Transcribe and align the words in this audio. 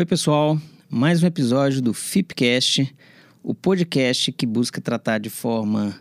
Oi, 0.00 0.06
pessoal. 0.06 0.58
Mais 0.88 1.22
um 1.22 1.26
episódio 1.26 1.82
do 1.82 1.92
FIPcast, 1.92 2.90
o 3.42 3.54
podcast 3.54 4.32
que 4.32 4.46
busca 4.46 4.80
tratar 4.80 5.18
de 5.18 5.28
forma 5.28 5.94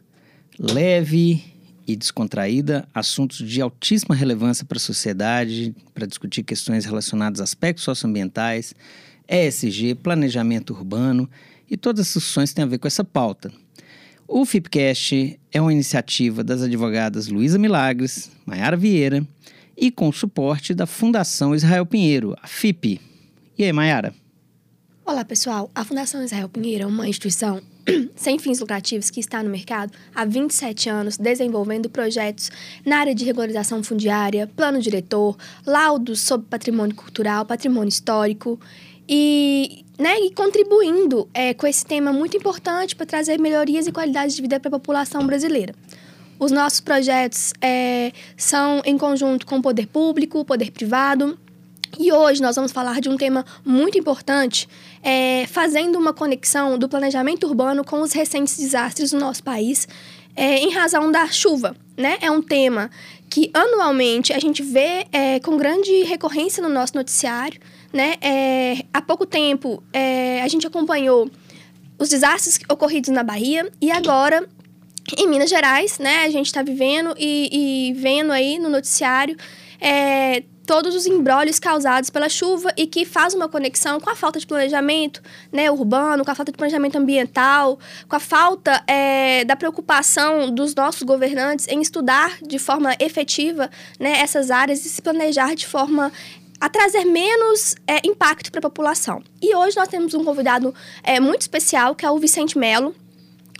leve 0.57 1.43
e 1.85 1.97
descontraída 1.97 2.87
assuntos 2.95 3.39
de 3.39 3.61
altíssima 3.61 4.15
relevância 4.15 4.63
para 4.63 4.77
a 4.77 4.79
sociedade, 4.79 5.75
para 5.93 6.07
discutir 6.07 6.43
questões 6.43 6.85
relacionadas 6.85 7.41
a 7.41 7.43
aspectos 7.43 7.83
socioambientais, 7.83 8.73
ESG, 9.27 9.95
planejamento 9.95 10.73
urbano 10.73 11.29
e 11.69 11.75
todas 11.75 12.07
as 12.07 12.13
discussões 12.13 12.51
que 12.51 12.55
têm 12.55 12.63
a 12.63 12.69
ver 12.69 12.77
com 12.77 12.87
essa 12.87 13.03
pauta. 13.03 13.51
O 14.25 14.45
FIPcast 14.45 15.37
é 15.51 15.59
uma 15.59 15.73
iniciativa 15.73 16.41
das 16.41 16.61
advogadas 16.61 17.27
Luísa 17.27 17.59
Milagres, 17.59 18.31
Maiara 18.45 18.77
Vieira 18.77 19.27
e 19.75 19.91
com 19.91 20.07
o 20.07 20.13
suporte 20.13 20.73
da 20.73 20.85
Fundação 20.85 21.53
Israel 21.53 21.85
Pinheiro, 21.85 22.33
a 22.41 22.47
FIP. 22.47 23.08
E 23.59 23.65
aí, 23.65 23.73
Maiara? 23.73 24.13
Olá, 25.05 25.25
pessoal. 25.25 25.69
A 25.75 25.83
Fundação 25.83 26.23
Israel 26.23 26.47
Pinheiro 26.47 26.85
é 26.85 26.87
uma 26.87 27.09
instituição 27.09 27.61
sem 28.15 28.39
fins 28.39 28.61
lucrativos 28.61 29.09
que 29.09 29.19
está 29.19 29.43
no 29.43 29.49
mercado 29.49 29.91
há 30.15 30.23
27 30.23 30.89
anos, 30.89 31.17
desenvolvendo 31.17 31.89
projetos 31.89 32.49
na 32.85 32.99
área 32.99 33.13
de 33.13 33.25
regularização 33.25 33.83
fundiária, 33.83 34.49
plano 34.55 34.79
diretor, 34.79 35.35
laudos 35.65 36.21
sobre 36.21 36.47
patrimônio 36.47 36.95
cultural, 36.95 37.45
patrimônio 37.45 37.89
histórico 37.89 38.57
e, 39.09 39.83
né, 39.97 40.17
e 40.21 40.31
contribuindo 40.31 41.27
é, 41.33 41.53
com 41.53 41.67
esse 41.67 41.85
tema 41.85 42.13
muito 42.13 42.37
importante 42.37 42.95
para 42.95 43.05
trazer 43.05 43.37
melhorias 43.41 43.87
e 43.87 43.91
qualidade 43.91 44.33
de 44.33 44.41
vida 44.41 44.57
para 44.57 44.69
a 44.69 44.79
população 44.79 45.27
brasileira. 45.27 45.75
Os 46.39 46.49
nossos 46.49 46.79
projetos 46.79 47.53
é, 47.59 48.13
são 48.37 48.81
em 48.85 48.97
conjunto 48.97 49.45
com 49.45 49.57
o 49.57 49.61
poder 49.61 49.87
público, 49.87 50.39
o 50.39 50.45
poder 50.45 50.71
privado, 50.71 51.37
e 51.97 52.11
hoje 52.11 52.41
nós 52.41 52.55
vamos 52.55 52.71
falar 52.71 52.99
de 53.01 53.09
um 53.09 53.17
tema 53.17 53.45
muito 53.65 53.97
importante, 53.97 54.67
é, 55.01 55.45
fazendo 55.47 55.97
uma 55.97 56.13
conexão 56.13 56.77
do 56.77 56.87
planejamento 56.87 57.47
urbano 57.47 57.83
com 57.83 58.01
os 58.01 58.11
recentes 58.11 58.57
desastres 58.57 59.11
no 59.11 59.19
nosso 59.19 59.43
país, 59.43 59.87
é, 60.35 60.59
em 60.59 60.71
razão 60.71 61.11
da 61.11 61.27
chuva. 61.27 61.75
Né? 61.97 62.17
É 62.21 62.31
um 62.31 62.41
tema 62.41 62.89
que 63.29 63.51
anualmente 63.53 64.33
a 64.33 64.39
gente 64.39 64.63
vê 64.63 65.05
é, 65.11 65.39
com 65.39 65.57
grande 65.57 66.03
recorrência 66.03 66.63
no 66.63 66.69
nosso 66.69 66.95
noticiário. 66.95 67.59
Né? 67.91 68.15
É, 68.21 68.85
há 68.93 69.01
pouco 69.01 69.25
tempo 69.25 69.83
é, 69.91 70.41
a 70.41 70.47
gente 70.47 70.65
acompanhou 70.65 71.29
os 71.97 72.09
desastres 72.09 72.59
ocorridos 72.69 73.09
na 73.09 73.23
Bahia 73.23 73.69
e 73.81 73.91
agora 73.91 74.47
em 75.17 75.27
Minas 75.27 75.49
Gerais, 75.49 75.97
né? 75.97 76.23
A 76.23 76.29
gente 76.29 76.45
está 76.45 76.61
vivendo 76.61 77.15
e, 77.17 77.89
e, 77.89 77.93
vendo 77.93 78.31
aí 78.31 78.59
no 78.59 78.69
noticiário 78.69 79.35
é, 79.81 80.43
todos 80.69 80.93
os 80.93 81.07
embrólios 81.07 81.57
causados 81.57 82.11
pela 82.11 82.29
chuva 82.29 82.71
e 82.77 82.85
que 82.85 83.03
faz 83.03 83.33
uma 83.33 83.49
conexão 83.49 83.99
com 83.99 84.07
a 84.07 84.15
falta 84.15 84.39
de 84.39 84.45
planejamento 84.45 85.19
né, 85.51 85.71
urbano, 85.71 86.23
com 86.23 86.29
a 86.29 86.35
falta 86.35 86.51
de 86.51 86.57
planejamento 86.59 86.95
ambiental, 86.95 87.79
com 88.07 88.15
a 88.15 88.19
falta 88.19 88.83
é, 88.85 89.43
da 89.45 89.55
preocupação 89.55 90.53
dos 90.53 90.75
nossos 90.75 91.01
governantes 91.01 91.67
em 91.67 91.81
estudar 91.81 92.37
de 92.43 92.59
forma 92.59 92.95
efetiva 92.99 93.67
né, 93.99 94.19
essas 94.19 94.51
áreas 94.51 94.85
e 94.85 94.89
se 94.89 95.01
planejar 95.01 95.55
de 95.55 95.65
forma 95.65 96.11
a 96.61 96.69
trazer 96.69 97.03
menos 97.03 97.75
é, 97.87 98.05
impacto 98.05 98.51
para 98.51 98.59
a 98.59 98.61
população. 98.61 99.23
E 99.41 99.55
hoje 99.55 99.75
nós 99.75 99.87
temos 99.87 100.13
um 100.13 100.23
convidado 100.23 100.71
é, 101.01 101.19
muito 101.19 101.41
especial, 101.41 101.95
que 101.95 102.05
é 102.05 102.11
o 102.11 102.19
Vicente 102.19 102.59
Melo, 102.59 102.93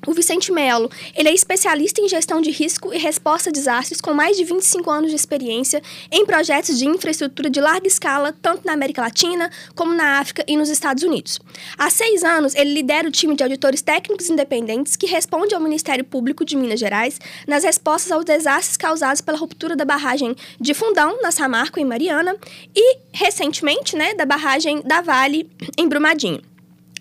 o 0.08 0.14
Vicente 0.14 0.52
Melo, 0.52 0.90
ele 1.16 1.30
é 1.30 1.34
especialista 1.34 2.02
em 2.02 2.08
gestão 2.08 2.42
de 2.42 2.52
risco 2.52 2.94
e 2.94 2.98
resposta 2.98 3.50
a 3.50 3.54
desastres 3.54 4.00
com 4.00 4.14
mais 4.14 4.38
de 4.38 4.44
25 4.44 4.90
anos 4.90 5.10
de 5.10 5.16
experiência 5.16 5.82
em 6.12 6.26
projetos 6.26 6.78
de 6.78 6.88
infraestrutura 6.88 7.50
de 7.50 7.60
larga 7.60 7.88
escala, 7.88 8.34
tanto 8.42 8.66
na 8.66 8.74
América 8.74 9.02
Latina 9.02 9.50
como 9.76 9.94
na 9.94 10.20
África 10.20 10.44
e 10.48 10.56
nos 10.56 10.70
Estados 10.70 11.04
Unidos. 11.04 11.40
Há 11.78 11.90
seis 11.90 12.24
anos, 12.24 12.56
ele 12.56 12.74
lidera 12.74 13.08
o 13.08 13.12
time 13.12 13.36
de 13.36 13.44
auditores 13.44 13.82
técnicos 13.82 14.30
independentes 14.30 14.96
que 14.96 15.06
responde 15.06 15.54
ao 15.54 15.62
Ministério 15.62 16.04
Público 16.04 16.46
de 16.46 16.56
Minas 16.56 16.80
Gerais 16.80 17.20
nas 17.48 17.64
respostas 17.64 18.12
aos 18.12 18.26
desastres 18.26 18.78
causados 18.78 19.22
pela 19.22 19.38
ruptura 19.38 19.76
da 19.76 19.86
barragem 19.86 20.36
de 20.60 20.74
Fundão, 20.74 21.22
na 21.22 21.32
Samarco, 21.32 21.80
em 21.80 21.86
Mariana, 21.86 22.36
e, 22.76 22.98
recentemente, 23.12 23.96
né, 23.96 24.14
da 24.14 24.26
barragem 24.26 24.82
da 24.82 25.02
Vale, 25.02 25.50
em 25.78 25.88
Brumadinho. 25.88 26.49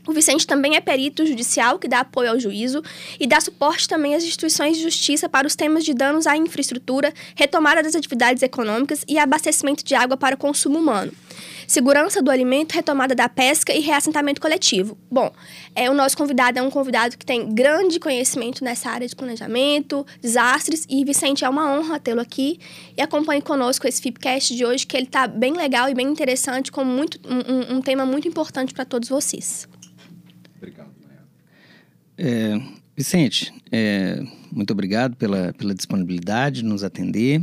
O 0.09 0.13
Vicente 0.15 0.47
também 0.47 0.75
é 0.75 0.81
perito 0.81 1.27
judicial 1.27 1.79
que 1.79 1.87
dá 1.87 2.01
apoio 2.01 2.31
ao 2.31 2.41
juízo 2.41 2.83
e 3.21 3.27
dá 3.27 3.39
suporte 3.43 3.87
também 3.87 4.15
às 4.15 4.25
instituições 4.25 4.79
de 4.79 4.83
justiça 4.83 5.29
para 5.29 5.47
os 5.47 5.55
temas 5.55 5.85
de 5.85 5.93
danos 5.93 6.27
à 6.27 6.35
infraestrutura, 6.35 7.13
retomada 7.37 7.83
das 7.83 7.95
atividades 7.95 8.43
econômicas 8.43 9.05
e 9.07 9.19
abastecimento 9.19 9.85
de 9.85 9.95
água 9.95 10.17
para 10.17 10.35
o 10.35 10.39
consumo 10.39 10.79
humano. 10.79 11.13
Segurança 11.67 12.23
do 12.23 12.31
alimento, 12.31 12.73
retomada 12.73 13.15
da 13.15 13.29
pesca 13.29 13.71
e 13.71 13.81
reassentamento 13.81 14.41
coletivo. 14.41 14.97
Bom, 15.11 15.31
é, 15.75 15.91
o 15.91 15.95
nosso 15.95 16.17
convidado 16.17 16.59
é 16.59 16.63
um 16.63 16.71
convidado 16.71 17.19
que 17.19 17.27
tem 17.27 17.55
grande 17.55 18.01
conhecimento 18.01 18.65
nessa 18.65 18.89
área 18.89 19.07
de 19.07 19.15
planejamento, 19.15 20.07
desastres, 20.23 20.87
e 20.89 21.05
Vicente, 21.05 21.45
é 21.45 21.49
uma 21.51 21.71
honra 21.71 22.01
tê-lo 22.01 22.23
aqui. 22.23 22.59
E 22.97 23.03
acompanhe 23.03 23.43
conosco 23.43 23.87
esse 23.87 24.01
FIPcast 24.01 24.57
de 24.57 24.65
hoje, 24.65 24.87
que 24.87 24.97
ele 24.97 25.05
está 25.05 25.27
bem 25.27 25.53
legal 25.53 25.87
e 25.91 25.95
bem 25.95 26.07
interessante, 26.07 26.73
com 26.73 26.83
muito, 26.83 27.21
um, 27.29 27.77
um 27.77 27.83
tema 27.83 28.07
muito 28.07 28.27
importante 28.27 28.73
para 28.73 28.87
todos 28.87 29.11
vocês. 29.11 29.69
É, 32.17 32.61
Vicente, 32.97 33.55
é, 33.71 34.21
muito 34.51 34.73
obrigado 34.73 35.15
pela, 35.17 35.53
pela 35.53 35.73
disponibilidade 35.73 36.63
de 36.63 36.65
nos 36.65 36.83
atender 36.83 37.41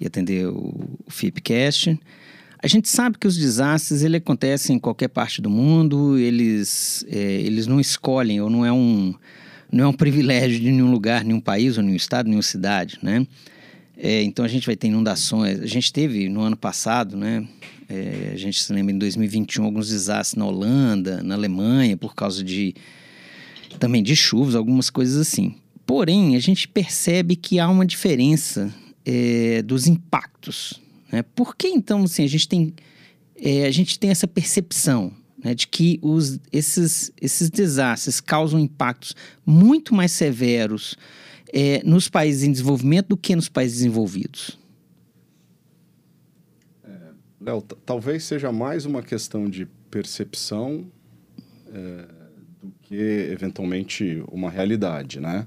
e 0.00 0.06
atender 0.06 0.48
o, 0.48 0.98
o 1.06 1.10
FIPcast. 1.10 1.98
A 2.62 2.66
gente 2.66 2.88
sabe 2.88 3.16
que 3.16 3.26
os 3.28 3.36
desastres 3.36 4.02
ele 4.02 4.16
acontecem 4.16 4.76
em 4.76 4.78
qualquer 4.78 5.08
parte 5.08 5.40
do 5.40 5.48
mundo, 5.48 6.18
eles, 6.18 7.06
é, 7.08 7.16
eles 7.16 7.66
não 7.66 7.78
escolhem, 7.78 8.40
ou 8.40 8.50
não 8.50 8.66
é, 8.66 8.72
um, 8.72 9.14
não 9.70 9.84
é 9.84 9.86
um 9.86 9.92
privilégio 9.96 10.58
de 10.58 10.72
nenhum 10.72 10.90
lugar, 10.90 11.24
nenhum 11.24 11.40
país, 11.40 11.78
ou 11.78 11.84
nenhum 11.84 11.96
estado, 11.96 12.26
nenhuma 12.26 12.42
cidade, 12.42 12.98
né? 13.00 13.26
É, 14.02 14.22
então 14.22 14.42
a 14.42 14.48
gente 14.48 14.64
vai 14.64 14.74
ter 14.74 14.88
inundações. 14.88 15.60
A 15.60 15.66
gente 15.66 15.92
teve 15.92 16.28
no 16.30 16.40
ano 16.40 16.56
passado, 16.56 17.18
né? 17.18 17.46
É, 17.86 18.30
a 18.32 18.36
gente 18.36 18.62
se 18.62 18.72
lembra 18.72 18.94
em 18.94 18.98
2021 18.98 19.62
alguns 19.62 19.88
desastres 19.90 20.38
na 20.38 20.46
Holanda, 20.46 21.22
na 21.22 21.34
Alemanha, 21.34 21.96
por 21.98 22.14
causa 22.14 22.42
de 22.42 22.74
também 23.78 24.02
de 24.02 24.16
chuvas, 24.16 24.54
algumas 24.54 24.88
coisas 24.88 25.20
assim. 25.20 25.54
Porém, 25.84 26.34
a 26.34 26.38
gente 26.38 26.66
percebe 26.66 27.36
que 27.36 27.58
há 27.58 27.68
uma 27.68 27.84
diferença 27.84 28.74
é, 29.04 29.60
dos 29.60 29.86
impactos. 29.86 30.80
Né? 31.12 31.22
Por 31.22 31.54
que 31.54 31.68
então 31.68 32.04
assim, 32.04 32.24
a, 32.24 32.28
gente 32.28 32.48
tem, 32.48 32.72
é, 33.36 33.66
a 33.66 33.70
gente 33.70 33.98
tem 33.98 34.08
essa 34.08 34.26
percepção 34.26 35.12
né, 35.42 35.54
de 35.54 35.66
que 35.66 35.98
os, 36.00 36.38
esses, 36.50 37.12
esses 37.20 37.50
desastres 37.50 38.18
causam 38.18 38.58
impactos 38.58 39.14
muito 39.44 39.94
mais 39.94 40.12
severos 40.12 40.96
é, 41.52 41.82
nos 41.84 42.08
países 42.08 42.42
em 42.42 42.52
desenvolvimento 42.52 43.08
do 43.08 43.16
que 43.16 43.34
nos 43.34 43.48
países 43.48 43.78
desenvolvidos? 43.78 44.58
É, 46.84 46.90
Léo, 47.40 47.62
talvez 47.84 48.24
seja 48.24 48.52
mais 48.52 48.84
uma 48.84 49.02
questão 49.02 49.48
de 49.48 49.66
percepção 49.90 50.86
é, 51.72 52.06
do 52.62 52.72
que 52.82 52.94
eventualmente 52.94 54.22
uma 54.30 54.50
realidade, 54.50 55.20
né? 55.20 55.46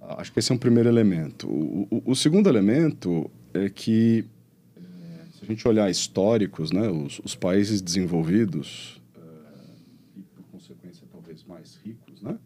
Acho 0.00 0.32
que 0.32 0.38
esse 0.38 0.50
é 0.50 0.54
um 0.54 0.58
primeiro 0.58 0.88
elemento. 0.88 1.48
O, 1.48 1.86
o, 1.90 2.10
o 2.12 2.16
segundo 2.16 2.48
elemento 2.48 3.30
é 3.54 3.68
que, 3.68 4.24
é, 4.76 4.80
se 5.32 5.44
a 5.44 5.46
gente 5.46 5.66
olhar 5.66 5.90
históricos, 5.90 6.72
né, 6.72 6.88
os, 6.88 7.20
os 7.24 7.34
países 7.34 7.80
desenvolvidos, 7.80 9.00
uh, 9.16 10.18
e 10.18 10.22
por 10.22 10.42
consequência 10.50 11.06
talvez 11.10 11.44
mais 11.44 11.78
ricos, 11.84 12.20
né, 12.20 12.36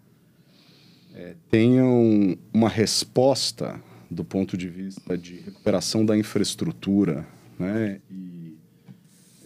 é, 1.15 1.35
tenham 1.50 2.36
uma 2.52 2.68
resposta 2.68 3.81
do 4.10 4.25
ponto 4.25 4.56
de 4.56 4.69
vista 4.69 5.16
de 5.16 5.37
recuperação 5.37 6.04
da 6.04 6.16
infraestrutura 6.16 7.26
né, 7.58 8.00
e 8.10 8.56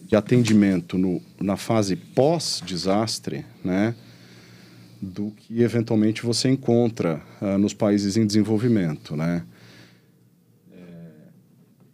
de 0.03 0.15
atendimento 0.15 0.97
no, 0.97 1.21
na 1.39 1.55
fase 1.55 1.95
pós-desastre, 1.95 3.45
né, 3.63 3.95
do 5.01 5.31
que 5.31 5.61
eventualmente 5.61 6.21
você 6.23 6.49
encontra 6.49 7.21
uh, 7.41 7.57
nos 7.57 7.73
países 7.73 8.17
em 8.17 8.25
desenvolvimento, 8.27 9.15
né. 9.15 9.43
É, 10.71 11.11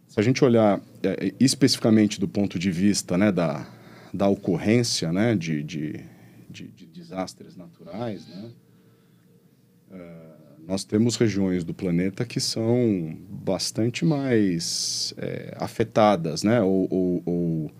se 0.08 0.20
a 0.20 0.22
gente 0.22 0.44
olhar 0.44 0.80
é, 1.02 1.32
especificamente 1.40 2.20
do 2.20 2.28
ponto 2.28 2.58
de 2.58 2.70
vista 2.70 3.16
né, 3.16 3.32
da, 3.32 3.66
da 4.12 4.28
ocorrência 4.28 5.12
né, 5.12 5.34
de, 5.34 5.62
de, 5.62 6.00
de, 6.50 6.66
de 6.68 6.86
desastres 6.86 7.56
naturais, 7.56 8.26
né, 8.26 8.50
nós 10.66 10.84
temos 10.84 11.16
regiões 11.16 11.64
do 11.64 11.72
planeta 11.72 12.26
que 12.26 12.38
são 12.40 13.16
bastante 13.30 14.04
mais 14.04 15.14
é, 15.16 15.56
afetadas, 15.58 16.42
né, 16.42 16.60
ou, 16.60 16.86
ou, 16.90 17.22
ou 17.24 17.72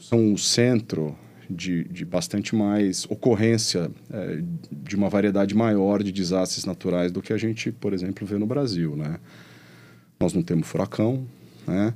são 0.00 0.32
o 0.32 0.38
centro 0.38 1.14
de, 1.50 1.84
de 1.84 2.04
bastante 2.04 2.54
mais 2.54 3.04
ocorrência 3.10 3.90
é, 4.10 4.42
de 4.70 4.96
uma 4.96 5.08
variedade 5.08 5.54
maior 5.54 6.02
de 6.02 6.12
desastres 6.12 6.64
naturais 6.64 7.10
do 7.10 7.22
que 7.22 7.32
a 7.32 7.38
gente, 7.38 7.72
por 7.72 7.92
exemplo, 7.92 8.26
vê 8.26 8.36
no 8.38 8.46
Brasil, 8.46 8.96
né? 8.96 9.18
Nós 10.20 10.32
não 10.32 10.42
temos 10.42 10.66
furacão, 10.66 11.26
né? 11.66 11.94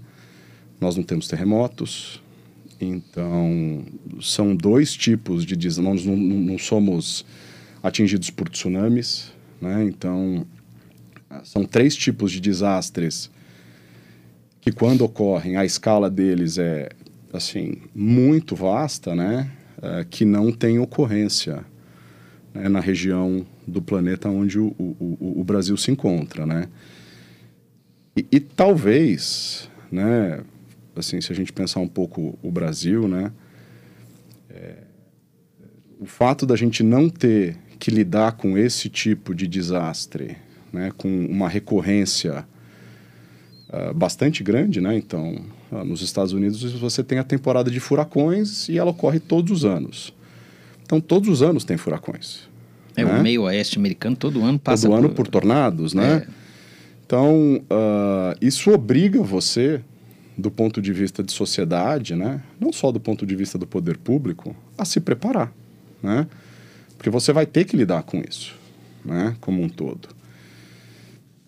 Nós 0.80 0.96
não 0.96 1.02
temos 1.02 1.28
terremotos 1.28 2.22
Então, 2.80 3.84
são 4.20 4.56
dois 4.56 4.94
tipos 4.94 5.44
de 5.44 5.54
desastres. 5.54 6.04
Nós 6.04 6.04
não, 6.04 6.16
não, 6.16 6.58
somos 6.58 7.24
atingidos 7.82 8.30
por 8.30 8.48
tsunamis, 8.48 9.32
né? 9.60 9.82
Então, 9.84 10.46
são 11.44 11.64
três 11.64 11.96
tipos 11.96 12.30
de 12.30 12.40
desastres 12.40 13.30
que, 14.60 14.70
quando 14.70 15.02
ocorrem, 15.02 15.56
a 15.56 15.64
escala 15.64 16.08
deles 16.08 16.58
é, 16.58 16.90
assim, 17.32 17.78
muito 17.94 18.54
vasta, 18.54 19.14
né? 19.14 19.50
É, 19.80 20.06
que 20.08 20.24
não 20.24 20.52
tem 20.52 20.78
ocorrência 20.78 21.64
né? 22.54 22.68
na 22.68 22.78
região 22.78 23.44
do 23.66 23.82
planeta 23.82 24.28
onde 24.28 24.58
o, 24.58 24.74
o, 24.78 25.40
o 25.40 25.44
Brasil 25.44 25.76
se 25.76 25.90
encontra, 25.90 26.46
né? 26.46 26.68
E, 28.16 28.26
e 28.30 28.38
talvez, 28.38 29.68
né? 29.90 30.40
assim, 30.94 31.20
se 31.20 31.32
a 31.32 31.34
gente 31.34 31.52
pensar 31.52 31.80
um 31.80 31.88
pouco 31.88 32.38
o 32.42 32.50
Brasil, 32.50 33.08
né? 33.08 33.32
É, 34.50 34.74
o 35.98 36.06
fato 36.06 36.44
da 36.44 36.56
gente 36.56 36.82
não 36.82 37.08
ter 37.08 37.56
que 37.82 37.90
lidar 37.90 38.36
com 38.36 38.56
esse 38.56 38.88
tipo 38.88 39.34
de 39.34 39.48
desastre, 39.48 40.36
né? 40.72 40.92
Com 40.96 41.26
uma 41.26 41.48
recorrência 41.48 42.46
uh, 43.68 43.92
bastante 43.92 44.40
grande, 44.44 44.80
né? 44.80 44.96
Então, 44.96 45.44
uh, 45.72 45.84
nos 45.84 46.00
Estados 46.00 46.32
Unidos 46.32 46.62
você 46.74 47.02
tem 47.02 47.18
a 47.18 47.24
temporada 47.24 47.72
de 47.72 47.80
furacões 47.80 48.68
e 48.68 48.78
ela 48.78 48.92
ocorre 48.92 49.18
todos 49.18 49.50
os 49.50 49.64
anos. 49.64 50.14
Então, 50.84 51.00
todos 51.00 51.28
os 51.28 51.42
anos 51.42 51.64
tem 51.64 51.76
furacões. 51.76 52.48
É, 52.94 53.04
né? 53.04 53.18
o 53.18 53.20
meio 53.20 53.42
oeste 53.42 53.78
americano 53.78 54.14
todo 54.14 54.44
ano 54.44 54.60
passa 54.60 54.86
Todo 54.86 54.98
ano 54.98 55.08
por, 55.08 55.24
por 55.24 55.28
tornados, 55.28 55.92
né? 55.92 56.24
É. 56.24 56.32
Então, 57.04 57.64
uh, 57.64 58.38
isso 58.40 58.70
obriga 58.70 59.20
você 59.24 59.80
do 60.38 60.52
ponto 60.52 60.80
de 60.80 60.92
vista 60.92 61.20
de 61.20 61.32
sociedade, 61.32 62.14
né, 62.14 62.42
não 62.60 62.72
só 62.72 62.92
do 62.92 63.00
ponto 63.00 63.26
de 63.26 63.34
vista 63.34 63.58
do 63.58 63.66
poder 63.66 63.98
público, 63.98 64.54
a 64.78 64.84
se 64.84 65.00
preparar, 65.00 65.52
né? 66.00 66.28
Porque 67.02 67.10
você 67.10 67.32
vai 67.32 67.44
ter 67.44 67.64
que 67.64 67.76
lidar 67.76 68.04
com 68.04 68.20
isso, 68.20 68.54
né, 69.04 69.34
como 69.40 69.60
um 69.60 69.68
todo. 69.68 70.06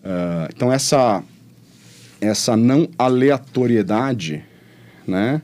Uh, 0.03 0.51
então 0.53 0.69
essa 0.69 1.23
essa 2.19 2.57
não 2.57 2.89
aleatoriedade, 2.99 4.43
né, 5.07 5.41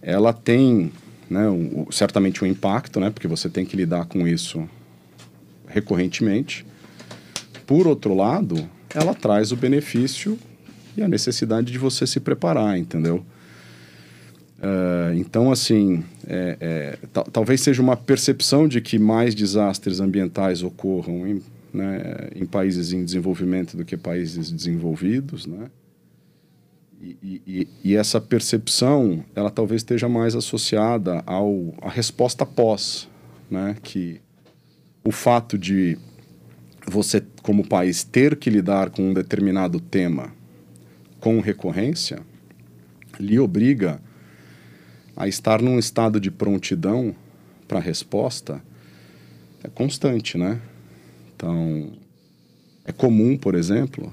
ela 0.00 0.32
tem, 0.32 0.90
né, 1.28 1.42
certamente 1.90 2.42
um 2.42 2.46
impacto, 2.46 2.98
né, 2.98 3.10
porque 3.10 3.28
você 3.28 3.50
tem 3.50 3.66
que 3.66 3.76
lidar 3.76 4.06
com 4.06 4.26
isso 4.26 4.66
recorrentemente. 5.66 6.64
Por 7.66 7.86
outro 7.86 8.14
lado, 8.14 8.70
ela 8.94 9.12
traz 9.12 9.52
o 9.52 9.56
benefício 9.56 10.38
e 10.96 11.02
a 11.02 11.08
necessidade 11.08 11.70
de 11.70 11.76
você 11.76 12.06
se 12.06 12.20
preparar, 12.20 12.78
entendeu? 12.78 13.22
Uh, 14.60 15.14
então, 15.14 15.50
assim, 15.50 16.04
é, 16.26 16.56
é, 16.60 16.98
talvez 17.32 17.62
seja 17.62 17.80
uma 17.80 17.96
percepção 17.96 18.68
de 18.68 18.80
que 18.82 18.98
mais 18.98 19.34
desastres 19.34 20.00
ambientais 20.00 20.62
ocorram 20.62 21.26
em, 21.26 21.42
né, 21.72 22.28
em 22.36 22.44
países 22.44 22.92
em 22.92 23.02
desenvolvimento 23.02 23.74
do 23.74 23.86
que 23.86 23.96
países 23.96 24.50
desenvolvidos, 24.50 25.46
né? 25.46 25.70
E, 27.02 27.40
e, 27.46 27.68
e, 27.82 27.96
essa 27.96 28.20
percepção, 28.20 29.24
ela 29.34 29.50
talvez 29.50 29.80
esteja 29.80 30.06
mais 30.06 30.34
associada 30.34 31.22
ao, 31.24 31.72
à 31.80 31.88
resposta 31.88 32.44
pós, 32.44 33.08
né? 33.50 33.74
Que 33.82 34.20
o 35.02 35.10
fato 35.10 35.56
de 35.56 35.96
você, 36.86 37.22
como 37.42 37.66
país, 37.66 38.04
ter 38.04 38.36
que 38.36 38.50
lidar 38.50 38.90
com 38.90 39.08
um 39.08 39.14
determinado 39.14 39.80
tema 39.80 40.30
com 41.18 41.40
recorrência 41.40 42.20
lhe 43.18 43.38
obriga 43.38 44.00
a 45.20 45.28
estar 45.28 45.60
num 45.60 45.78
estado 45.78 46.18
de 46.18 46.30
prontidão 46.30 47.14
para 47.68 47.76
a 47.76 47.82
resposta 47.82 48.62
é 49.62 49.68
constante, 49.68 50.38
né? 50.38 50.58
Então, 51.36 51.92
é 52.86 52.90
comum, 52.90 53.36
por 53.36 53.54
exemplo, 53.54 54.10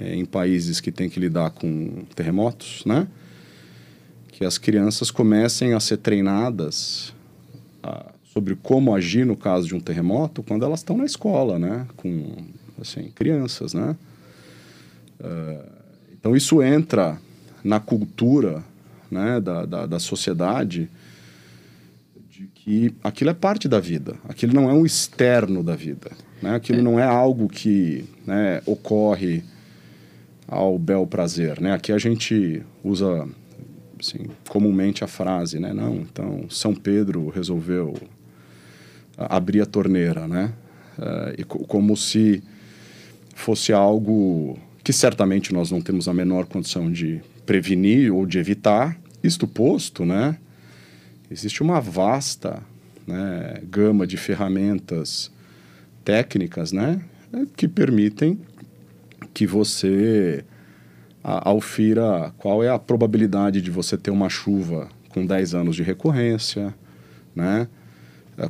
é, 0.00 0.14
em 0.14 0.24
países 0.24 0.80
que 0.80 0.90
têm 0.90 1.10
que 1.10 1.20
lidar 1.20 1.50
com 1.50 2.06
terremotos, 2.16 2.82
né? 2.86 3.06
Que 4.28 4.42
as 4.46 4.56
crianças 4.56 5.10
comecem 5.10 5.74
a 5.74 5.80
ser 5.80 5.98
treinadas 5.98 7.12
a, 7.82 8.06
sobre 8.24 8.56
como 8.56 8.94
agir 8.94 9.26
no 9.26 9.36
caso 9.36 9.68
de 9.68 9.74
um 9.74 9.80
terremoto 9.80 10.42
quando 10.42 10.64
elas 10.64 10.80
estão 10.80 10.96
na 10.96 11.04
escola, 11.04 11.58
né? 11.58 11.86
Com, 11.98 12.34
assim, 12.80 13.10
crianças, 13.10 13.74
né? 13.74 13.94
Uh, 15.20 15.70
então 16.14 16.34
isso 16.34 16.62
entra 16.62 17.20
na 17.62 17.78
cultura 17.78 18.64
né, 19.10 19.40
da, 19.40 19.64
da, 19.64 19.86
da, 19.86 19.98
sociedade 19.98 20.88
de 22.30 22.46
que 22.54 22.94
aquilo 23.02 23.30
é 23.30 23.34
parte 23.34 23.68
da 23.68 23.80
vida, 23.80 24.16
aquilo 24.28 24.54
não 24.54 24.70
é 24.70 24.72
um 24.72 24.86
externo 24.86 25.62
da 25.62 25.74
vida, 25.74 26.10
né? 26.42 26.54
aquilo 26.54 26.78
é. 26.78 26.82
não 26.82 26.98
é 26.98 27.04
algo 27.04 27.48
que 27.48 28.04
né, 28.26 28.62
ocorre 28.66 29.42
ao 30.46 30.78
bel 30.78 31.06
prazer. 31.06 31.60
Né? 31.60 31.72
Aqui 31.72 31.92
a 31.92 31.98
gente 31.98 32.62
usa 32.82 33.28
assim, 33.98 34.26
comumente 34.48 35.04
a 35.04 35.06
frase, 35.06 35.58
né? 35.58 35.72
não, 35.72 35.96
então 35.96 36.46
São 36.48 36.74
Pedro 36.74 37.28
resolveu 37.28 37.94
abrir 39.28 39.60
a 39.60 39.66
torneira, 39.66 40.26
né? 40.26 40.52
Uh, 40.98 41.40
e 41.40 41.44
como 41.44 41.96
se 41.96 42.42
fosse 43.34 43.72
algo 43.72 44.58
que 44.82 44.92
certamente 44.92 45.52
nós 45.52 45.70
não 45.70 45.80
temos 45.80 46.08
a 46.08 46.14
menor 46.14 46.46
condição 46.46 46.90
de 46.90 47.20
prevenir 47.50 48.14
ou 48.14 48.24
de 48.24 48.38
evitar. 48.38 48.96
Isto 49.24 49.44
posto, 49.44 50.04
né, 50.04 50.38
existe 51.28 51.64
uma 51.64 51.80
vasta 51.80 52.62
né, 53.04 53.60
gama 53.68 54.06
de 54.06 54.16
ferramentas 54.16 55.32
técnicas 56.04 56.70
né, 56.70 57.02
que 57.56 57.66
permitem 57.66 58.38
que 59.34 59.48
você 59.48 60.44
aufira 61.24 62.32
qual 62.38 62.62
é 62.62 62.68
a 62.68 62.78
probabilidade 62.78 63.60
de 63.60 63.70
você 63.70 63.98
ter 63.98 64.12
uma 64.12 64.28
chuva 64.28 64.88
com 65.08 65.26
10 65.26 65.52
anos 65.52 65.74
de 65.74 65.82
recorrência, 65.82 66.72
né? 67.34 67.66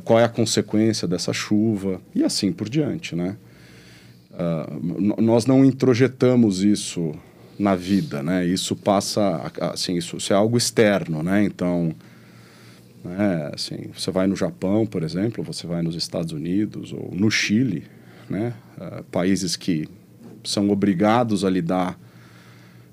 qual 0.05 0.19
é 0.19 0.23
a 0.23 0.29
consequência 0.29 1.07
dessa 1.07 1.33
chuva 1.33 1.99
e 2.13 2.23
assim 2.23 2.53
por 2.53 2.69
diante, 2.69 3.15
né? 3.15 3.35
Uh, 4.31 5.21
nós 5.21 5.45
não 5.45 5.65
introjetamos 5.65 6.63
isso 6.63 7.13
na 7.61 7.75
vida, 7.75 8.23
né? 8.23 8.45
Isso 8.45 8.75
passa, 8.75 9.51
assim, 9.61 9.95
isso, 9.95 10.17
isso 10.17 10.33
é 10.33 10.35
algo 10.35 10.57
externo, 10.57 11.21
né? 11.21 11.43
Então, 11.43 11.93
né, 13.03 13.51
assim, 13.53 13.91
você 13.95 14.09
vai 14.09 14.25
no 14.25 14.35
Japão, 14.35 14.85
por 14.85 15.03
exemplo, 15.03 15.43
você 15.43 15.67
vai 15.67 15.83
nos 15.83 15.95
Estados 15.95 16.33
Unidos 16.33 16.91
ou 16.91 17.11
no 17.13 17.29
Chile, 17.29 17.83
né? 18.27 18.53
Uh, 18.77 19.03
países 19.05 19.55
que 19.55 19.87
são 20.43 20.71
obrigados 20.71 21.45
a 21.45 21.49
lidar 21.49 21.99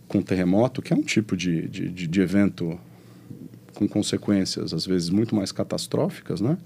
com 0.06 0.20
terremoto, 0.20 0.82
que 0.82 0.92
é 0.92 0.96
um 0.96 1.02
tipo 1.02 1.34
de, 1.34 1.66
de, 1.68 1.88
de, 1.88 2.20
evento 2.20 2.78
com 3.74 3.88
consequências, 3.88 4.74
às 4.74 4.84
vezes, 4.84 5.08
muito 5.08 5.34
mais 5.34 5.50
catastróficas, 5.50 6.42
né? 6.42 6.58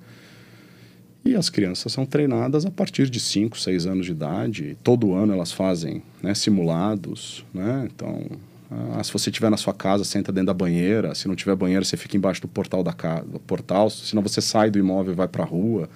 E 1.24 1.36
as 1.36 1.48
crianças 1.48 1.92
são 1.92 2.04
treinadas 2.04 2.66
a 2.66 2.70
partir 2.70 3.08
de 3.08 3.20
5, 3.20 3.58
6 3.58 3.86
anos 3.86 4.06
de 4.06 4.12
idade. 4.12 4.76
Todo 4.82 5.14
ano 5.14 5.32
elas 5.32 5.52
fazem 5.52 6.02
né, 6.20 6.34
simulados. 6.34 7.44
Né? 7.54 7.88
Então, 7.94 8.26
ah, 8.70 9.02
se 9.04 9.12
você 9.12 9.30
estiver 9.30 9.50
na 9.50 9.56
sua 9.56 9.72
casa, 9.72 10.02
senta 10.02 10.32
dentro 10.32 10.48
da 10.48 10.54
banheira. 10.54 11.14
Se 11.14 11.28
não 11.28 11.36
tiver 11.36 11.54
banheira, 11.54 11.84
você 11.84 11.96
fica 11.96 12.16
embaixo 12.16 12.40
do 12.40 12.48
portal 12.48 12.82
da 12.82 12.92
casa, 12.92 13.24
do 13.24 13.38
portal. 13.38 13.88
Senão 13.88 14.22
você 14.22 14.40
sai 14.40 14.68
do 14.68 14.78
imóvel 14.78 15.12
e 15.12 15.16
vai 15.16 15.28
para 15.28 15.44
a 15.44 15.46
rua. 15.46 15.88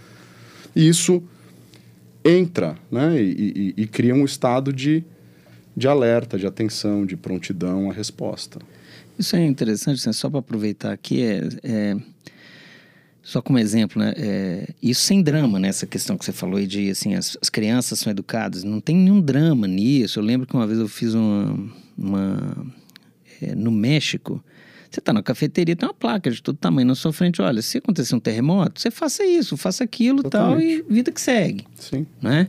E 0.74 0.86
isso 0.86 1.22
entra 2.24 2.76
né, 2.90 3.20
e, 3.20 3.74
e, 3.76 3.82
e, 3.82 3.86
cria 3.86 4.14
um 4.14 4.24
estado 4.24 4.72
de, 4.72 5.04
de 5.76 5.88
alerta, 5.88 6.36
de 6.38 6.46
atenção, 6.46 7.06
de 7.06 7.16
prontidão 7.16 7.90
à 7.90 7.92
resposta. 7.92 8.58
Isso 9.18 9.34
é 9.36 9.44
interessante, 9.44 10.06
né? 10.06 10.12
só 10.12 10.28
para 10.28 10.40
aproveitar 10.40 10.92
aqui, 10.92 11.22
é, 11.22 11.48
é 11.62 11.96
só 13.26 13.42
como 13.42 13.58
exemplo, 13.58 14.00
né? 14.00 14.14
É, 14.16 14.68
isso 14.80 15.00
sem 15.00 15.20
drama, 15.20 15.58
né? 15.58 15.66
Essa 15.66 15.84
questão 15.84 16.16
que 16.16 16.24
você 16.24 16.30
falou 16.30 16.58
aí 16.58 16.66
de, 16.66 16.90
assim, 16.90 17.16
as, 17.16 17.36
as, 17.42 17.50
crianças 17.50 17.98
são 17.98 18.08
educadas. 18.08 18.62
Não 18.62 18.80
tem 18.80 18.94
nenhum 18.94 19.20
drama 19.20 19.66
nisso. 19.66 20.20
Eu 20.20 20.22
lembro 20.22 20.46
que 20.46 20.54
uma 20.54 20.64
vez 20.64 20.78
eu 20.78 20.86
fiz 20.86 21.12
uma... 21.12 21.58
uma 21.98 22.66
é, 23.42 23.52
no 23.56 23.72
México, 23.72 24.40
você 24.88 25.00
está 25.00 25.12
na 25.12 25.24
cafeteria, 25.24 25.74
tem 25.74 25.88
uma 25.88 25.92
placa 25.92 26.30
de 26.30 26.40
todo 26.40 26.56
tamanho 26.56 26.86
na 26.86 26.94
sua 26.94 27.12
frente. 27.12 27.42
Olha, 27.42 27.60
se 27.62 27.78
acontecer 27.78 28.14
um 28.14 28.20
terremoto, 28.20 28.80
você 28.80 28.92
faça 28.92 29.26
isso, 29.26 29.56
faça 29.56 29.82
aquilo 29.82 30.22
Totalmente. 30.22 30.82
tal 30.82 30.88
e 30.88 30.94
vida 30.94 31.10
que 31.10 31.20
segue. 31.20 31.66
Sim. 31.74 32.06
Né? 32.22 32.48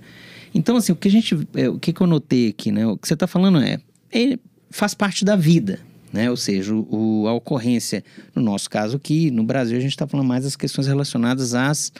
Então, 0.54 0.78
assim, 0.78 0.92
o 0.92 0.96
que 0.96 1.08
a 1.08 1.12
gente... 1.12 1.36
É, 1.56 1.68
o 1.68 1.80
que, 1.80 1.92
que 1.92 2.02
eu 2.02 2.06
notei 2.06 2.50
aqui, 2.50 2.72
né? 2.72 2.86
O 2.86 2.96
que 2.96 3.08
você 3.08 3.16
está 3.16 3.26
falando 3.26 3.58
é, 3.58 3.80
é... 4.12 4.38
Faz 4.70 4.94
parte 4.94 5.26
da 5.26 5.36
vida 5.36 5.80
né? 6.12 6.30
Ou 6.30 6.38
seja, 6.38 6.74
o, 6.74 7.26
a 7.28 7.34
ocorrência, 7.34 8.04
no 8.34 8.42
nosso 8.42 8.70
caso 8.70 8.98
aqui, 8.98 9.32
no 9.32 9.44
Brasil, 9.44 9.78
a 9.78 9.82
gente 9.82 9.92
está 9.92 10.08
falando 10.08 10.28
mais 10.28 10.44
das 10.44 10.56
questões 10.56 10.88
relacionadas 10.88 11.54
às 11.54 11.92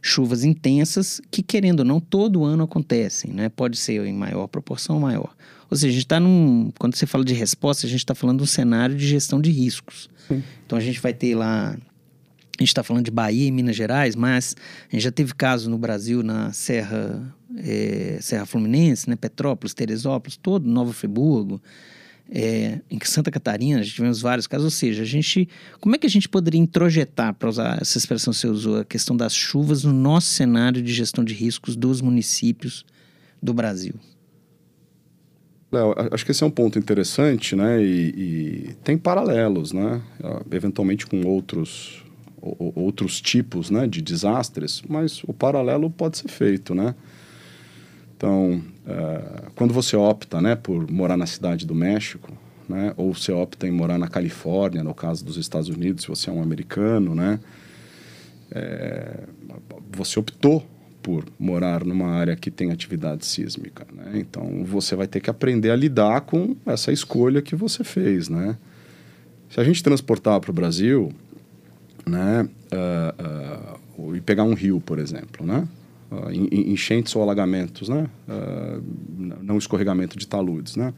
chuvas 0.00 0.44
intensas 0.44 1.20
que, 1.30 1.42
querendo 1.42 1.80
ou 1.80 1.84
não, 1.84 1.98
todo 1.98 2.44
ano 2.44 2.64
acontecem, 2.64 3.32
né? 3.32 3.48
Pode 3.48 3.76
ser 3.76 4.04
em 4.04 4.12
maior 4.12 4.46
proporção 4.46 4.96
ou 4.96 5.00
maior. 5.00 5.34
Ou 5.70 5.76
seja, 5.76 5.88
a 5.88 5.92
gente 5.92 6.04
está 6.04 6.20
num. 6.20 6.70
Quando 6.78 6.94
você 6.94 7.06
fala 7.06 7.24
de 7.24 7.34
resposta, 7.34 7.86
a 7.86 7.90
gente 7.90 8.00
está 8.00 8.14
falando 8.14 8.38
de 8.38 8.44
um 8.44 8.46
cenário 8.46 8.94
de 8.94 9.06
gestão 9.06 9.40
de 9.40 9.50
riscos. 9.50 10.10
Sim. 10.28 10.42
Então 10.66 10.78
a 10.78 10.80
gente 10.80 11.00
vai 11.00 11.14
ter 11.14 11.34
lá. 11.34 11.70
A 12.56 12.62
gente 12.62 12.68
está 12.68 12.84
falando 12.84 13.04
de 13.04 13.10
Bahia 13.10 13.48
e 13.48 13.50
Minas 13.50 13.74
Gerais, 13.74 14.14
mas 14.14 14.54
a 14.88 14.94
gente 14.94 15.02
já 15.02 15.10
teve 15.10 15.34
casos 15.34 15.66
no 15.66 15.76
Brasil 15.76 16.22
na 16.22 16.52
Serra, 16.52 17.34
é, 17.56 18.18
Serra 18.20 18.46
Fluminense, 18.46 19.10
né? 19.10 19.16
Petrópolis, 19.16 19.74
Teresópolis, 19.74 20.36
todo, 20.36 20.68
Nova 20.68 20.92
Friburgo. 20.92 21.60
É, 22.30 22.80
em 22.90 22.98
Santa 23.04 23.30
Catarina, 23.30 23.80
a 23.80 23.82
gente 23.82 23.94
tivemos 23.94 24.20
vários 24.20 24.46
casos, 24.46 24.64
ou 24.64 24.70
seja, 24.70 25.02
a 25.02 25.06
gente, 25.06 25.48
como 25.80 25.94
é 25.94 25.98
que 25.98 26.06
a 26.06 26.10
gente 26.10 26.28
poderia 26.28 26.60
introjetar, 26.60 27.34
para 27.34 27.48
usar 27.48 27.78
essa 27.80 27.98
expressão 27.98 28.32
que 28.32 28.38
você 28.38 28.48
usou, 28.48 28.80
a 28.80 28.84
questão 28.84 29.16
das 29.16 29.34
chuvas 29.34 29.84
no 29.84 29.92
nosso 29.92 30.28
cenário 30.28 30.82
de 30.82 30.92
gestão 30.92 31.22
de 31.22 31.34
riscos 31.34 31.76
dos 31.76 32.00
municípios 32.00 32.84
do 33.42 33.52
Brasil? 33.52 33.94
Léo, 35.70 35.94
acho 36.12 36.24
que 36.24 36.30
esse 36.30 36.42
é 36.42 36.46
um 36.46 36.50
ponto 36.50 36.78
interessante, 36.78 37.56
né? 37.56 37.82
E, 37.82 38.14
e 38.16 38.74
tem 38.84 38.96
paralelos, 38.96 39.72
né? 39.72 40.00
Eventualmente 40.50 41.04
com 41.06 41.26
outros, 41.26 42.04
outros 42.40 43.20
tipos 43.20 43.70
né, 43.70 43.86
de 43.86 44.00
desastres, 44.00 44.82
mas 44.88 45.22
o 45.24 45.32
paralelo 45.32 45.90
pode 45.90 46.18
ser 46.18 46.28
feito, 46.28 46.74
né? 46.74 46.94
Então, 48.24 48.62
uh, 48.86 49.50
quando 49.54 49.74
você 49.74 49.94
opta 49.96 50.40
né, 50.40 50.56
por 50.56 50.90
morar 50.90 51.14
na 51.14 51.26
cidade 51.26 51.66
do 51.66 51.74
México, 51.74 52.32
né, 52.66 52.94
ou 52.96 53.12
você 53.12 53.30
opta 53.30 53.68
em 53.68 53.70
morar 53.70 53.98
na 53.98 54.08
Califórnia, 54.08 54.82
no 54.82 54.94
caso 54.94 55.22
dos 55.22 55.36
Estados 55.36 55.68
Unidos, 55.68 56.04
se 56.04 56.08
você 56.08 56.30
é 56.30 56.32
um 56.32 56.42
americano, 56.42 57.14
né, 57.14 57.38
é, 58.50 59.24
você 59.92 60.18
optou 60.18 60.66
por 61.02 61.26
morar 61.38 61.84
numa 61.84 62.06
área 62.12 62.34
que 62.34 62.50
tem 62.50 62.70
atividade 62.70 63.26
sísmica. 63.26 63.86
Né? 63.92 64.12
Então, 64.14 64.64
você 64.64 64.96
vai 64.96 65.06
ter 65.06 65.20
que 65.20 65.28
aprender 65.28 65.70
a 65.70 65.76
lidar 65.76 66.22
com 66.22 66.56
essa 66.64 66.90
escolha 66.90 67.42
que 67.42 67.54
você 67.54 67.84
fez. 67.84 68.30
Né? 68.30 68.56
Se 69.50 69.60
a 69.60 69.64
gente 69.64 69.82
transportar 69.82 70.40
para 70.40 70.50
o 70.50 70.54
Brasil 70.54 71.12
né, 72.06 72.48
uh, 72.72 74.02
uh, 74.02 74.16
e 74.16 74.20
pegar 74.22 74.44
um 74.44 74.54
rio, 74.54 74.80
por 74.80 74.98
exemplo, 74.98 75.44
né? 75.46 75.68
Uh, 76.14 76.30
enchentes 76.30 77.14
ou 77.16 77.22
alagamentos, 77.22 77.88
né? 77.88 78.08
Uh, 78.28 78.82
não 79.42 79.58
escorregamento 79.58 80.18
de 80.18 80.26
taludes, 80.26 80.76
né? 80.76 80.92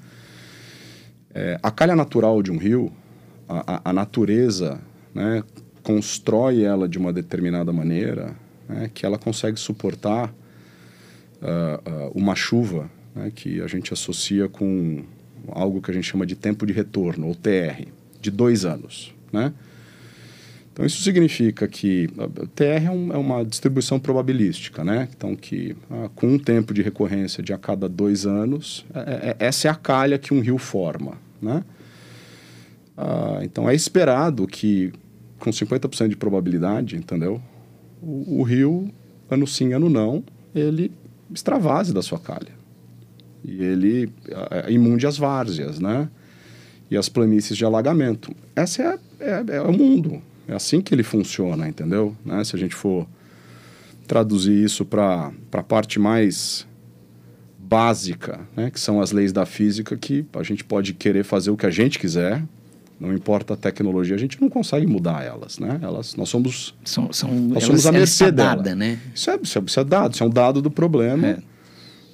É, 1.39 1.59
a 1.63 1.71
calha 1.71 1.95
natural 1.95 2.43
de 2.43 2.51
um 2.51 2.57
rio, 2.57 2.91
a, 3.47 3.91
a, 3.91 3.93
natureza, 3.93 4.81
né, 5.15 5.45
constrói 5.83 6.63
ela 6.65 6.89
de 6.89 6.97
uma 6.97 7.13
determinada 7.13 7.71
maneira, 7.75 8.35
né, 8.67 8.91
que 8.95 9.05
ela 9.05 9.19
consegue 9.19 9.61
suportar 9.61 10.35
uh, 11.43 12.11
uma 12.15 12.35
chuva, 12.35 12.91
né, 13.15 13.31
que 13.35 13.61
a 13.61 13.67
gente 13.67 13.93
associa 13.93 14.49
com 14.49 15.05
algo 15.49 15.83
que 15.83 15.91
a 15.91 15.95
gente 15.95 16.05
chama 16.05 16.25
de 16.25 16.35
tempo 16.35 16.65
de 16.65 16.73
retorno, 16.73 17.27
ou 17.27 17.35
TR, 17.35 17.85
de 18.19 18.31
dois 18.31 18.65
anos, 18.65 19.15
né? 19.31 19.53
Então, 20.77 20.85
isso 20.85 21.03
significa 21.03 21.67
que 21.67 22.07
TR 22.55 22.85
é, 22.85 22.91
um, 22.91 23.11
é 23.11 23.17
uma 23.17 23.43
distribuição 23.43 23.99
probabilística, 23.99 24.85
né? 24.85 25.09
Então, 25.17 25.35
que 25.35 25.75
ah, 25.91 26.11
com 26.15 26.35
um 26.35 26.39
tempo 26.39 26.75
de 26.75 26.83
recorrência 26.83 27.43
de 27.43 27.55
a 27.55 27.57
cada 27.57 27.89
dois 27.89 28.27
anos, 28.27 28.85
é, 28.95 28.99
é, 29.01 29.31
é 29.31 29.47
essa 29.47 29.69
é 29.69 29.71
a 29.71 29.75
calha 29.75 30.19
que 30.19 30.35
um 30.35 30.41
rio 30.41 30.59
forma, 30.59 31.17
né? 31.41 31.65
Ah, 32.95 33.39
então, 33.41 33.71
é 33.71 33.75
esperado 33.75 34.47
que, 34.47 34.93
com 35.39 35.49
50% 35.49 36.09
de 36.09 36.17
probabilidade, 36.17 36.95
entendeu? 36.95 37.41
O, 38.03 38.41
o, 38.41 38.43
rio, 38.43 38.93
ano 39.31 39.47
sim, 39.47 39.73
ano 39.73 39.89
não, 39.89 40.23
ele 40.55 40.93
extravase 41.33 41.95
da 41.95 42.03
sua 42.03 42.19
calha. 42.19 42.53
E 43.43 43.65
ele 43.65 44.13
é 44.51 44.71
imunde 44.71 45.07
às 45.07 45.17
várzeas, 45.17 45.81
né? 45.81 46.07
E 46.91 46.99
as 46.99 47.09
planícies 47.09 47.57
de 47.57 47.65
alagamento. 47.65 48.31
Essa 48.55 48.83
é, 48.83 48.99
é, 49.21 49.57
é 49.57 49.61
o 49.63 49.73
mundo, 49.73 50.21
é 50.49 50.55
assim 50.55 50.81
que 50.81 50.95
ele 50.95 51.03
funciona, 51.03 51.69
entendeu? 51.69 52.17
Né? 52.25 52.43
Se 52.45 52.55
a 52.55 52.59
gente 52.59 52.75
for 52.75 53.07
traduzir 54.07 54.65
isso 54.65 54.85
para 54.85 55.33
a 55.53 55.63
parte 55.63 55.99
mais 55.99 56.67
básica, 57.59 58.41
né? 58.57 58.71
que 58.71 58.79
são 58.79 59.01
as 59.01 59.11
leis 59.11 59.33
da 59.33 59.45
física, 59.45 59.97
que 59.97 60.25
a 60.33 60.43
gente 60.43 60.63
pode 60.63 60.95
querer 60.95 61.25
fazer 61.25 61.51
o 61.51 61.57
que 61.57 61.67
a 61.67 61.71
gente 61.71 61.99
quiser, 61.99 62.43
não 62.99 63.13
importa 63.13 63.55
a 63.55 63.57
tecnologia, 63.57 64.15
a 64.15 64.19
gente 64.19 64.41
não 64.41 64.49
consegue 64.49 64.87
mudar 64.87 65.23
elas, 65.23 65.59
né? 65.59 65.79
Elas, 65.83 66.17
nós 66.17 66.31
somos, 66.31 66.75
são, 66.83 67.13
são, 67.13 67.31
nós 67.31 67.65
somos 67.65 67.87
a 67.87 67.93
mercê 67.93 68.33
dela. 68.33 68.57
Dada, 68.57 68.75
né? 68.75 68.99
Isso 69.15 69.31
é, 69.31 69.39
isso, 69.43 69.59
é, 69.59 69.63
isso 69.67 69.81
é 69.81 69.85
dado, 69.85 70.15
isso 70.15 70.25
é 70.25 70.27
um 70.27 70.31
dado 70.31 70.63
do 70.63 70.71
problema. 70.71 71.27
É. 71.27 71.39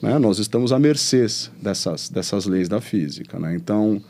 Né? 0.02 0.18
Nós 0.18 0.40
estamos 0.40 0.72
à 0.72 0.80
mercê 0.80 1.24
dessas, 1.60 2.08
dessas 2.08 2.46
leis 2.46 2.68
da 2.68 2.80
física, 2.80 3.38
né? 3.38 3.54
Então, 3.54 4.02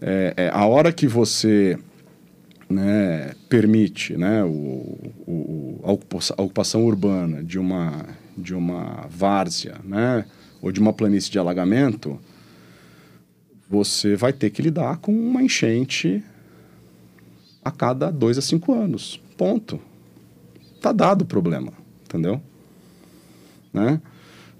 é, 0.00 0.32
é, 0.36 0.50
a 0.50 0.64
hora 0.64 0.90
que 0.90 1.06
você 1.06 1.78
né, 2.72 3.34
permite 3.48 4.16
né, 4.16 4.42
o, 4.42 5.12
o, 5.26 5.80
a, 5.84 5.92
ocupação, 6.42 6.84
urbana 6.84 7.42
de 7.42 7.58
uma, 7.58 8.06
de 8.36 8.54
uma 8.54 9.06
várzea 9.08 9.76
né, 9.84 10.24
ou 10.60 10.72
de 10.72 10.80
uma 10.80 10.92
planície 10.92 11.30
de 11.30 11.38
alagamento, 11.38 12.18
você 13.68 14.16
vai 14.16 14.32
ter 14.32 14.50
que 14.50 14.62
lidar 14.62 14.96
com 14.98 15.12
uma 15.12 15.42
enchente 15.42 16.22
a 17.64 17.70
cada 17.70 18.10
dois 18.10 18.36
a 18.36 18.42
cinco 18.42 18.74
anos. 18.74 19.20
Ponto. 19.36 19.80
Está 20.74 20.92
dado 20.92 21.22
o 21.22 21.26
problema, 21.26 21.72
entendeu? 22.04 22.40
Né? 23.72 24.00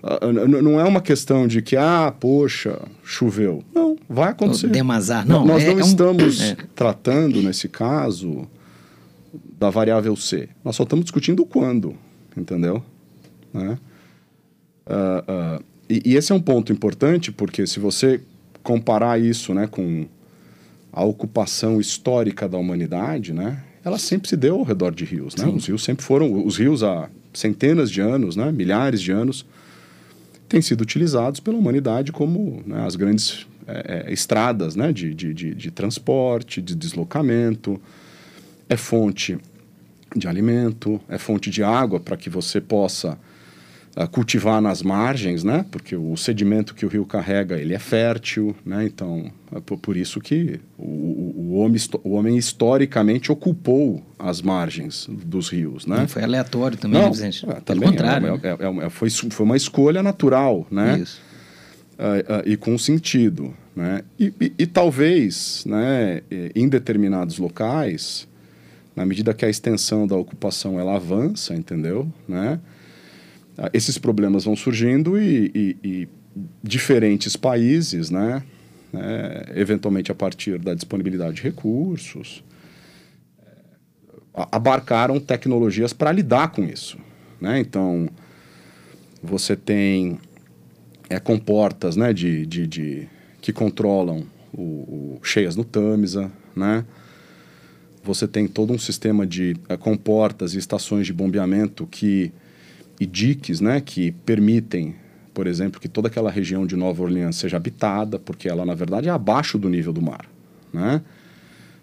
Ah, 0.03 0.19
não 0.33 0.81
é 0.81 0.85
uma 0.85 1.01
questão 1.01 1.47
de 1.47 1.63
que, 1.63 1.77
ah, 1.77 2.13
poxa, 2.19 2.81
choveu. 3.05 3.63
Não, 3.73 3.97
vai 4.09 4.31
acontecer. 4.31 4.67
Demazar. 4.69 5.25
Não, 5.25 5.47
Nós 5.47 5.63
é, 5.63 5.71
não 5.71 5.79
é 5.79 5.83
estamos 5.83 6.41
um... 6.41 6.55
tratando, 6.75 7.41
nesse 7.41 7.69
caso, 7.69 8.49
da 9.59 9.71
variável 9.71 10.17
C. 10.17 10.49
Nós 10.65 10.75
só 10.75 10.83
estamos 10.83 11.05
discutindo 11.05 11.47
quando, 11.47 11.95
entendeu? 12.37 12.83
Né? 13.55 13.79
Uh, 14.85 15.59
uh, 15.61 15.65
e, 15.89 16.03
e, 16.05 16.17
esse 16.17 16.33
é 16.33 16.35
um 16.35 16.41
ponto 16.41 16.73
importante, 16.73 17.31
porque 17.31 17.65
se 17.65 17.79
você 17.79 18.21
comparar 18.65 19.21
isso 19.21 19.55
né, 19.55 19.69
com 19.69 20.07
a 20.93 21.05
ocupação 21.05 21.81
histórica 21.81 22.49
da 22.49 22.59
humanidade, 22.59 23.33
né, 23.33 23.63
ela 23.85 23.99
sempre 23.99 24.29
se 24.29 24.37
deu 24.37 24.57
ao 24.57 24.65
redor 24.65 24.93
de 24.93 25.05
rios. 25.05 25.37
Né? 25.37 25.47
Os 25.47 25.67
rios 25.67 25.85
sempre 25.85 26.05
foram... 26.05 26.45
Os 26.45 26.57
rios 26.57 26.83
há 26.83 27.09
centenas 27.33 27.89
de 27.89 28.01
anos, 28.01 28.35
né, 28.35 28.51
milhares 28.51 29.01
de 29.01 29.13
anos 29.13 29.47
têm 30.53 30.61
sido 30.61 30.83
utilizados 30.83 31.41
pela 31.41 31.57
humanidade 31.57 32.13
como 32.13 32.63
né, 32.67 32.85
as 32.85 32.95
grandes 32.95 33.47
é, 33.67 34.05
é, 34.07 34.13
estradas 34.13 34.77
né, 34.77 34.93
de, 34.93 35.15
de, 35.15 35.33
de, 35.33 35.55
de, 35.55 35.71
transporte, 35.71 36.61
de 36.61 36.75
deslocamento, 36.77 37.81
é 38.69 38.77
fonte 38.77 39.39
de 40.15 40.29
alimento, 40.29 41.01
é 41.09 41.17
fonte 41.17 41.49
de 41.49 41.63
água 41.63 41.99
para 41.99 42.19
que 42.19 42.29
você 42.29 42.61
possa 42.61 43.19
uh, 43.97 44.09
cultivar 44.09 44.61
nas 44.61 44.83
margens, 44.83 45.45
né? 45.45 45.65
Porque 45.71 45.97
o 45.97 46.17
sedimento 46.17 46.75
que 46.75 46.85
o 46.85 46.89
rio 46.89 47.05
carrega 47.05 47.57
ele 47.57 47.75
é 47.75 47.79
fértil, 47.79 48.55
né? 48.65 48.85
Então 48.85 49.31
é 49.55 49.61
por, 49.61 49.97
isso 49.97 50.21
que 50.21 50.61
o, 50.79 50.85
o, 50.85 51.55
homem, 51.55 51.81
o 52.03 52.13
homem 52.13 52.37
historicamente 52.37 53.31
ocupou 53.31 54.03
as 54.19 54.41
margens 54.41 55.09
dos 55.09 55.49
rios, 55.49 55.87
né? 55.87 55.99
Não 55.99 56.09
foi 56.09 56.23
aleatório 56.23 56.77
também, 56.77 57.01
Não, 57.01 57.09
né, 57.09 57.11
presidente? 57.11 57.49
É, 57.49 57.61
Pelo 57.61 57.83
contrário. 57.83 58.41
É, 58.43 58.49
é, 58.49 58.87
é, 58.87 58.91
foi, 58.91 59.11
foi 59.11 59.45
uma 59.45 59.57
escolha 59.57 60.03
natural, 60.03 60.67
né? 60.71 60.99
Isso. 61.01 61.21
Uh, 61.93 62.41
uh, 62.41 62.49
e 62.49 62.57
com 62.57 62.77
sentido, 62.79 63.55
né? 63.77 64.03
E, 64.19 64.33
e, 64.41 64.53
e, 64.61 64.67
talvez, 64.67 65.65
né, 65.67 66.23
em 66.55 66.69
determinados 66.69 67.39
locais, 67.39 68.27
na 68.95 69.07
medida 69.07 69.33
que 69.33 69.45
a 69.45 69.49
extensão 69.49 70.07
da 70.07 70.17
ocupação 70.17 70.79
ela 70.79 70.97
avança, 70.97 71.55
entendeu? 71.55 72.11
Né? 72.29 72.59
Ah, 73.57 73.71
esses 73.73 73.99
problemas 73.99 74.45
vão 74.45 74.57
surgindo 74.57 75.19
e, 75.19 75.51
e, 75.55 75.77
e 75.85 76.09
diferentes 76.63 77.37
países, 77.37 78.11
né, 78.11 78.43
né, 78.93 79.45
eventualmente 79.55 80.11
a 80.11 80.15
partir 80.15 80.59
da 80.59 80.75
disponibilidade 80.75 81.37
de 81.37 81.43
recursos, 81.43 82.43
eh, 83.41 84.47
abarcaram 84.51 85.21
tecnologias 85.21 85.93
para 85.93 86.11
lidar 86.13 86.49
com 86.49 86.65
isso. 86.65 86.99
Né? 87.41 87.59
Então, 87.59 88.09
você 89.23 89.55
tem 89.55 90.19
é, 91.11 91.21
comportas 91.21 91.97
né, 91.97 92.13
de, 92.13 92.47
de, 92.47 92.67
de 92.67 93.09
que 93.41 93.53
controlam 93.53 94.25
o, 94.53 94.63
o, 94.63 95.21
cheias 95.23 95.57
no 95.57 95.65
Tamisa, 95.65 96.31
né? 96.55 96.85
Você 98.05 98.27
tem 98.27 98.49
todo 98.49 98.73
um 98.73 98.79
sistema 98.79 99.25
de 99.25 99.57
é, 99.69 99.77
comportas 99.77 100.55
e 100.55 100.59
estações 100.59 101.07
de 101.07 101.13
bombeamento 101.13 101.87
que 101.87 102.33
e 103.03 103.07
diques, 103.07 103.61
né, 103.61 103.81
que 103.81 104.13
permitem, 104.13 104.95
por 105.35 105.49
exemplo, 105.49 105.81
que 105.81 105.89
toda 105.89 106.07
aquela 106.07 106.31
região 106.31 106.65
de 106.65 106.77
Nova 106.77 107.03
Orleans 107.03 107.35
seja 107.35 107.57
habitada, 107.57 108.17
porque 108.17 108.49
ela 108.49 108.65
na 108.65 108.75
verdade 108.75 109.09
é 109.09 109.11
abaixo 109.11 109.59
do 109.59 109.69
nível 109.69 109.93
do 109.93 110.01
mar, 110.01 110.25
né? 110.73 111.03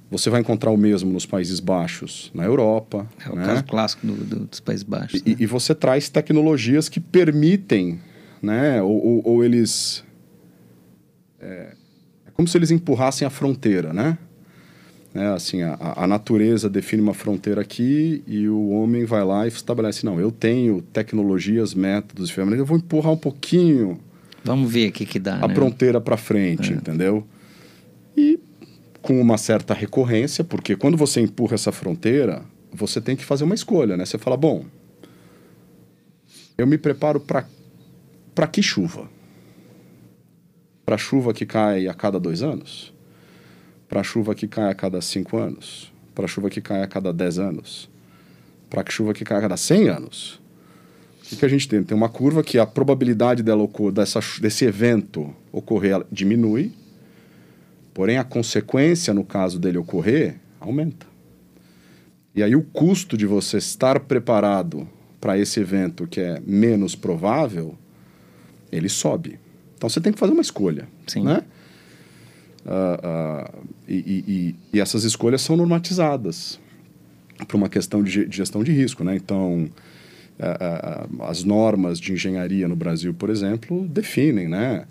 Você 0.10 0.30
vai 0.30 0.40
encontrar 0.40 0.72
o 0.72 0.78
mesmo 0.78 1.12
nos 1.12 1.26
Países 1.26 1.60
Baixos, 1.60 2.32
na 2.34 2.44
Europa. 2.44 3.06
É 3.24 3.30
o 3.30 3.36
né? 3.36 3.46
caso 3.46 3.64
clássico 3.66 4.08
do, 4.08 4.14
do, 4.14 4.46
dos 4.46 4.60
Países 4.60 4.84
Baixos. 4.84 5.22
E, 5.24 5.30
né? 5.30 5.36
e, 5.40 5.46
você 5.46 5.76
traz 5.76 6.10
tecnologias 6.10 6.90
que 6.90 7.00
permitem, 7.00 8.00
né? 8.42 8.82
Ou, 8.82 9.06
ou, 9.06 9.22
ou 9.24 9.44
eles. 9.44 10.04
É, 11.40 11.76
é, 12.26 12.32
como 12.34 12.48
se 12.48 12.58
eles 12.58 12.72
empurrassem 12.72 13.28
a 13.28 13.30
fronteira, 13.30 13.94
né? 13.94 14.18
É, 15.13 15.25
assim, 15.28 15.63
a, 15.63 15.78
a 15.96 16.08
natureza 16.08 16.70
define 16.70 17.01
uma 17.01 17.16
fronteira 17.16 17.62
aqui 17.62 18.24
e 18.28 18.48
o 18.48 18.70
homem 18.70 19.06
vai 19.06 19.24
lá 19.24 19.46
e 19.46 19.50
estabelece: 19.50 20.06
não, 20.06 20.20
eu 20.20 20.32
tenho 20.32 20.82
tecnologias, 20.82 21.74
métodos, 21.74 22.30
ferramentas, 22.30 22.60
eu 22.60 22.66
vou 22.66 22.78
empurrar 22.78 23.13
um 23.13 23.18
pouquinho. 23.18 24.00
Vamos 24.44 24.72
ver 24.72 24.89
o 24.89 24.92
que, 24.92 25.06
que 25.06 25.20
dá. 25.20 25.44
A 25.44 25.48
né? 25.48 25.56
fronteira 25.56 26.00
para 26.00 26.16
frente, 26.16 26.72
é. 26.72 26.75
entendeu? 26.75 27.25
E 28.16 28.39
com 29.01 29.20
uma 29.20 29.38
certa 29.38 29.74
recorrência, 29.74 30.44
porque 30.44 30.75
quando 30.75 30.96
você 30.96 31.22
empurra 31.22 31.56
essa 31.56 31.72
fronteira, 31.72 32.44
você 32.72 33.01
tem 33.01 33.16
que 33.16 33.25
fazer 33.25 33.44
uma 33.44 33.56
escolha, 33.56 33.98
né? 33.98 34.06
Você 34.06 34.18
fala, 34.18 34.38
bom, 34.38 34.66
eu 36.58 36.68
me 36.68 36.78
preparo 36.78 37.20
para 37.20 37.46
para 38.36 38.48
que 38.48 38.62
chuva? 38.62 39.10
Para 40.86 40.98
chuva 40.98 41.34
que 41.34 41.46
cai 41.46 41.88
a 41.88 41.94
cada 41.94 42.20
dois 42.20 42.42
anos? 42.42 42.94
Para 43.89 44.03
chuva 44.03 44.36
que 44.36 44.48
cai 44.48 44.69
a 44.69 44.75
cada 44.75 45.01
cinco 45.01 45.36
anos? 45.38 45.91
Para 46.13 46.27
chuva 46.27 46.48
que 46.48 46.62
cai 46.62 46.84
a 46.84 46.88
cada 46.88 47.12
dez 47.12 47.39
anos? 47.39 47.89
Para 48.69 48.88
chuva 48.88 49.15
que 49.15 49.25
cai 49.25 49.39
a 49.39 49.41
cada 49.41 49.58
cem 49.58 49.89
anos? 49.89 50.39
O 51.31 51.36
que 51.36 51.43
a 51.43 51.50
gente 51.50 51.67
tem? 51.67 51.84
Tem 51.84 51.98
uma 51.98 52.08
curva 52.08 52.43
que 52.43 52.60
a 52.60 52.67
probabilidade 52.67 53.41
dela 53.41 53.63
ocorrer, 53.63 53.93
dessa, 53.93 54.19
desse 54.39 54.65
evento 54.65 55.34
ocorrer 55.51 56.03
diminui, 56.12 56.72
porém 57.93 58.17
a 58.17 58.24
consequência, 58.24 59.13
no 59.13 59.24
caso 59.24 59.60
dele 59.60 59.79
ocorrer, 59.79 60.36
aumenta. 60.60 61.08
E 62.36 62.43
aí 62.43 62.55
o 62.55 62.62
custo 62.62 63.17
de 63.17 63.25
você 63.25 63.58
estar 63.58 64.00
preparado 64.01 64.88
para 65.19 65.38
esse 65.38 65.60
evento 65.60 66.08
que 66.08 66.22
é 66.22 66.39
menos 66.46 66.96
provável, 66.96 67.75
ele 68.72 68.88
sobe. 68.88 69.39
Então 69.75 69.89
você 69.89 70.00
tem 70.00 70.13
que 70.13 70.19
fazer 70.19 70.34
uma 70.34 70.41
escolha. 70.41 70.88
Sim. 71.08 71.24
Né? 71.24 71.43
Uh, 72.66 73.48
uh, 73.56 73.68
e, 73.88 73.96
e, 74.28 74.56
e, 74.74 74.80
essas 74.82 75.04
escolhas 75.04 75.42
são 75.42 75.56
normatizadas 75.56 76.60
para 77.48 77.56
uma 77.56 77.70
questão 77.70 78.04
de, 78.04 78.25
de, 78.25 78.38
gestão 78.38 78.63
de 78.63 78.72
risco. 78.72 79.04
Né? 79.04 79.16
Então, 79.16 79.70
uh, 80.39 81.24
as 81.24 81.44
normas 81.44 82.00
de 82.00 82.12
engenharia 82.12 82.68
no 82.68 82.75
Brasil, 82.75 83.13
por 83.13 83.30
exemplo, 83.30 83.88
definem 83.88 84.48
né? 84.48 84.86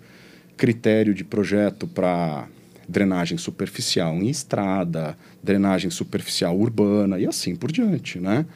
critério 0.57 1.13
de 1.13 1.23
projeto 1.23 1.87
para 1.87 2.47
drenagem 2.87 3.37
superficial 3.37 4.15
em 4.15 4.29
estrada, 4.29 5.15
drenagem 5.43 5.91
superficial 5.91 6.57
urbana 6.57 7.19
e 7.19 7.27
assim 7.27 7.55
por 7.55 7.71
diante, 7.71 8.19
né? 8.19 8.47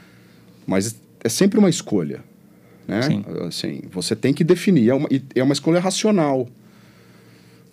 Mas 0.65 1.00
é 1.24 1.29
sempre 1.29 1.60
uma 1.60 1.70
escolha, 1.70 2.22
né? 2.88 3.03
Sim. 3.03 3.24
Assim, 3.48 3.82
você 3.91 4.15
tem 4.15 4.34
que 4.34 4.43
definir, 4.43 4.89
é 4.89 4.93
uma, 4.93 5.08
é 5.36 5.43
uma 5.43 5.53
escolha 5.53 5.79
racional. 5.79 6.48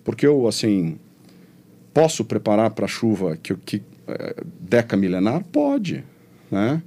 Porque 0.03 0.25
eu, 0.25 0.47
assim, 0.47 0.97
posso 1.93 2.23
preparar 2.25 2.71
para 2.71 2.85
a 2.85 2.87
chuva 2.87 3.37
que, 3.37 3.55
que 3.55 3.81
é, 4.07 4.35
deca 4.59 4.95
milenar? 4.97 5.43
Pode, 5.51 6.03
né? 6.49 6.81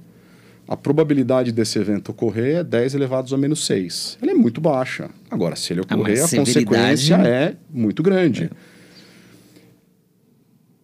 A 0.67 0.75
probabilidade 0.75 1.51
desse 1.51 1.77
evento 1.77 2.09
ocorrer 2.09 2.57
é 2.57 2.63
10 2.63 2.95
elevados 2.95 3.31
a 3.31 3.37
menos 3.37 3.65
6. 3.65 4.17
Ela 4.21 4.31
é 4.31 4.33
muito 4.33 4.59
baixa. 4.59 5.09
Agora, 5.29 5.55
se 5.55 5.73
ele 5.73 5.81
ocorrer, 5.81 6.21
a, 6.21 6.25
a 6.25 6.29
consequência 6.29 7.15
é 7.15 7.55
muito 7.69 8.01
grande. 8.01 8.45
É. 8.45 8.49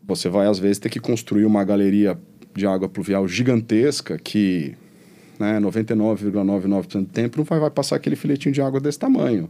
Você 0.04 0.30
vai, 0.30 0.46
às 0.46 0.60
vezes, 0.60 0.78
ter 0.78 0.90
que 0.90 1.00
construir 1.00 1.46
uma 1.46 1.64
galeria 1.64 2.18
de 2.56 2.68
água 2.68 2.88
pluvial 2.88 3.28
gigantesca 3.28 4.20
que 4.20 4.76
né, 5.40 5.60
99,99% 5.60 7.00
do 7.00 7.06
tempo 7.06 7.38
não 7.40 7.44
vai, 7.44 7.60
vai 7.60 7.72
passar 7.72 7.96
aquele 7.96 8.16
filetinho 8.16 8.54
de 8.54 8.62
água 8.62 8.80
desse 8.80 9.00
tamanho. 9.00 9.50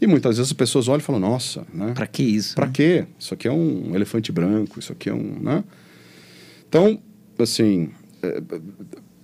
E 0.00 0.06
muitas 0.06 0.38
vezes 0.38 0.50
as 0.50 0.56
pessoas 0.56 0.88
olham 0.88 1.00
e 1.00 1.02
falam, 1.02 1.20
nossa, 1.20 1.66
né? 1.74 1.92
Para 1.94 2.06
que 2.06 2.22
isso? 2.22 2.54
Para 2.54 2.66
né? 2.66 2.72
quê? 2.72 3.06
Isso 3.18 3.34
aqui 3.34 3.46
é 3.46 3.52
um 3.52 3.94
elefante 3.94 4.32
branco, 4.32 4.78
isso 4.78 4.92
aqui 4.92 5.10
é 5.10 5.14
um, 5.14 5.38
né? 5.40 5.62
Então, 6.68 6.98
assim, 7.38 7.90
é, 8.22 8.40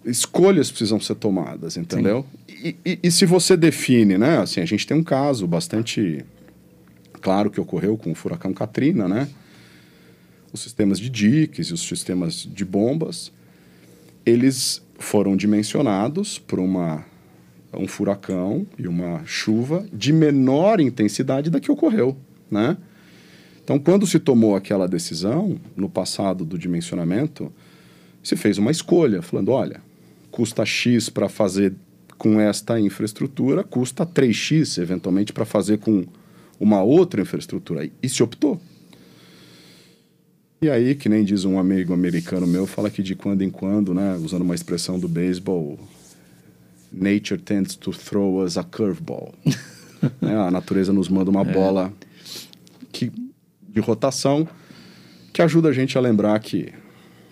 escolhas 0.04 0.70
precisam 0.70 1.00
ser 1.00 1.14
tomadas, 1.14 1.76
entendeu? 1.76 2.26
E, 2.48 2.76
e, 2.84 2.98
e, 3.02 3.10
se 3.10 3.24
você 3.24 3.56
define, 3.56 4.18
né? 4.18 4.38
Assim, 4.38 4.60
a 4.60 4.66
gente 4.66 4.86
tem 4.86 4.96
um 4.96 5.02
caso 5.02 5.46
bastante 5.46 6.24
claro 7.20 7.50
que 7.50 7.60
ocorreu 7.60 7.96
com 7.96 8.12
o 8.12 8.14
furacão 8.14 8.52
Katrina, 8.52 9.08
né? 9.08 9.28
Os 10.52 10.60
sistemas 10.60 10.98
de 10.98 11.08
diques 11.08 11.68
e 11.68 11.72
os 11.72 11.80
sistemas 11.80 12.34
de 12.34 12.64
bombas, 12.64 13.32
eles 14.24 14.82
foram 14.98 15.36
dimensionados 15.36 16.38
por 16.38 16.58
uma 16.58 17.04
um 17.78 17.86
furacão 17.86 18.66
e 18.78 18.86
uma 18.86 19.22
chuva 19.24 19.86
de 19.92 20.12
menor 20.12 20.80
intensidade 20.80 21.50
da 21.50 21.60
que 21.60 21.70
ocorreu, 21.70 22.16
né? 22.50 22.76
Então, 23.62 23.78
quando 23.78 24.06
se 24.06 24.20
tomou 24.20 24.54
aquela 24.54 24.86
decisão 24.86 25.58
no 25.76 25.88
passado 25.88 26.44
do 26.44 26.56
dimensionamento, 26.56 27.52
se 28.22 28.36
fez 28.36 28.58
uma 28.58 28.70
escolha, 28.70 29.22
falando, 29.22 29.50
olha, 29.50 29.80
custa 30.30 30.64
X 30.64 31.08
para 31.08 31.28
fazer 31.28 31.74
com 32.16 32.40
esta 32.40 32.78
infraestrutura, 32.78 33.64
custa 33.64 34.06
3X 34.06 34.80
eventualmente 34.80 35.32
para 35.32 35.44
fazer 35.44 35.78
com 35.78 36.04
uma 36.60 36.82
outra 36.82 37.20
infraestrutura. 37.20 37.88
E 38.02 38.08
se 38.08 38.22
optou. 38.22 38.60
E 40.62 40.70
aí, 40.70 40.94
que 40.94 41.08
nem 41.08 41.22
diz 41.24 41.44
um 41.44 41.58
amigo 41.58 41.92
americano 41.92 42.46
meu, 42.46 42.66
fala 42.66 42.88
que 42.88 43.02
de 43.02 43.14
quando 43.14 43.42
em 43.42 43.50
quando, 43.50 43.92
né, 43.92 44.16
usando 44.16 44.42
uma 44.42 44.54
expressão 44.54 44.98
do 44.98 45.06
beisebol, 45.06 45.78
nature 46.92 47.40
tends 47.40 47.74
to 47.76 47.92
throw 47.92 48.42
us 48.44 48.56
a 48.56 48.62
curveball. 48.62 49.34
né, 50.20 50.36
a 50.36 50.50
natureza 50.50 50.92
nos 50.92 51.08
manda 51.08 51.30
uma 51.30 51.42
é. 51.42 51.52
bola 51.52 51.92
que, 52.92 53.12
de 53.68 53.80
rotação 53.80 54.48
que 55.32 55.42
ajuda 55.42 55.68
a 55.68 55.72
gente 55.72 55.98
a 55.98 56.00
lembrar 56.00 56.38
que 56.40 56.72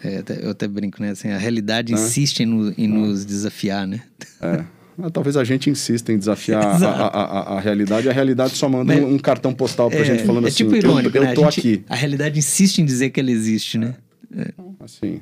é, 0.05 0.23
eu 0.43 0.51
até 0.51 0.69
brinco, 0.69 1.01
né? 1.01 1.11
Assim, 1.11 1.31
a 1.31 1.39
realidade 1.39 1.95
né? 1.95 1.99
insiste 1.99 2.41
em, 2.41 2.47
no, 2.47 2.75
em 2.77 2.87
nos 2.87 3.25
desafiar, 3.25 3.87
né? 3.87 4.03
É. 4.43 4.63
Talvez 5.11 5.37
a 5.37 5.43
gente 5.43 5.71
insista 5.71 6.13
em 6.13 6.19
desafiar 6.19 6.63
a, 6.63 6.87
a, 6.87 7.07
a, 7.07 7.57
a, 7.57 7.61
realidade, 7.61 8.09
a 8.09 8.13
realidade 8.13 8.55
só 8.55 8.69
manda 8.69 8.95
Mas, 8.95 9.03
um, 9.03 9.15
um, 9.15 9.19
cartão 9.19 9.53
postal 9.53 9.91
pra 9.91 10.01
é, 10.01 10.05
gente 10.05 10.25
falando 10.25 10.45
é 10.45 10.49
assim, 10.49 10.65
tipo 10.65 10.77
irônico, 10.77 11.17
eu, 11.17 11.23
eu 11.23 11.29
né? 11.29 11.35
tô 11.35 11.51
gente, 11.51 11.59
aqui. 11.59 11.85
A 11.89 11.97
realidade 11.97 12.39
insiste 12.39 12.79
em 12.79 12.85
dizer 12.85 13.11
que 13.11 13.19
ela 13.19 13.31
existe, 13.31 13.79
né? 13.79 13.95
É. 14.37 14.53
Assim. 14.81 15.21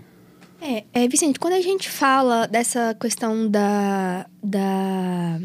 É, 0.64 0.84
é, 0.92 1.08
Vicente, 1.08 1.40
quando 1.40 1.54
a 1.54 1.60
gente 1.60 1.90
fala 1.90 2.46
dessa 2.46 2.94
questão 2.94 3.48
da, 3.50 4.26
da 4.40 5.40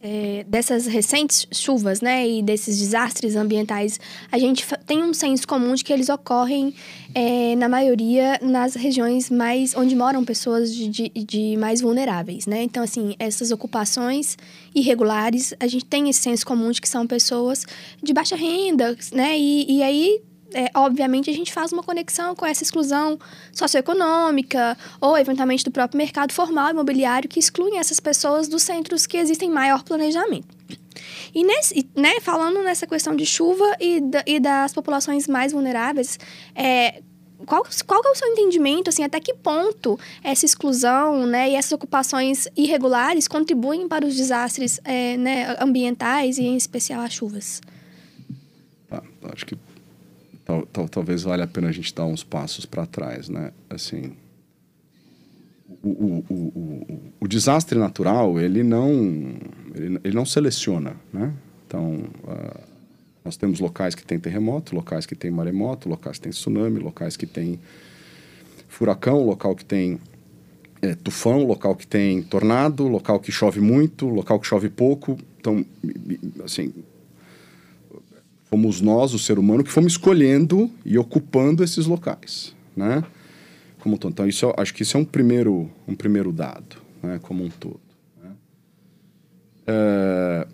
é, 0.00 0.42
dessas 0.48 0.86
recentes 0.86 1.46
chuvas, 1.52 2.00
né, 2.00 2.26
e 2.26 2.42
desses 2.42 2.78
desastres 2.78 3.36
ambientais, 3.36 4.00
a 4.32 4.38
gente 4.38 4.64
tem 4.86 5.02
um 5.02 5.12
senso 5.12 5.46
comum 5.46 5.74
de 5.74 5.84
que 5.84 5.92
eles 5.92 6.08
ocorrem, 6.08 6.74
é, 7.14 7.54
na 7.56 7.68
maioria, 7.68 8.38
nas 8.40 8.74
regiões 8.74 9.28
mais 9.28 9.76
onde 9.76 9.94
moram 9.94 10.24
pessoas 10.24 10.74
de, 10.74 10.88
de, 10.88 11.08
de, 11.10 11.56
mais 11.58 11.82
vulneráveis, 11.82 12.46
né? 12.46 12.62
Então, 12.62 12.82
assim, 12.82 13.16
essas 13.18 13.50
ocupações 13.50 14.38
irregulares, 14.74 15.52
a 15.60 15.66
gente 15.66 15.84
tem 15.84 16.08
esse 16.08 16.20
senso 16.20 16.46
comum 16.46 16.70
de 16.70 16.80
que 16.80 16.88
são 16.88 17.06
pessoas 17.06 17.66
de 18.02 18.14
baixa 18.14 18.34
renda, 18.34 18.96
né? 19.12 19.38
E, 19.38 19.78
e 19.78 19.82
aí 19.82 20.22
é, 20.54 20.70
obviamente, 20.74 21.28
a 21.28 21.32
gente 21.32 21.52
faz 21.52 21.72
uma 21.72 21.82
conexão 21.82 22.34
com 22.34 22.46
essa 22.46 22.62
exclusão 22.62 23.18
socioeconômica 23.52 24.76
ou, 25.00 25.16
eventualmente, 25.16 25.64
do 25.64 25.70
próprio 25.70 25.98
mercado 25.98 26.32
formal 26.32 26.70
imobiliário 26.70 27.28
que 27.28 27.38
excluem 27.38 27.78
essas 27.78 28.00
pessoas 28.00 28.48
dos 28.48 28.62
centros 28.62 29.06
que 29.06 29.16
existem 29.16 29.50
maior 29.50 29.82
planejamento. 29.82 30.56
E, 31.34 31.44
nesse, 31.44 31.88
né, 31.94 32.18
falando 32.20 32.62
nessa 32.62 32.86
questão 32.86 33.14
de 33.14 33.26
chuva 33.26 33.76
e, 33.78 34.00
da, 34.00 34.24
e 34.26 34.40
das 34.40 34.72
populações 34.72 35.28
mais 35.28 35.52
vulneráveis, 35.52 36.18
é, 36.54 37.02
qual, 37.46 37.64
qual 37.86 38.02
é 38.04 38.08
o 38.10 38.14
seu 38.14 38.28
entendimento, 38.28 38.88
assim, 38.88 39.04
até 39.04 39.20
que 39.20 39.34
ponto 39.34 39.98
essa 40.24 40.44
exclusão 40.44 41.26
né, 41.26 41.50
e 41.50 41.54
essas 41.54 41.72
ocupações 41.72 42.48
irregulares 42.56 43.28
contribuem 43.28 43.86
para 43.86 44.06
os 44.06 44.16
desastres 44.16 44.80
é, 44.82 45.16
né, 45.16 45.56
ambientais 45.60 46.38
e, 46.38 46.42
em 46.42 46.56
especial, 46.56 47.02
as 47.02 47.12
chuvas? 47.12 47.60
Ah, 48.90 49.02
acho 49.32 49.44
que 49.44 49.56
tal, 50.48 50.66
tal, 50.66 50.88
talvez 50.88 51.22
valha 51.24 51.44
a 51.44 51.46
pena 51.46 51.68
a 51.68 51.72
gente 51.72 51.94
dar 51.94 52.06
uns 52.06 52.24
passos 52.24 52.64
para 52.64 52.86
trás, 52.86 53.28
né? 53.28 53.52
Assim, 53.68 54.12
o, 55.82 55.88
o, 55.88 56.24
o, 56.30 57.12
o, 57.20 57.28
desastre 57.28 57.78
natural, 57.78 58.40
ele 58.40 58.62
não, 58.62 58.90
ele, 59.74 60.00
ele 60.02 60.14
não 60.14 60.24
seleciona, 60.24 60.96
né? 61.12 61.34
Então, 61.66 62.04
uh, 62.24 62.60
nós 63.22 63.36
temos 63.36 63.60
locais 63.60 63.94
que 63.94 64.02
tem 64.02 64.18
terremoto, 64.18 64.74
locais 64.74 65.04
que 65.04 65.14
tem 65.14 65.30
maremoto, 65.30 65.86
locais 65.86 66.16
que 66.16 66.22
tem 66.22 66.32
tsunami, 66.32 66.80
locais 66.80 67.14
que 67.14 67.26
tem 67.26 67.60
furacão, 68.68 69.26
local 69.26 69.54
que 69.54 69.66
tem 69.66 70.00
é, 70.80 70.94
tufão, 70.94 71.44
local 71.44 71.76
que 71.76 71.86
tem 71.86 72.22
tornado, 72.22 72.88
local 72.88 73.20
que 73.20 73.30
chove 73.30 73.60
muito, 73.60 74.06
local 74.08 74.40
que 74.40 74.46
chove 74.46 74.70
pouco. 74.70 75.18
Então, 75.38 75.64
assim, 76.42 76.72
fomos 78.48 78.80
nós, 78.80 79.14
o 79.14 79.18
ser 79.18 79.38
humano, 79.38 79.62
que 79.62 79.70
fomos 79.70 79.92
escolhendo 79.92 80.70
e 80.84 80.98
ocupando 80.98 81.62
esses 81.62 81.86
locais, 81.86 82.54
né? 82.76 83.04
Como 83.80 83.94
um 83.94 83.98
todo. 83.98 84.12
Então, 84.12 84.26
isso, 84.26 84.52
acho 84.56 84.74
que 84.74 84.82
isso 84.82 84.96
é 84.96 85.00
um 85.00 85.04
primeiro, 85.04 85.70
um 85.86 85.94
primeiro 85.94 86.32
dado, 86.32 86.76
né? 87.02 87.18
Como 87.22 87.44
um 87.44 87.50
todo. 87.50 87.80
Né? 88.22 88.30
É, 89.66 90.46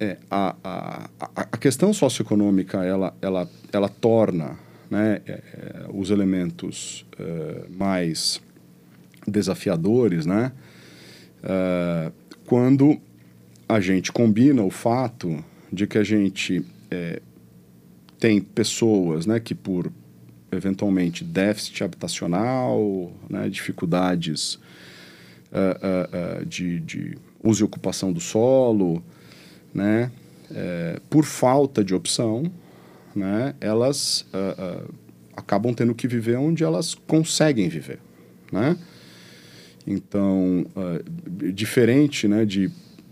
é, 0.00 0.16
a, 0.30 0.56
a, 0.62 1.08
a 1.36 1.56
questão 1.56 1.92
socioeconômica, 1.92 2.84
ela, 2.84 3.14
ela, 3.22 3.48
ela 3.72 3.88
torna 3.88 4.58
né, 4.90 5.22
é, 5.26 5.32
é 5.32 5.86
os 5.92 6.10
elementos 6.10 7.06
é, 7.18 7.66
mais 7.70 8.42
desafiadores, 9.26 10.26
né? 10.26 10.52
É, 11.42 12.12
quando 12.46 13.00
a 13.68 13.80
gente 13.80 14.12
combina 14.12 14.62
o 14.62 14.70
fato 14.70 15.42
de 15.72 15.86
que 15.86 15.96
a 15.96 16.04
gente 16.04 16.62
é, 16.92 17.22
tem 18.18 18.40
pessoas 18.40 19.24
né, 19.24 19.40
que 19.40 19.54
por 19.54 19.90
eventualmente 20.50 21.24
déficit 21.24 21.82
habitacional, 21.82 23.10
né, 23.28 23.48
dificuldades 23.48 24.54
uh, 24.54 26.38
uh, 26.38 26.42
uh, 26.42 26.46
de, 26.46 26.78
de, 26.80 27.18
uso 27.42 27.64
e 27.64 27.64
ocupação 27.64 28.12
do 28.12 28.20
solo, 28.20 29.02
né, 29.74 30.12
é, 30.54 31.00
por 31.08 31.24
falta 31.24 31.82
de 31.82 31.94
opção, 31.94 32.44
né, 33.16 33.54
elas 33.60 34.26
acabam 35.34 35.74
tendo 35.74 35.94
que 35.94 36.06
viver 36.06 36.36
onde 36.36 36.62
elas 36.62 36.94
conseguem 36.94 37.68
viver, 37.68 37.98
né? 38.52 38.76
Então, 39.84 40.64
diferente, 41.52 42.28
né, 42.28 42.44
de 42.44 42.70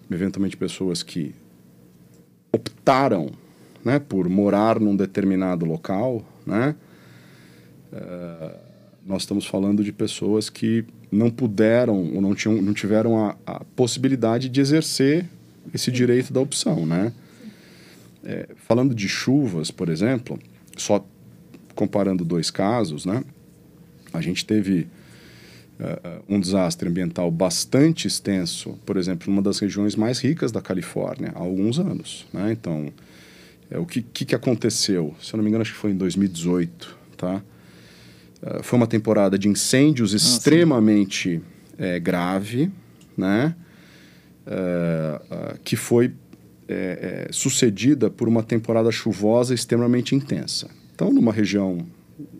eventualmente 0.09 0.57
pessoas 0.57 1.03
que 1.03 1.35
optaram 2.53 3.33
né, 3.85 3.99
por 3.99 4.29
morar 4.29 4.79
num 4.79 4.97
determinado 4.97 5.65
local, 5.65 6.25
né, 6.47 6.75
uh, 7.93 8.59
nós 9.07 9.23
estamos 9.23 9.47
falando 9.47 9.83
de 9.83 9.93
pessoas 9.93 10.51
que 10.51 10.85
não 11.11 11.31
puderam 11.31 12.15
ou 12.15 12.21
não, 12.21 12.35
tinham, 12.35 12.61
não 12.63 12.73
tiveram 12.73 13.27
a, 13.27 13.37
a 13.47 13.65
possibilidade 13.77 14.49
de 14.49 14.61
exercer 14.61 15.27
esse 15.75 15.91
direito 15.91 16.33
da 16.33 16.41
opção, 16.41 16.87
né? 16.87 17.13
É, 18.23 18.49
falando 18.55 18.95
de 18.95 19.09
chuvas, 19.09 19.71
por 19.71 19.89
exemplo, 19.89 20.39
só 20.77 21.05
comparando 21.75 22.25
dois 22.25 22.51
casos, 22.51 23.07
né? 23.07 23.25
A 24.13 24.21
gente 24.21 24.45
teve 24.45 24.87
uh, 25.81 26.23
um 26.29 26.39
desastre 26.39 26.89
ambiental 26.89 27.31
bastante 27.31 28.07
extenso, 28.07 28.79
por 28.85 28.97
exemplo, 28.97 29.31
numa 29.31 29.43
das 29.43 29.59
regiões 29.59 29.97
mais 29.97 30.19
ricas 30.21 30.53
da 30.53 30.61
Califórnia, 30.61 31.33
há 31.35 31.39
alguns 31.39 31.79
anos. 31.79 32.27
Né? 32.33 32.53
Então, 32.53 32.93
é, 33.71 33.79
o 33.79 33.87
que, 33.87 34.03
que, 34.03 34.25
que, 34.25 34.35
aconteceu? 34.35 35.15
Se 35.21 35.33
eu 35.33 35.37
não 35.37 35.45
me 35.45 35.49
engano, 35.49 35.63
acho 35.63 35.73
que 35.73 35.79
foi 35.79 35.93
em 35.93 35.97
2018. 35.97 36.99
Tá? 37.17 37.43
Uh, 38.43 38.63
foi 38.63 38.77
uma 38.77 38.87
temporada 38.87 39.39
de 39.39 39.49
incêndios 39.49 40.13
ah, 40.13 40.17
extremamente 40.17 41.41
é, 41.79 42.01
grave, 42.01 42.71
né? 43.17 43.55
Uh, 44.47 45.59
que 45.63 45.77
foi 45.77 46.13
é, 46.67 47.29
sucedida 47.31 48.11
por 48.11 48.27
uma 48.27 48.43
temporada 48.43 48.91
chuvosa 48.91 49.55
extremamente 49.55 50.15
intensa. 50.15 50.69
Então, 50.95 51.13
numa 51.13 51.33
região 51.33 51.87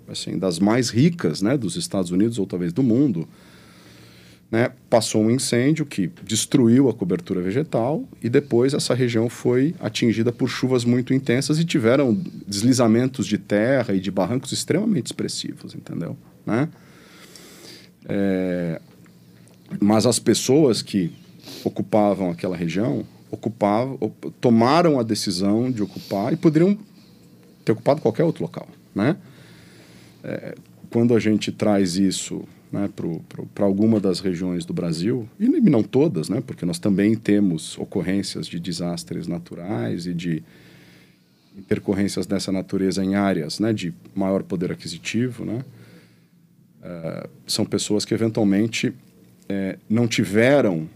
assim, 0.09 0.39
das 0.39 0.59
mais 0.59 0.91
ricas 0.91 1.43
né, 1.43 1.57
dos 1.57 1.77
Estados 1.77 2.11
Unidos 2.11 2.39
ou 2.39 2.47
talvez 2.47 2.73
do 2.73 2.83
mundo, 2.83 3.29
né, 4.51 4.73
passou 4.89 5.23
um 5.23 5.31
incêndio 5.31 5.87
que 5.87 6.11
destruiu 6.25 6.89
a 6.89 6.95
cobertura 6.95 7.41
vegetal 7.41 8.05
e 8.23 8.29
depois 8.29 8.75
essa 8.75 8.95
região 8.95 9.29
foi 9.29 9.75
atingida 9.79 10.33
por 10.33 10.49
chuvas 10.49 10.85
muito 10.85 11.15
intensas 11.15 11.59
e 11.59 11.65
tiveram 11.65 12.15
deslizamentos 12.47 13.27
de 13.27 13.39
terra 13.39 13.95
e 13.95 14.01
de 14.01 14.11
barrancos 14.11 14.51
extremamente 14.51 15.07
expressivos, 15.07 15.75
entendeu? 15.75 16.17
Né? 16.45 16.69
É, 18.09 18.81
mas 19.81 20.05
as 20.05 20.19
pessoas 20.19 20.83
que 20.83 21.13
ocupavam 21.63 22.31
aquela 22.31 22.57
região 22.57 23.05
ocupavam, 23.31 23.97
tomaram 24.41 24.99
a 24.99 25.05
decisão 25.05 25.71
de 25.71 25.83
ocupar 25.83 26.33
e 26.33 26.37
poderiam 26.37 26.77
ter 27.65 27.71
ocupado 27.71 28.01
qualquer 28.01 28.25
outro 28.25 28.43
local, 28.43 28.67
né? 28.93 29.17
é, 30.23 30.55
quando 30.91 31.15
a 31.15 31.21
gente 31.21 31.53
traz 31.53 31.97
isso 31.97 32.43
né, 32.73 32.89
para 33.55 33.65
alguma 33.65 33.99
das 33.99 34.21
regiões 34.21 34.65
do 34.65 34.73
Brasil, 34.73 35.29
e 35.39 35.49
não 35.49 35.83
todas, 35.83 36.29
né, 36.29 36.43
porque 36.45 36.65
nós 36.65 36.79
também 36.79 37.17
temos 37.17 37.77
ocorrências 37.79 38.47
de 38.47 38.61
desastres 38.61 39.27
naturais 39.27 40.07
e 40.07 40.15
de 40.15 40.43
intercorrências 41.59 42.27
dessa 42.27 42.53
natureza 42.53 43.05
em 43.05 43.17
áreas 43.17 43.59
né, 43.59 43.73
de 43.73 43.93
maior 44.15 44.43
poder 44.43 44.71
aquisitivo, 44.71 45.45
né, 45.45 45.65
uh, 46.81 47.29
são 47.47 47.65
pessoas 47.65 48.05
que 48.05 48.15
eventualmente 48.15 48.93
é, 49.49 49.77
não 49.89 50.07
tiveram 50.07 50.89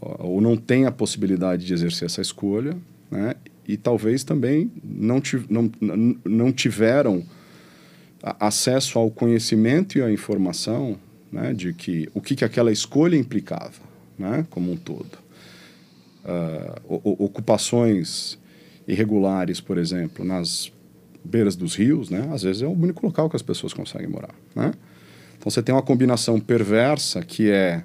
ou 0.00 0.40
não 0.40 0.56
têm 0.56 0.86
a 0.86 0.92
possibilidade 0.92 1.66
de 1.66 1.74
exercer 1.74 2.06
essa 2.06 2.20
escolha, 2.20 2.76
né, 3.10 3.34
e 3.66 3.76
talvez 3.76 4.22
também 4.22 4.70
não, 4.82 5.22
não, 5.48 5.72
não 6.24 6.52
tiveram 6.52 7.24
acesso 8.22 8.98
ao 8.98 9.10
conhecimento 9.10 9.98
e 9.98 10.02
à 10.02 10.10
informação 10.10 10.98
né, 11.32 11.52
de 11.54 11.72
que 11.72 12.08
o 12.14 12.20
que, 12.20 12.34
que 12.34 12.44
aquela 12.44 12.72
escolha 12.72 13.16
implicava, 13.16 13.80
né, 14.18 14.46
como 14.50 14.72
um 14.72 14.76
todo. 14.76 15.18
Uh, 16.22 17.24
ocupações 17.24 18.38
irregulares, 18.86 19.60
por 19.60 19.78
exemplo, 19.78 20.24
nas 20.24 20.70
beiras 21.24 21.56
dos 21.56 21.74
rios, 21.74 22.10
né, 22.10 22.28
às 22.32 22.42
vezes 22.42 22.62
é 22.62 22.66
o 22.66 22.72
único 22.72 23.04
local 23.06 23.30
que 23.30 23.36
as 23.36 23.42
pessoas 23.42 23.72
conseguem 23.72 24.08
morar. 24.08 24.34
Né? 24.54 24.72
Então 25.38 25.50
você 25.50 25.62
tem 25.62 25.74
uma 25.74 25.82
combinação 25.82 26.38
perversa 26.38 27.22
que 27.22 27.50
é 27.50 27.82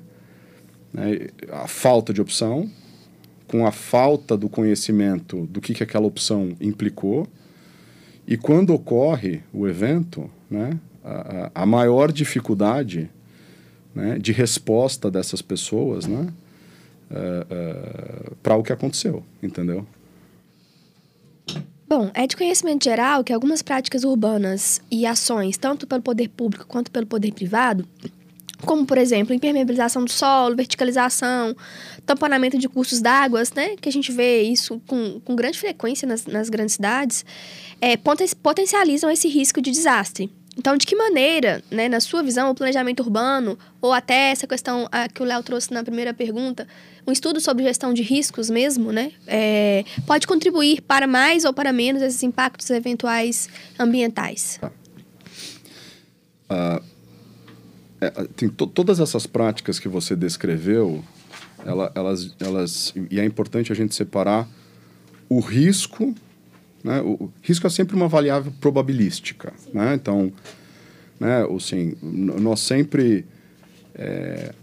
né, 0.93 1.27
a 1.51 1.67
falta 1.67 2.13
de 2.13 2.21
opção, 2.21 2.69
com 3.47 3.65
a 3.65 3.71
falta 3.71 4.35
do 4.35 4.49
conhecimento 4.49 5.45
do 5.45 5.61
que, 5.61 5.73
que 5.73 5.83
aquela 5.83 6.05
opção 6.05 6.55
implicou, 6.59 7.27
e 8.27 8.37
quando 8.37 8.73
ocorre 8.73 9.41
o 9.53 9.67
evento, 9.67 10.29
né, 10.49 10.79
a, 11.03 11.51
a 11.53 11.65
maior 11.65 12.11
dificuldade 12.11 13.09
né, 13.93 14.17
de 14.17 14.31
resposta 14.31 15.11
dessas 15.11 15.41
pessoas 15.41 16.07
né, 16.07 16.27
uh, 17.11 18.31
uh, 18.31 18.35
para 18.41 18.55
o 18.55 18.63
que 18.63 18.73
aconteceu, 18.73 19.23
entendeu? 19.41 19.85
Bom, 21.87 22.09
é 22.15 22.25
de 22.25 22.35
conhecimento 22.35 22.83
geral 22.83 23.23
que 23.23 23.31
algumas 23.31 23.61
práticas 23.61 24.03
urbanas 24.03 24.81
e 24.89 25.05
ações, 25.05 25.55
tanto 25.55 25.85
pelo 25.85 26.01
poder 26.01 26.29
público 26.29 26.65
quanto 26.65 26.89
pelo 26.89 27.05
poder 27.05 27.31
privado, 27.31 27.87
como, 28.65 28.85
por 28.85 28.97
exemplo, 28.97 29.33
impermeabilização 29.33 30.03
do 30.03 30.11
solo, 30.11 30.55
verticalização, 30.55 31.55
tamponamento 32.05 32.57
de 32.57 32.67
cursos 32.67 33.01
d'água, 33.01 33.43
né? 33.55 33.75
Que 33.79 33.89
a 33.89 33.91
gente 33.91 34.11
vê 34.11 34.41
isso 34.41 34.81
com, 34.87 35.19
com 35.21 35.35
grande 35.35 35.57
frequência 35.57 36.07
nas, 36.07 36.25
nas 36.25 36.49
grandes 36.49 36.75
cidades, 36.75 37.25
é, 37.79 37.95
potencializam 38.41 39.09
esse 39.09 39.27
risco 39.27 39.61
de 39.61 39.71
desastre. 39.71 40.29
Então, 40.57 40.77
de 40.77 40.85
que 40.85 40.95
maneira, 40.95 41.61
né, 41.69 41.89
na 41.89 41.99
sua 41.99 42.23
visão, 42.23 42.49
o 42.49 42.55
planejamento 42.55 43.01
urbano, 43.01 43.59
ou 43.81 43.91
até 43.91 44.31
essa 44.31 44.47
questão 44.47 44.87
a, 44.89 45.09
que 45.09 45.21
o 45.21 45.25
Léo 45.25 45.43
trouxe 45.43 45.73
na 45.73 45.83
primeira 45.83 46.13
pergunta, 46.13 46.65
um 47.05 47.11
estudo 47.11 47.41
sobre 47.41 47.63
gestão 47.65 47.93
de 47.93 48.01
riscos 48.01 48.49
mesmo, 48.49 48.91
né, 48.91 49.11
é, 49.27 49.83
pode 50.07 50.25
contribuir 50.25 50.81
para 50.81 51.05
mais 51.07 51.43
ou 51.43 51.53
para 51.53 51.73
menos 51.73 52.01
esses 52.01 52.23
impactos 52.23 52.69
eventuais 52.69 53.49
ambientais? 53.77 54.59
Uh, 56.49 56.81
é, 58.07 58.27
tem 58.35 58.49
to, 58.49 58.67
todas 58.67 58.99
essas 58.99 59.25
práticas 59.25 59.79
que 59.79 59.87
você 59.87 60.15
descreveu, 60.15 61.03
ela, 61.65 61.91
elas, 61.95 62.35
elas, 62.39 62.93
e 63.09 63.19
é 63.19 63.25
importante 63.25 63.71
a 63.71 63.75
gente 63.75 63.95
separar 63.95 64.47
o 65.29 65.39
risco, 65.39 66.13
né? 66.83 67.01
O 67.01 67.31
risco 67.41 67.65
é 67.65 67.69
sempre 67.69 67.95
uma 67.95 68.07
variável 68.07 68.53
probabilística, 68.61 69.53
né? 69.73 69.95
Então, 69.95 70.31
né, 71.19 71.43
assim, 71.55 71.95
nós 72.01 72.59
sempre 72.59 73.25
é, 73.95 74.53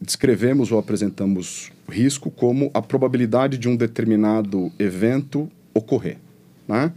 descrevemos 0.00 0.70
ou 0.70 0.78
apresentamos 0.78 1.72
risco 1.88 2.30
como 2.30 2.70
a 2.74 2.82
probabilidade 2.82 3.56
de 3.56 3.68
um 3.68 3.76
determinado 3.76 4.70
evento 4.78 5.50
ocorrer, 5.72 6.18
né? 6.66 6.92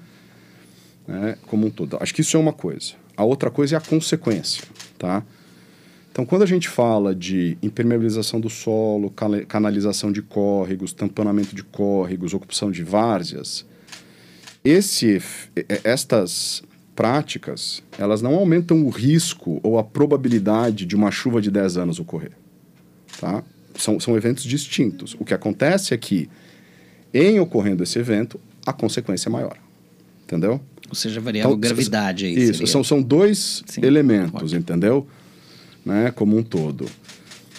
né? 1.08 1.38
Como 1.48 1.68
um 1.68 1.70
todo. 1.70 1.98
Acho 2.00 2.14
que 2.14 2.22
isso 2.22 2.36
é 2.36 2.40
uma 2.40 2.54
coisa. 2.54 2.94
A 3.16 3.24
outra 3.24 3.50
coisa 3.50 3.76
é 3.76 3.78
a 3.78 3.82
consequência, 3.82 4.64
tá? 4.98 5.24
Então, 6.20 6.26
quando 6.26 6.42
a 6.42 6.46
gente 6.46 6.68
fala 6.68 7.16
de 7.16 7.58
impermeabilização 7.64 8.42
do 8.42 8.50
solo, 8.50 9.10
canalização 9.48 10.12
de 10.12 10.22
córregos, 10.22 10.92
tamponamento 10.92 11.56
de 11.56 11.64
córregos, 11.64 12.34
ocupação 12.34 12.70
de 12.70 12.84
várzeas, 12.84 13.66
esse, 14.62 15.22
estas 15.82 16.62
práticas, 16.94 17.82
elas 17.98 18.22
não 18.22 18.36
aumentam 18.36 18.86
o 18.86 18.90
risco 18.90 19.62
ou 19.64 19.80
a 19.80 19.84
probabilidade 19.84 20.86
de 20.86 20.94
uma 20.94 21.10
chuva 21.10 21.42
de 21.42 21.50
10 21.50 21.78
anos 21.78 22.02
ocorrer. 22.02 22.34
Tá? 23.22 23.42
São, 23.76 23.98
são 23.98 24.18
eventos 24.18 24.44
distintos. 24.44 25.16
O 25.22 25.24
que 25.24 25.34
acontece 25.34 25.94
é 25.94 25.98
que, 25.98 26.30
em 27.14 27.40
ocorrendo 27.40 27.82
esse 27.82 27.98
evento, 27.98 28.38
a 28.66 28.74
consequência 28.74 29.30
é 29.30 29.32
maior. 29.32 29.56
Entendeu? 30.26 30.60
Ou 30.90 30.96
seja, 30.96 31.22
variável 31.22 31.56
então, 31.56 31.62
gravidade 31.62 32.26
aí. 32.26 32.34
Isso, 32.34 32.68
são, 32.68 32.84
são 32.84 33.02
dois 33.02 33.64
Sim. 33.68 33.86
elementos, 33.86 34.44
Ótimo. 34.44 34.60
entendeu? 34.60 35.08
Né, 35.90 36.12
como 36.12 36.38
um 36.38 36.44
todo. 36.44 36.86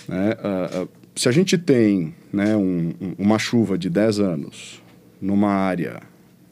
Né? 0.06 0.36
Uh, 0.38 0.82
uh, 0.84 0.88
se 1.16 1.28
a 1.28 1.32
gente 1.32 1.58
tem 1.58 2.14
né, 2.32 2.54
um, 2.54 2.94
uma 3.18 3.40
chuva 3.40 3.76
de 3.76 3.90
10 3.90 4.20
anos 4.20 4.80
numa 5.20 5.50
área 5.50 6.00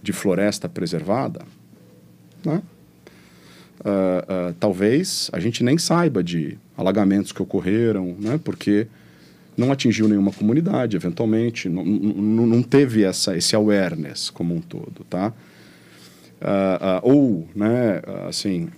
de 0.02 0.12
floresta 0.12 0.68
preservada, 0.68 1.42
né? 2.44 2.60
Uh, 3.78 4.52
talvez 4.58 5.30
a 5.32 5.38
gente 5.38 5.62
nem 5.62 5.78
saiba 5.78 6.20
de 6.20 6.58
alagamentos 6.76 7.30
que 7.30 7.40
ocorreram, 7.40 8.16
né? 8.18 8.40
porque 8.42 8.88
não 9.56 9.70
atingiu 9.70 10.08
nenhuma 10.08 10.32
comunidade, 10.32 10.96
eventualmente, 10.96 11.68
não, 11.68 12.60
teve 12.60 13.04
essa, 13.04 13.36
esse 13.36 13.54
awareness 13.54 14.30
como 14.30 14.52
um 14.52 14.60
todo, 14.60 15.04
tá? 15.08 15.32
Ou, 17.02 17.48
né, 17.54 18.00
assim, 18.28 18.68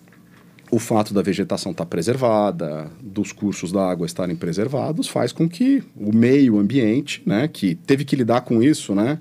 o 0.71 0.79
fato 0.79 1.13
da 1.13 1.23
vegetação 1.23 1.73
estar 1.73 1.85
tá 1.85 1.89
preservada, 1.89 2.91
dos 3.03 3.33
cursos 3.33 3.73
da 3.73 3.91
água 3.91 4.07
estarem 4.07 4.37
preservados, 4.37 5.09
faz 5.09 5.33
com 5.33 5.49
que 5.49 5.83
o 5.97 6.15
meio 6.15 6.59
ambiente, 6.59 7.23
né, 7.27 7.49
que 7.49 7.75
teve 7.75 8.05
que 8.05 8.15
lidar 8.15 8.43
com 8.43 8.63
isso, 8.63 8.95
né, 8.95 9.21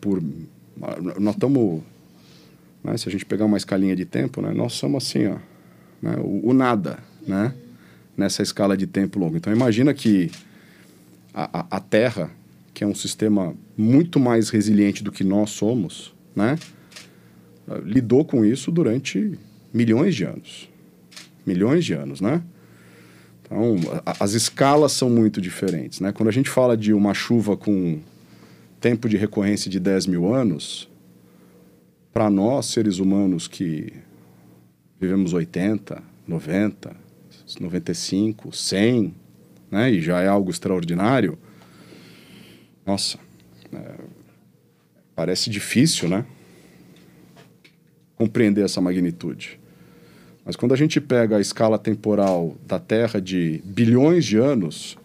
por 0.00 0.22
nós 1.18 1.34
estamos 1.34 1.82
né? 2.82 2.96
Se 2.96 3.08
a 3.08 3.12
gente 3.12 3.26
pegar 3.26 3.44
uma 3.44 3.56
escalinha 3.56 3.94
de 3.94 4.04
tempo, 4.04 4.40
né? 4.40 4.52
nós 4.52 4.72
somos 4.72 5.04
assim, 5.04 5.26
ó, 5.26 5.36
né? 6.00 6.16
o, 6.18 6.50
o, 6.50 6.54
nada, 6.54 6.98
né? 7.26 7.54
nessa 8.16 8.42
escala 8.42 8.76
de 8.76 8.86
tempo 8.86 9.18
longo. 9.18 9.36
Então, 9.36 9.52
imagina 9.52 9.94
que 9.94 10.30
a, 11.32 11.60
a, 11.60 11.76
a, 11.76 11.80
Terra, 11.80 12.30
que 12.74 12.84
é 12.84 12.86
um 12.86 12.94
sistema 12.94 13.54
muito 13.76 14.18
mais 14.18 14.50
resiliente 14.50 15.02
do 15.04 15.12
que 15.12 15.24
nós 15.24 15.50
somos, 15.50 16.14
né? 16.34 16.58
lidou 17.84 18.24
com 18.24 18.44
isso 18.44 18.70
durante 18.72 19.38
milhões 19.72 20.14
de 20.14 20.24
anos. 20.24 20.68
Milhões 21.46 21.84
de 21.84 21.92
anos, 21.94 22.20
né? 22.20 22.42
Então, 23.42 23.76
a, 24.04 24.24
as 24.24 24.32
escalas 24.32 24.92
são 24.92 25.10
muito 25.10 25.40
diferentes, 25.40 26.00
né? 26.00 26.12
Quando 26.12 26.28
a 26.28 26.32
gente 26.32 26.48
fala 26.48 26.76
de 26.76 26.92
uma 26.92 27.14
chuva 27.14 27.56
com 27.56 28.00
tempo 28.80 29.08
de 29.08 29.16
recorrência 29.16 29.70
de 29.70 29.78
10 29.78 30.06
mil 30.06 30.32
anos, 30.32 30.88
para 32.12 32.30
nós, 32.30 32.66
seres 32.66 32.98
humanos 32.98 33.46
que 33.46 33.92
vivemos 35.00 35.32
80, 35.32 36.02
90, 36.26 36.96
95, 37.60 38.52
100, 38.56 39.14
né, 39.70 39.92
e 39.92 40.00
já 40.00 40.20
é 40.20 40.26
algo 40.26 40.50
extraordinário, 40.50 41.38
nossa, 42.84 43.18
é, 43.72 43.94
parece 45.14 45.50
difícil, 45.50 46.08
né? 46.08 46.24
Compreender 48.16 48.64
essa 48.64 48.80
magnitude. 48.80 49.59
Mas 50.50 50.56
quando 50.56 50.74
a 50.74 50.76
gente 50.76 51.00
pega 51.00 51.36
a 51.36 51.40
escala 51.40 51.78
temporal 51.78 52.56
da 52.66 52.80
Terra 52.80 53.20
de 53.20 53.62
bilhões 53.64 54.24
de 54.24 54.36
anos, 54.36 54.98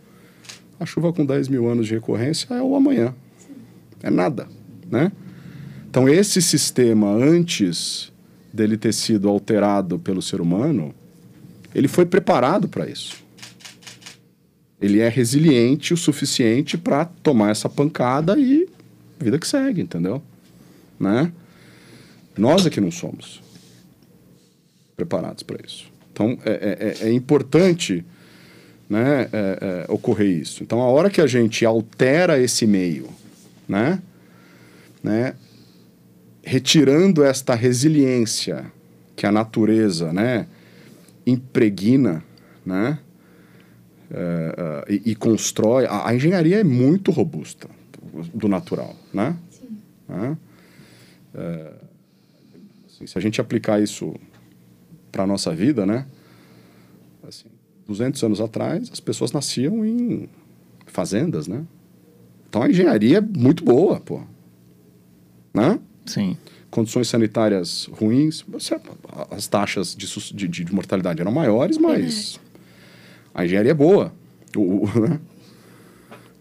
a 0.79 0.87
chuva 0.87 1.13
com 1.13 1.23
10 1.23 1.49
mil 1.49 1.69
anos 1.69 1.85
de 1.85 1.93
recorrência 1.93 2.51
é 2.51 2.63
o 2.63 2.75
amanhã. 2.75 3.13
É 4.01 4.09
nada, 4.09 4.47
né? 4.89 5.11
Então, 5.87 6.09
esse 6.09 6.41
sistema, 6.41 7.11
antes 7.11 8.11
dele 8.51 8.75
ter 8.75 8.91
sido 8.91 9.29
alterado 9.29 9.99
pelo 9.99 10.19
ser 10.19 10.41
humano, 10.41 10.95
ele 11.75 11.87
foi 11.87 12.07
preparado 12.07 12.67
para 12.67 12.89
isso. 12.89 13.23
Ele 14.81 14.99
é 14.99 15.09
resiliente 15.09 15.93
o 15.93 15.97
suficiente 15.97 16.75
para 16.75 17.05
tomar 17.05 17.51
essa 17.51 17.69
pancada 17.69 18.35
e 18.35 18.67
vida 19.19 19.37
que 19.37 19.47
segue, 19.47 19.79
entendeu? 19.79 20.23
Né? 20.99 21.31
Nós 22.35 22.65
é 22.65 22.71
que 22.71 22.81
não 22.81 22.89
somos 22.89 23.44
preparados 24.95 25.43
para 25.43 25.57
isso. 25.65 25.91
Então, 26.11 26.37
é, 26.45 26.51
é, 26.51 27.07
é, 27.07 27.09
é 27.09 27.13
importante 27.13 28.05
né, 28.89 29.27
é, 29.33 29.85
é, 29.89 29.91
ocorrer 29.91 30.27
isso. 30.27 30.63
Então, 30.63 30.81
a 30.81 30.85
hora 30.85 31.09
que 31.09 31.19
a 31.19 31.27
gente 31.27 31.65
altera 31.65 32.39
esse 32.39 32.65
meio, 32.65 33.09
né, 33.67 34.01
né, 35.03 35.35
retirando 36.43 37.23
esta 37.23 37.55
resiliência 37.55 38.71
que 39.15 39.25
a 39.25 39.31
natureza 39.31 40.13
né, 40.13 40.47
impregna 41.25 42.23
né, 42.65 42.99
uh, 44.11 44.91
e, 44.91 45.11
e, 45.11 45.15
constrói. 45.15 45.85
A, 45.85 46.09
a, 46.09 46.15
engenharia 46.15 46.59
é 46.59 46.63
muito 46.63 47.11
robusta 47.11 47.67
do 48.33 48.47
natural. 48.47 48.95
Né? 49.13 49.35
Sim. 49.49 49.77
Uh, 50.09 50.37
assim, 52.87 53.07
se 53.07 53.17
a 53.17 53.21
gente 53.21 53.41
aplicar 53.41 53.81
isso 53.81 54.15
para 55.15 55.23
a 55.23 55.27
nossa 55.27 55.55
vida, 55.55 55.85
né? 55.85 56.05
Assim, 57.25 57.45
200 57.87 58.21
anos 58.21 58.41
atrás, 58.41 58.89
as 58.91 58.99
pessoas 58.99 59.31
nasciam 59.31 59.85
em 59.85 60.27
fazendas, 60.87 61.47
né? 61.47 61.63
Então 62.49 62.61
a 62.61 62.69
engenharia 62.69 63.19
é 63.19 63.21
muito 63.21 63.63
boa, 63.63 64.01
pô. 64.01 64.21
Né? 65.53 65.79
Sim. 66.05 66.35
Condições 66.69 67.07
sanitárias 67.07 67.87
ruins, 67.93 68.43
as 69.31 69.47
taxas 69.47 69.95
de, 69.95 70.47
de, 70.49 70.65
de 70.65 70.75
mortalidade 70.75 71.21
eram 71.21 71.31
maiores, 71.31 71.77
mas 71.77 72.37
a 73.33 73.45
engenharia 73.45 73.71
é 73.71 73.75
boa. 73.75 74.11
O, 74.53 74.83
o, 74.83 74.99
né? 74.99 75.19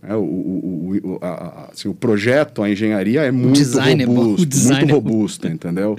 é, 0.02 0.16
o, 0.16 0.20
o, 0.20 1.18
a, 1.22 1.28
a, 1.28 1.64
assim, 1.70 1.86
o 1.86 1.94
projeto, 1.94 2.60
a 2.60 2.68
engenharia 2.68 3.22
é 3.22 3.30
muito 3.30 3.60
é 3.60 4.04
robusto, 4.04 4.72
é 4.72 4.78
muito 4.80 4.92
robusta, 4.92 5.48
entendeu? 5.48 5.96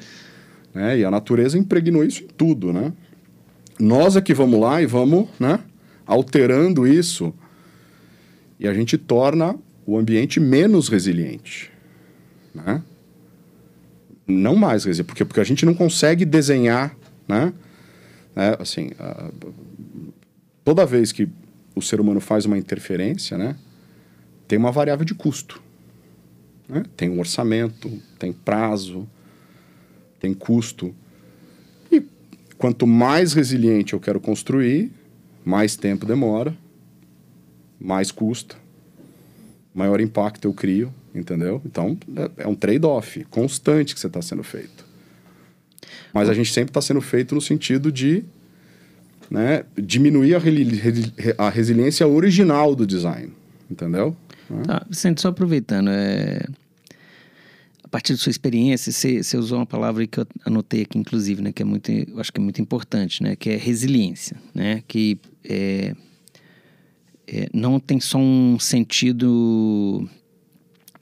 É, 0.76 1.00
e 1.00 1.06
a 1.06 1.10
natureza 1.10 1.58
impregnou 1.58 2.04
isso 2.04 2.24
em 2.24 2.28
tudo, 2.28 2.74
né? 2.74 2.92
Nós 3.80 4.16
é 4.16 4.22
que 4.22 4.34
vamos 4.34 4.60
lá 4.60 4.82
e 4.82 4.86
vamos, 4.86 5.28
né, 5.40 5.60
alterando 6.06 6.86
isso 6.86 7.34
e 8.60 8.68
a 8.68 8.74
gente 8.74 8.98
torna 8.98 9.56
o 9.86 9.98
ambiente 9.98 10.40
menos 10.40 10.88
resiliente, 10.88 11.72
né? 12.54 12.82
Não 14.28 14.56
mais, 14.56 14.84
dizer, 14.84 15.04
porque, 15.04 15.24
porque 15.24 15.40
a 15.40 15.44
gente 15.44 15.66
não 15.66 15.74
consegue 15.74 16.26
desenhar, 16.26 16.96
né? 17.28 17.54
É, 18.36 18.58
assim, 18.60 18.88
uh, 19.00 19.54
toda 20.64 20.86
vez 20.86 21.12
que 21.12 21.30
o 21.76 21.82
ser 21.82 22.02
humano 22.02 22.20
faz 22.20 22.46
uma 22.46 22.58
interferência, 22.58 23.38
né? 23.38 23.56
Tem 24.48 24.58
uma 24.58 24.72
variável 24.72 25.06
de 25.06 25.14
custo. 25.14 25.62
Né? 26.68 26.84
Tem 26.98 27.10
um 27.10 27.20
orçamento, 27.20 27.92
tem 28.18 28.34
prazo, 28.34 29.08
tem 30.20 30.34
custo. 30.34 30.94
E 31.92 32.04
quanto 32.58 32.88
mais 32.88 33.34
resiliente 33.34 33.94
eu 33.94 34.00
quero 34.00 34.20
construir, 34.20 34.92
mais 35.44 35.76
tempo 35.76 36.06
demora, 36.06 36.56
mais 37.80 38.12
custa, 38.12 38.56
maior 39.74 40.00
impacto 40.00 40.46
eu 40.46 40.54
crio, 40.54 40.94
entendeu? 41.14 41.62
Então, 41.66 41.98
é, 42.16 42.44
é 42.44 42.48
um 42.48 42.56
trade-off 42.56 43.24
constante 43.26 43.94
que 43.94 44.00
você 44.00 44.08
está 44.08 44.22
sendo 44.22 44.44
feito. 44.44 44.86
Mas 46.14 46.30
a 46.30 46.34
gente 46.34 46.52
sempre 46.52 46.70
está 46.72 46.82
sendo 46.82 47.02
feito 47.02 47.36
no 47.36 47.42
sentido 47.42 47.92
de 47.92 48.24
né, 49.30 49.66
diminuir 49.78 50.36
a, 50.36 50.40
a, 51.46 51.50
resiliência 51.50 52.08
original 52.08 52.76
do 52.76 52.86
design, 52.86 53.32
entendeu? 53.70 54.16
Tá, 54.66 54.86
Vicente, 54.90 55.22
só 55.22 55.30
aproveitando, 55.30 55.90
é... 55.90 56.46
partir 57.96 58.12
da 58.12 58.20
sua 58.20 58.30
experiência, 58.30 58.92
você, 58.92 59.24
você, 59.24 59.38
usou 59.38 59.58
uma 59.58 59.66
palavra 59.66 60.06
que 60.06 60.20
eu 60.20 60.28
anotei 60.44 60.82
aqui, 60.82 60.98
inclusive, 60.98 61.42
né, 61.42 61.54
que 61.54 61.62
é 61.62 61.66
muito, 61.66 61.90
eu 61.90 62.20
acho 62.20 62.30
que 62.30 62.42
é 62.42 62.44
muito 62.44 62.62
importante, 62.62 63.24
né, 63.24 63.38
que 63.38 63.50
é 63.50 63.56
resiliência, 63.56 64.36
né, 64.54 64.84
que 64.86 65.18
é, 65.46 65.96
é, 67.26 67.48
não 67.54 67.80
tem 67.80 68.02
só 68.02 68.18
um 68.18 68.60
sentido 68.60 70.06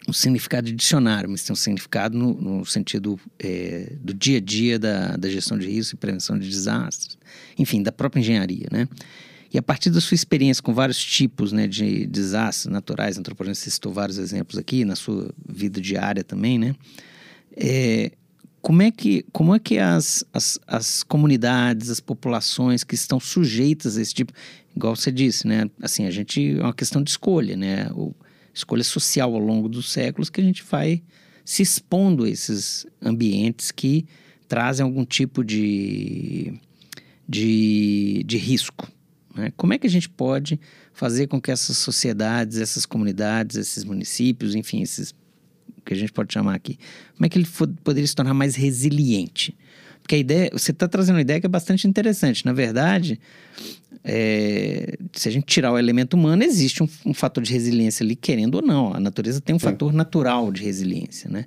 um 0.08 0.14
significado 0.14 0.68
de 0.68 0.74
dicionário, 0.74 1.28
mas 1.28 1.42
tem 1.44 1.52
um 1.52 1.56
significado 1.56 2.16
no, 2.16 2.36
no 2.36 2.64
sentido 2.64 3.20
é, 3.40 3.94
do 4.00 4.14
dia 4.14 4.38
a 4.38 4.42
dia 4.42 4.78
da, 4.78 5.18
da 5.18 5.28
gestão 5.28 5.58
de 5.58 5.66
risco 5.66 5.96
e 5.96 5.98
prevenção 5.98 6.38
de 6.38 6.48
desastres, 6.48 7.18
enfim, 7.58 7.82
da 7.82 7.92
própria 7.92 8.20
engenharia, 8.20 8.68
né? 8.72 8.88
E 9.54 9.58
a 9.58 9.62
partir 9.62 9.92
da 9.92 10.02
sua 10.02 10.16
experiência 10.16 10.64
com 10.64 10.74
vários 10.74 10.98
tipos 11.04 11.52
né, 11.52 11.68
de 11.68 12.08
desastres 12.08 12.72
naturais, 12.72 13.18
antropológicos, 13.20 13.60
você 13.64 13.70
citou 13.70 13.94
vários 13.94 14.18
exemplos 14.18 14.58
aqui, 14.58 14.84
na 14.84 14.96
sua 14.96 15.32
vida 15.48 15.80
diária 15.80 16.24
também, 16.24 16.58
né? 16.58 16.76
É, 17.56 18.12
como 18.60 18.82
é 18.82 18.90
que, 18.90 19.26
como 19.32 19.54
é 19.54 19.60
que 19.60 19.78
as, 19.78 20.24
as, 20.34 20.60
as 20.66 21.04
comunidades, 21.04 21.90
as 21.90 22.00
populações 22.00 22.84
que 22.84 22.96
estão 22.96 23.20
sujeitas 23.20 23.98
a 23.98 24.02
esse 24.02 24.14
tipo, 24.14 24.34
igual 24.76 24.96
você 24.96 25.12
disse, 25.12 25.46
né? 25.46 25.70
Assim, 25.82 26.06
a 26.06 26.12
gente, 26.12 26.58
é 26.58 26.64
uma 26.64 26.74
questão 26.74 27.04
de 27.04 27.12
escolha, 27.12 27.56
né? 27.56 27.92
O, 27.92 28.16
escolha 28.54 28.84
social 28.84 29.34
ao 29.34 29.40
longo 29.40 29.68
dos 29.68 29.92
séculos 29.92 30.30
que 30.30 30.40
a 30.40 30.44
gente 30.44 30.64
vai 30.64 31.02
se 31.44 31.62
expondo 31.62 32.24
a 32.24 32.30
esses 32.30 32.86
ambientes 33.02 33.72
que 33.72 34.06
trazem 34.48 34.84
algum 34.84 35.04
tipo 35.04 35.44
de, 35.44 36.54
de, 37.28 38.24
de 38.26 38.38
risco. 38.38 38.88
Né? 39.36 39.52
Como 39.56 39.74
é 39.74 39.78
que 39.78 39.88
a 39.88 39.90
gente 39.90 40.10
pode 40.10 40.60
fazer 40.94 41.28
com 41.28 41.42
que 41.42 41.52
essas 41.52 41.78
sociedades, 41.78 42.58
essas 42.58 42.86
comunidades, 42.86 43.58
esses 43.58 43.84
municípios, 43.84 44.56
enfim, 44.56 44.82
esses 44.82 45.14
que 45.86 45.94
a 45.94 45.98
gente 45.98 46.14
pode 46.14 46.34
chamar 46.34 46.56
aqui, 46.56 46.78
como 47.16 47.26
é 47.26 47.30
que 47.30 47.38
ele 47.38 47.48
poderia 47.84 48.08
se 48.08 48.16
tornar 48.16 48.34
mais 48.34 48.56
resiliente? 48.56 49.56
Porque 50.02 50.16
a 50.16 50.18
ideia, 50.18 50.50
você 50.52 50.72
está 50.72 50.88
trazendo 50.88 51.16
uma 51.16 51.22
ideia 51.22 51.40
que 51.40 51.46
é 51.46 51.50
bastante 51.50 51.88
interessante. 51.88 52.46
Na 52.46 52.52
verdade, 52.52 53.20
é, 54.04 54.98
se 55.14 55.30
a 55.30 55.32
gente 55.32 55.46
tirar 55.46 55.72
o 55.72 55.78
elemento 55.78 56.16
humano, 56.16 56.44
existe 56.44 56.84
um, 56.84 56.90
um, 57.06 57.14
fator 57.14 57.42
de 57.42 57.52
resiliência 57.54 58.04
ali, 58.04 58.16
querendo 58.16 58.56
ou 58.56 58.62
não. 58.62 58.94
A 58.94 59.00
natureza 59.00 59.40
tem 59.40 59.56
um 59.56 59.60
fator 59.60 59.94
natural 59.94 60.52
de 60.52 60.62
resiliência, 60.62 61.30
né? 61.30 61.46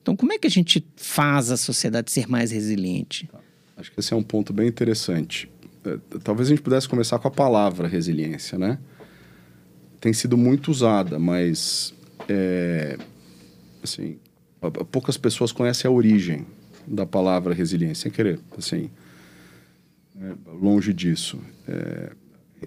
Então, 0.00 0.14
como 0.14 0.32
é 0.32 0.38
que 0.38 0.46
a 0.46 0.50
gente 0.50 0.86
faz 0.94 1.50
a 1.50 1.56
sociedade 1.56 2.12
ser 2.12 2.28
mais 2.28 2.52
resiliente? 2.52 3.28
Acho 3.76 3.90
que 3.90 3.98
esse 3.98 4.12
é 4.12 4.16
um 4.16 4.22
ponto 4.22 4.52
bem 4.52 4.68
interessante. 4.68 5.48
É, 5.86 5.98
talvez 6.24 6.48
a 6.48 6.50
gente 6.50 6.62
pudesse 6.62 6.88
começar 6.88 7.18
com 7.18 7.28
a 7.28 7.30
palavra 7.30 7.86
resiliência, 7.86 8.58
né? 8.58 8.78
Tem 10.00 10.12
sido 10.12 10.36
muito 10.36 10.70
usada, 10.70 11.18
mas 11.18 11.94
é, 12.28 12.98
assim, 13.82 14.18
poucas 14.90 15.16
pessoas 15.16 15.52
conhecem 15.52 15.88
a 15.88 15.92
origem 15.92 16.46
da 16.86 17.06
palavra 17.06 17.54
resiliência, 17.54 18.04
sem 18.04 18.12
querer, 18.12 18.40
assim, 18.56 18.90
é, 20.20 20.32
longe 20.60 20.92
disso. 20.92 21.38
É, 21.68 22.12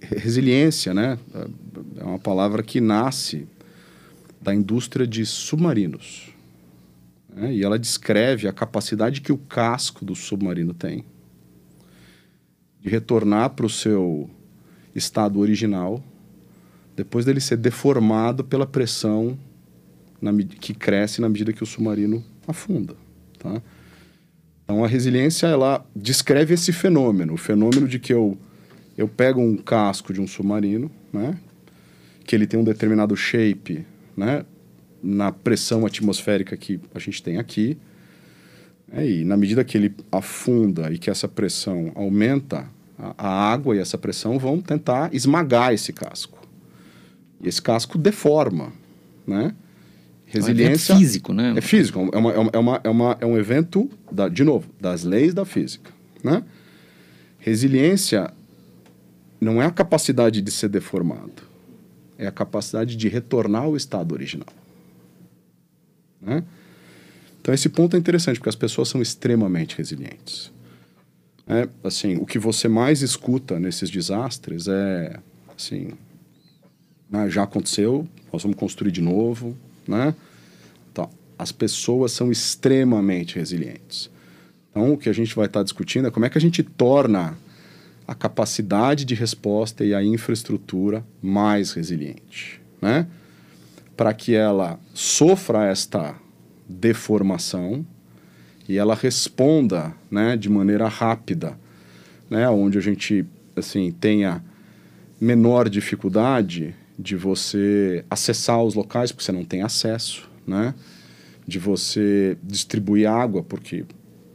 resiliência, 0.01 0.93
né, 0.93 1.17
é 1.97 2.03
uma 2.03 2.19
palavra 2.19 2.63
que 2.63 2.79
nasce 2.79 3.47
da 4.41 4.53
indústria 4.53 5.05
de 5.05 5.25
submarinos. 5.25 6.33
Né, 7.33 7.53
e 7.53 7.63
ela 7.63 7.77
descreve 7.77 8.47
a 8.47 8.53
capacidade 8.53 9.21
que 9.21 9.31
o 9.31 9.37
casco 9.37 10.05
do 10.05 10.15
submarino 10.15 10.73
tem 10.73 11.03
de 12.81 12.89
retornar 12.89 13.51
para 13.51 13.65
o 13.65 13.69
seu 13.69 14.29
estado 14.95 15.39
original 15.39 16.03
depois 16.99 17.23
dele 17.23 17.39
ser 17.39 17.55
deformado 17.55 18.43
pela 18.43 18.67
pressão 18.67 19.39
na, 20.21 20.33
que 20.33 20.73
cresce 20.73 21.21
na 21.21 21.29
medida 21.29 21.53
que 21.53 21.63
o 21.63 21.65
submarino 21.65 22.21
afunda. 22.45 22.93
Tá? 23.37 23.61
Então, 24.65 24.83
a 24.83 24.87
resiliência, 24.87 25.47
ela 25.47 25.85
descreve 25.95 26.55
esse 26.55 26.73
fenômeno, 26.73 27.35
o 27.35 27.37
fenômeno 27.37 27.87
de 27.87 27.99
que 27.99 28.13
eu, 28.13 28.37
eu 28.97 29.07
pego 29.07 29.39
um 29.39 29.55
casco 29.55 30.11
de 30.11 30.19
um 30.19 30.27
submarino, 30.27 30.91
né, 31.13 31.37
que 32.25 32.35
ele 32.35 32.45
tem 32.45 32.59
um 32.59 32.65
determinado 32.65 33.15
shape, 33.15 33.85
né, 34.17 34.45
na 35.01 35.31
pressão 35.31 35.85
atmosférica 35.85 36.57
que 36.57 36.81
a 36.93 36.99
gente 36.99 37.23
tem 37.23 37.37
aqui, 37.37 37.77
e 38.93 39.23
na 39.23 39.37
medida 39.37 39.63
que 39.63 39.77
ele 39.77 39.93
afunda 40.11 40.91
e 40.91 40.97
que 40.97 41.09
essa 41.09 41.27
pressão 41.27 41.91
aumenta, 41.95 42.67
a, 42.97 43.13
a 43.17 43.51
água 43.51 43.75
e 43.75 43.79
essa 43.79 43.97
pressão 43.97 44.39
vão 44.39 44.59
tentar 44.59 45.13
esmagar 45.13 45.73
esse 45.73 45.93
casco. 45.93 46.39
E 47.41 47.47
esse 47.47 47.61
casco 47.61 47.97
deforma, 47.97 48.73
né? 49.25 49.53
Resiliência. 50.25 50.93
É 50.93 50.97
físico, 50.97 51.33
né? 51.33 51.53
É 51.57 51.61
físico. 51.61 52.09
É, 52.11 52.17
uma, 52.17 52.31
é, 52.31 52.57
uma, 52.57 52.81
é, 52.83 52.89
uma, 52.89 53.17
é 53.21 53.25
um 53.25 53.37
evento, 53.37 53.89
da, 54.11 54.27
de 54.27 54.43
novo, 54.43 54.69
das 54.79 55.03
leis 55.03 55.33
da 55.33 55.43
física. 55.43 55.91
Né? 56.23 56.43
Resiliência 57.39 58.31
não 59.41 59.61
é 59.61 59.65
a 59.65 59.71
capacidade 59.71 60.41
de 60.41 60.51
ser 60.51 60.69
deformado, 60.69 61.41
é 62.17 62.27
a 62.27 62.31
capacidade 62.31 62.95
de 62.95 63.07
retornar 63.07 63.63
ao 63.63 63.75
estado 63.75 64.11
original. 64.11 64.49
Né? 66.21 66.43
Então, 67.41 67.53
esse 67.53 67.69
ponto 67.69 67.95
é 67.95 67.99
interessante, 67.99 68.37
porque 68.37 68.49
as 68.49 68.55
pessoas 68.55 68.89
são 68.89 69.01
extremamente 69.01 69.77
resilientes. 69.77 70.51
É, 71.47 71.67
assim, 71.83 72.17
o 72.17 72.25
que 72.25 72.37
você 72.37 72.67
mais 72.67 73.01
escuta 73.01 73.59
nesses 73.59 73.89
desastres 73.89 74.67
é 74.67 75.19
assim, 75.57 75.93
ah, 77.11 77.27
já 77.27 77.43
aconteceu, 77.43 78.07
nós 78.31 78.43
vamos 78.43 78.57
construir 78.57 78.91
de 78.91 79.01
novo, 79.01 79.57
né? 79.87 80.13
Então, 80.91 81.09
as 81.37 81.51
pessoas 81.51 82.11
são 82.11 82.31
extremamente 82.31 83.35
resilientes. 83.37 84.11
Então, 84.69 84.93
o 84.93 84.97
que 84.97 85.09
a 85.09 85.13
gente 85.13 85.35
vai 85.35 85.47
estar 85.47 85.63
discutindo 85.63 86.07
é 86.07 86.11
como 86.11 86.25
é 86.25 86.29
que 86.29 86.37
a 86.37 86.41
gente 86.41 86.61
torna 86.61 87.35
a 88.07 88.13
capacidade 88.13 89.03
de 89.03 89.15
resposta 89.15 89.83
e 89.83 89.93
a 89.93 90.03
infraestrutura 90.03 91.03
mais 91.21 91.73
resiliente, 91.73 92.61
né? 92.81 93.07
Para 93.97 94.13
que 94.13 94.35
ela 94.35 94.79
sofra 94.93 95.65
esta 95.65 96.15
deformação 96.69 97.85
e 98.67 98.77
ela 98.77 98.93
responda, 98.93 99.93
né, 100.11 100.37
de 100.37 100.47
maneira 100.47 100.87
rápida, 100.87 101.57
né, 102.29 102.47
onde 102.49 102.77
a 102.77 102.81
gente 102.81 103.25
assim 103.55 103.91
tenha 103.91 104.43
menor 105.19 105.67
dificuldade 105.67 106.75
de 106.97 107.15
você 107.15 108.05
acessar 108.09 108.61
os 108.63 108.75
locais, 108.75 109.11
porque 109.11 109.23
você 109.23 109.31
não 109.31 109.43
tem 109.43 109.61
acesso, 109.61 110.29
né? 110.45 110.73
De 111.47 111.57
você 111.57 112.37
distribuir 112.43 113.09
água, 113.09 113.41
porque 113.41 113.85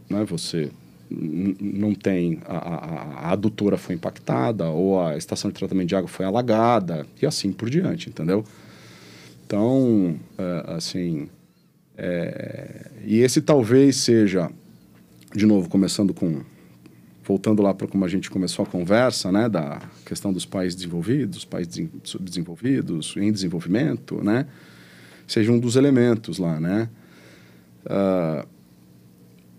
né, 0.09 0.25
você 0.25 0.71
não 1.11 1.95
tem 1.95 2.41
a, 2.47 2.57
a, 2.57 2.75
a, 3.29 3.33
adutora 3.33 3.77
foi 3.77 3.95
impactada 3.95 4.69
ou 4.69 5.01
a 5.01 5.17
estação 5.17 5.51
de 5.51 5.57
tratamento 5.57 5.89
de 5.89 5.95
água 5.95 6.09
foi 6.09 6.25
alagada 6.25 7.07
e 7.21 7.27
assim 7.27 7.53
por 7.53 7.69
diante, 7.71 8.09
entendeu? 8.09 8.45
Então, 9.47 10.19
é, 10.39 10.65
assim, 10.75 11.29
é, 11.97 12.91
e 13.05 13.21
esse 13.21 13.41
talvez 13.41 13.97
seja, 13.97 14.51
de 15.35 15.47
novo, 15.47 15.69
começando 15.69 16.13
com 16.13 16.43
voltando 17.27 17.63
lá 17.63 17.73
para 17.73 17.89
como 17.89 18.05
a 18.05 18.09
gente 18.09 18.31
começou 18.31 18.65
a 18.65 18.69
conversa, 18.69 19.33
né, 19.33 19.49
da 19.49 19.81
questão 20.05 20.31
dos 20.31 20.45
países 20.45 20.75
desenvolvidos, 20.75 21.43
países 21.45 21.89
desenvolvidos, 22.21 23.17
em 23.17 23.33
desenvolvimento, 23.33 24.23
né, 24.23 24.47
seja 25.27 25.51
um 25.51 25.59
dos 25.59 25.75
elementos 25.75 26.37
lá, 26.37 26.61
né. 26.61 26.89
Uh, 27.87 28.47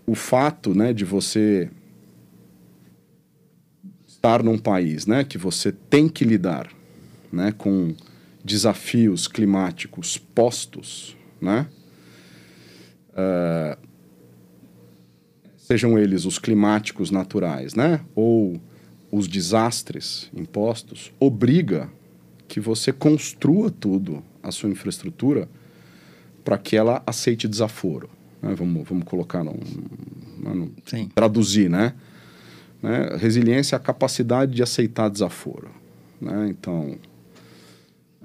o 0.06 0.14
fato, 0.14 0.74
né, 0.76 0.92
de 0.92 1.04
você 1.04 1.68
estar 4.06 4.44
num 4.44 4.58
país, 4.58 5.04
né, 5.04 5.24
que 5.24 5.36
você 5.36 5.72
tem 5.72 6.08
que 6.08 6.24
lidar, 6.24 6.70
né, 7.32 7.52
com 7.58 7.92
desafios 8.44 9.26
climáticos 9.26 10.16
postos, 10.16 11.16
né, 11.40 11.66
uh, 13.16 13.78
sejam 15.56 15.98
eles 15.98 16.24
os 16.24 16.38
climáticos 16.38 17.10
naturais, 17.10 17.74
né? 17.74 18.00
Ou 18.14 18.60
os 19.10 19.26
desastres 19.26 20.30
impostos, 20.34 21.12
obriga 21.18 21.88
que 22.46 22.60
você 22.60 22.92
construa 22.92 23.70
tudo, 23.70 24.22
a 24.42 24.52
sua 24.52 24.70
infraestrutura, 24.70 25.48
para 26.44 26.58
que 26.58 26.76
ela 26.76 27.02
aceite 27.06 27.48
desaforo. 27.48 28.08
Né? 28.40 28.54
Vamos, 28.54 28.88
vamos 28.88 29.04
colocar, 29.04 29.42
num, 29.42 29.58
num, 30.38 30.70
traduzir, 31.14 31.68
né? 31.68 31.94
né? 32.82 33.16
Resiliência 33.16 33.74
é 33.74 33.78
a 33.78 33.80
capacidade 33.80 34.54
de 34.54 34.62
aceitar 34.62 35.08
desaforo. 35.08 35.70
Né? 36.20 36.48
Então, 36.50 36.96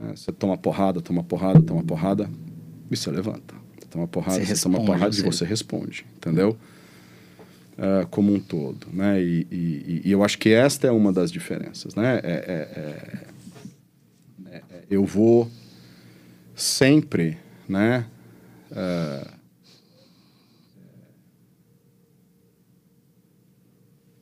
é, 0.03 0.15
você 0.15 0.31
toma 0.31 0.57
porrada, 0.57 1.01
toma 1.01 1.23
porrada, 1.23 1.61
toma 1.61 1.83
porrada, 1.83 2.29
e 2.89 2.95
você 2.95 3.09
levanta. 3.09 3.60
Toma 3.91 4.07
porrada, 4.07 4.43
você, 4.43 4.55
você 4.55 4.63
toma 4.63 4.83
porrada 4.83 5.11
você... 5.11 5.21
e 5.21 5.23
você 5.23 5.45
responde, 5.45 6.05
entendeu? 6.17 6.57
uh, 7.81 8.07
como 8.07 8.33
um 8.33 8.39
todo, 8.39 8.87
né? 8.93 9.21
E, 9.21 9.47
e, 9.51 10.01
e, 10.05 10.11
eu 10.11 10.23
acho 10.23 10.37
que 10.37 10.49
esta 10.49 10.87
é 10.87 10.91
uma 10.91 11.11
das 11.11 11.31
diferenças, 11.31 11.95
né? 11.95 12.19
É, 12.23 12.31
é, 12.31 12.53
é, 14.51 14.55
é 14.55 14.83
eu 14.89 15.05
vou 15.05 15.49
sempre, 16.55 17.37
né? 17.67 18.05
Uh, 18.71 19.31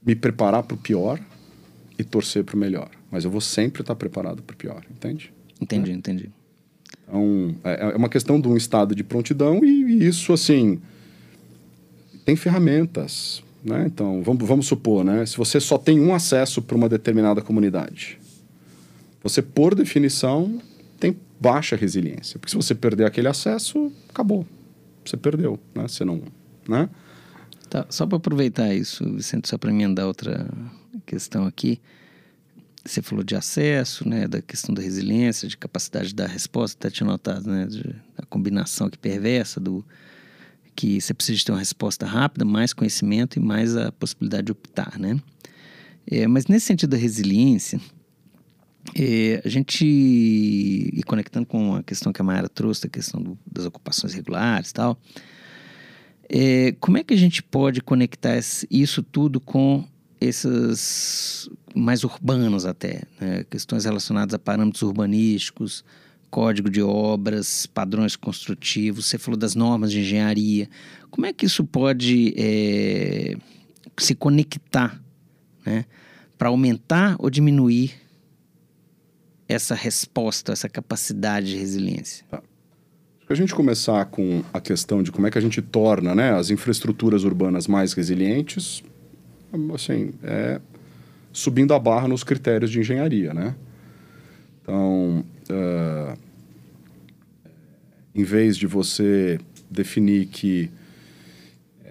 me 0.05 0.15
preparar 0.15 0.63
para 0.63 0.75
o 0.75 0.77
pior 0.77 1.19
e 1.97 2.03
torcer 2.03 2.43
para 2.43 2.55
o 2.55 2.60
melhor. 2.60 2.89
Mas 3.12 3.25
eu 3.25 3.32
vou 3.32 3.41
sempre 3.41 3.82
estar 3.82 3.95
preparado 3.95 4.41
para 4.41 4.53
o 4.53 4.58
pior, 4.58 4.84
entende? 4.89 5.34
Entendi, 5.60 5.91
entendi. 5.91 6.32
Então, 7.09 7.55
é, 7.63 7.91
é 7.91 7.97
uma 7.97 8.07
questão 8.07 8.39
de 8.39 8.47
um 8.47 8.55
estado 8.55 8.93
de 8.93 9.03
prontidão 9.03 9.65
e, 9.65 9.67
e 9.67 10.07
isso, 10.07 10.31
assim, 10.31 10.79
tem 12.23 12.35
ferramentas. 12.35 13.43
Né? 13.63 13.85
Então, 13.87 14.21
vamos, 14.23 14.47
vamos 14.47 14.67
supor, 14.67 15.03
né? 15.03 15.25
se 15.25 15.35
você 15.35 15.59
só 15.59 15.77
tem 15.77 15.99
um 15.99 16.13
acesso 16.13 16.61
para 16.61 16.77
uma 16.77 16.87
determinada 16.87 17.41
comunidade, 17.41 18.17
você, 19.21 19.41
por 19.41 19.75
definição, 19.75 20.62
tem 20.99 21.17
baixa 21.39 21.75
resiliência. 21.75 22.39
Porque 22.39 22.51
se 22.51 22.55
você 22.55 22.73
perder 22.73 23.05
aquele 23.05 23.27
acesso, 23.27 23.91
acabou. 24.07 24.45
Você 25.03 25.17
perdeu, 25.17 25.60
né? 25.75 25.87
Você 25.87 26.05
não... 26.05 26.21
Né? 26.67 26.87
Tá, 27.69 27.85
só 27.89 28.05
para 28.05 28.17
aproveitar 28.17 28.73
isso, 28.73 29.03
Vicente, 29.13 29.49
só 29.49 29.57
para 29.57 29.71
emendar 29.71 30.07
outra 30.07 30.47
questão 31.05 31.45
aqui. 31.45 31.81
Você 32.86 33.02
falou 33.02 33.23
de 33.23 33.36
acesso, 33.36 34.08
né, 34.08 34.27
da 34.27 34.42
questão 34.42 34.73
da 34.73 34.82
resiliência, 34.82 35.48
de 35.48 35.58
capacidade 35.58 36.10
de 36.10 36.15
dar 36.15 36.27
resposta, 36.27 36.77
até 36.77 36.94
tinha 36.94 37.08
notado, 37.08 37.50
né, 37.50 37.65
de, 37.65 37.84
da 38.15 38.25
combinação 38.30 38.88
aqui 38.88 38.98
perversa 38.98 39.60
do, 39.60 39.86
que 40.75 41.00
você 41.02 41.13
precisa 41.13 41.44
ter 41.44 41.52
uma 41.52 41.60
resposta 41.60 42.06
rápida, 42.06 42.46
mais 42.46 42.73
conhecimento 42.73 43.38
e 43.38 43.42
mais 43.42 43.75
a 43.75 43.92
possibilidade 43.92 44.46
de 44.46 44.52
optar, 44.52 44.98
né? 44.98 45.19
É, 46.10 46.25
mas 46.27 46.48
nesse 46.48 46.65
sentido 46.67 46.92
da 46.92 46.98
resiliência, 46.98 47.80
É, 48.96 49.42
a 49.46 49.50
gente, 49.50 49.86
e 49.86 51.04
conectando 51.06 51.46
com 51.46 51.75
a 51.75 51.84
questão 51.84 52.13
que 52.13 52.21
a 52.21 52.23
Mayara 52.23 52.50
trouxe, 52.50 52.88
a 52.88 52.90
questão 52.90 53.21
do, 53.21 53.38
das 53.46 53.65
ocupações 53.65 54.13
regulares 54.13 54.69
e 54.69 54.73
tal, 54.73 54.98
é, 56.30 56.71
como 56.80 56.98
é 56.98 57.04
que 57.04 57.13
a 57.13 57.17
gente 57.17 57.44
pode 57.44 57.82
conectar 57.82 58.40
isso 58.71 59.04
tudo 59.04 59.40
com 59.40 59.86
esses 60.19 61.49
mais 61.75 62.03
urbanos 62.03 62.65
até, 62.65 63.03
né? 63.19 63.45
questões 63.49 63.85
relacionadas 63.85 64.33
a 64.33 64.39
parâmetros 64.39 64.81
urbanísticos, 64.81 65.83
código 66.29 66.69
de 66.69 66.81
obras, 66.81 67.65
padrões 67.65 68.15
construtivos, 68.15 69.05
você 69.05 69.17
falou 69.17 69.37
das 69.37 69.55
normas 69.55 69.91
de 69.91 69.99
engenharia. 69.99 70.69
Como 71.09 71.25
é 71.25 71.33
que 71.33 71.45
isso 71.45 71.63
pode 71.63 72.33
é, 72.37 73.35
se 73.97 74.13
conectar 74.13 75.01
né, 75.65 75.85
para 76.37 76.49
aumentar 76.49 77.15
ou 77.19 77.29
diminuir 77.29 77.93
essa 79.47 79.73
resposta, 79.73 80.51
essa 80.51 80.69
capacidade 80.69 81.47
de 81.47 81.57
resiliência? 81.57 82.25
Tá. 82.29 82.41
A 83.27 83.35
gente 83.35 83.53
começar 83.53 84.05
com 84.05 84.43
a 84.51 84.59
questão 84.59 85.03
de 85.03 85.11
como 85.11 85.27
é 85.27 85.31
que 85.31 85.37
a 85.37 85.41
gente 85.41 85.61
torna 85.61 86.15
né, 86.15 86.33
as 86.33 86.49
infraestruturas 86.49 87.23
urbanas 87.23 87.67
mais 87.67 87.93
resilientes, 87.93 88.83
assim, 89.73 90.13
é 90.23 90.60
subindo 91.31 91.73
a 91.73 91.79
barra 91.79 92.08
nos 92.08 92.23
critérios 92.23 92.71
de 92.71 92.79
engenharia, 92.79 93.33
né? 93.33 93.56
Então, 94.62 95.23
uh, 95.50 96.17
em 98.13 98.23
vez 98.23 98.58
de 98.58 98.67
você 98.67 99.39
definir 99.69 100.25
que 100.27 100.69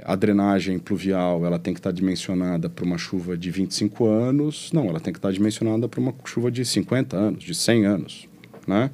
a 0.04 0.14
drenagem 0.14 0.78
pluvial 0.78 1.44
ela 1.44 1.58
tem 1.58 1.74
que 1.74 1.80
estar 1.80 1.92
dimensionada 1.92 2.68
para 2.68 2.84
uma 2.84 2.98
chuva 2.98 3.36
de 3.36 3.50
25 3.50 4.06
anos, 4.06 4.70
não, 4.72 4.86
ela 4.86 5.00
tem 5.00 5.12
que 5.12 5.18
estar 5.18 5.32
dimensionada 5.32 5.88
para 5.88 6.00
uma 6.00 6.14
chuva 6.24 6.50
de 6.50 6.64
50 6.64 7.16
anos, 7.16 7.44
de 7.44 7.54
100 7.54 7.86
anos, 7.86 8.28
né? 8.66 8.90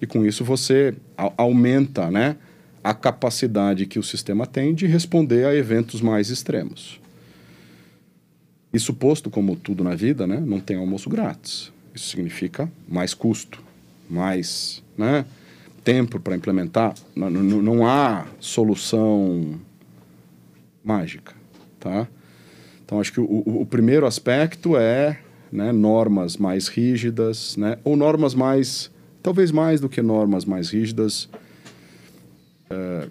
E 0.00 0.06
com 0.06 0.24
isso 0.24 0.44
você 0.44 0.94
aumenta, 1.36 2.10
né, 2.10 2.36
a 2.82 2.94
capacidade 2.94 3.86
que 3.86 3.98
o 3.98 4.02
sistema 4.02 4.46
tem 4.46 4.74
de 4.74 4.86
responder 4.86 5.44
a 5.44 5.54
eventos 5.54 6.00
mais 6.00 6.30
extremos. 6.30 7.00
Isso 8.78 8.94
posto 8.94 9.28
como 9.28 9.56
tudo 9.56 9.82
na 9.82 9.96
vida, 9.96 10.24
né, 10.24 10.38
não 10.38 10.60
tem 10.60 10.76
almoço 10.76 11.10
grátis. 11.10 11.72
Isso 11.92 12.10
significa 12.10 12.70
mais 12.88 13.12
custo, 13.12 13.60
mais, 14.08 14.84
né, 14.96 15.24
tempo 15.82 16.20
para 16.20 16.36
implementar. 16.36 16.94
Não, 17.12 17.28
não, 17.28 17.60
não 17.60 17.86
há 17.88 18.24
solução 18.38 19.58
mágica, 20.84 21.34
tá? 21.80 22.06
Então 22.84 23.00
acho 23.00 23.12
que 23.12 23.18
o, 23.18 23.42
o 23.44 23.66
primeiro 23.66 24.06
aspecto 24.06 24.76
é 24.76 25.18
né, 25.50 25.72
normas 25.72 26.36
mais 26.36 26.68
rígidas, 26.68 27.56
né, 27.56 27.78
ou 27.82 27.96
normas 27.96 28.32
mais, 28.32 28.92
talvez 29.20 29.50
mais 29.50 29.80
do 29.80 29.88
que 29.88 30.00
normas 30.00 30.44
mais 30.44 30.70
rígidas. 30.70 31.28
É, 32.70 33.08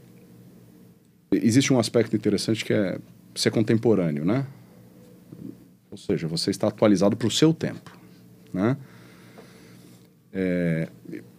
existe 1.30 1.74
um 1.74 1.78
aspecto 1.78 2.16
interessante 2.16 2.64
que 2.64 2.72
é 2.72 2.98
ser 3.36 3.52
contemporâneo, 3.52 4.24
né? 4.24 4.46
Ou 5.98 6.04
seja, 6.04 6.28
você 6.28 6.52
está 6.52 6.68
atualizado 6.68 7.18
para 7.18 7.28
o 7.28 7.32
seu 7.32 7.52
tempo. 7.52 7.98
Né? 8.54 8.78
É, 10.32 10.88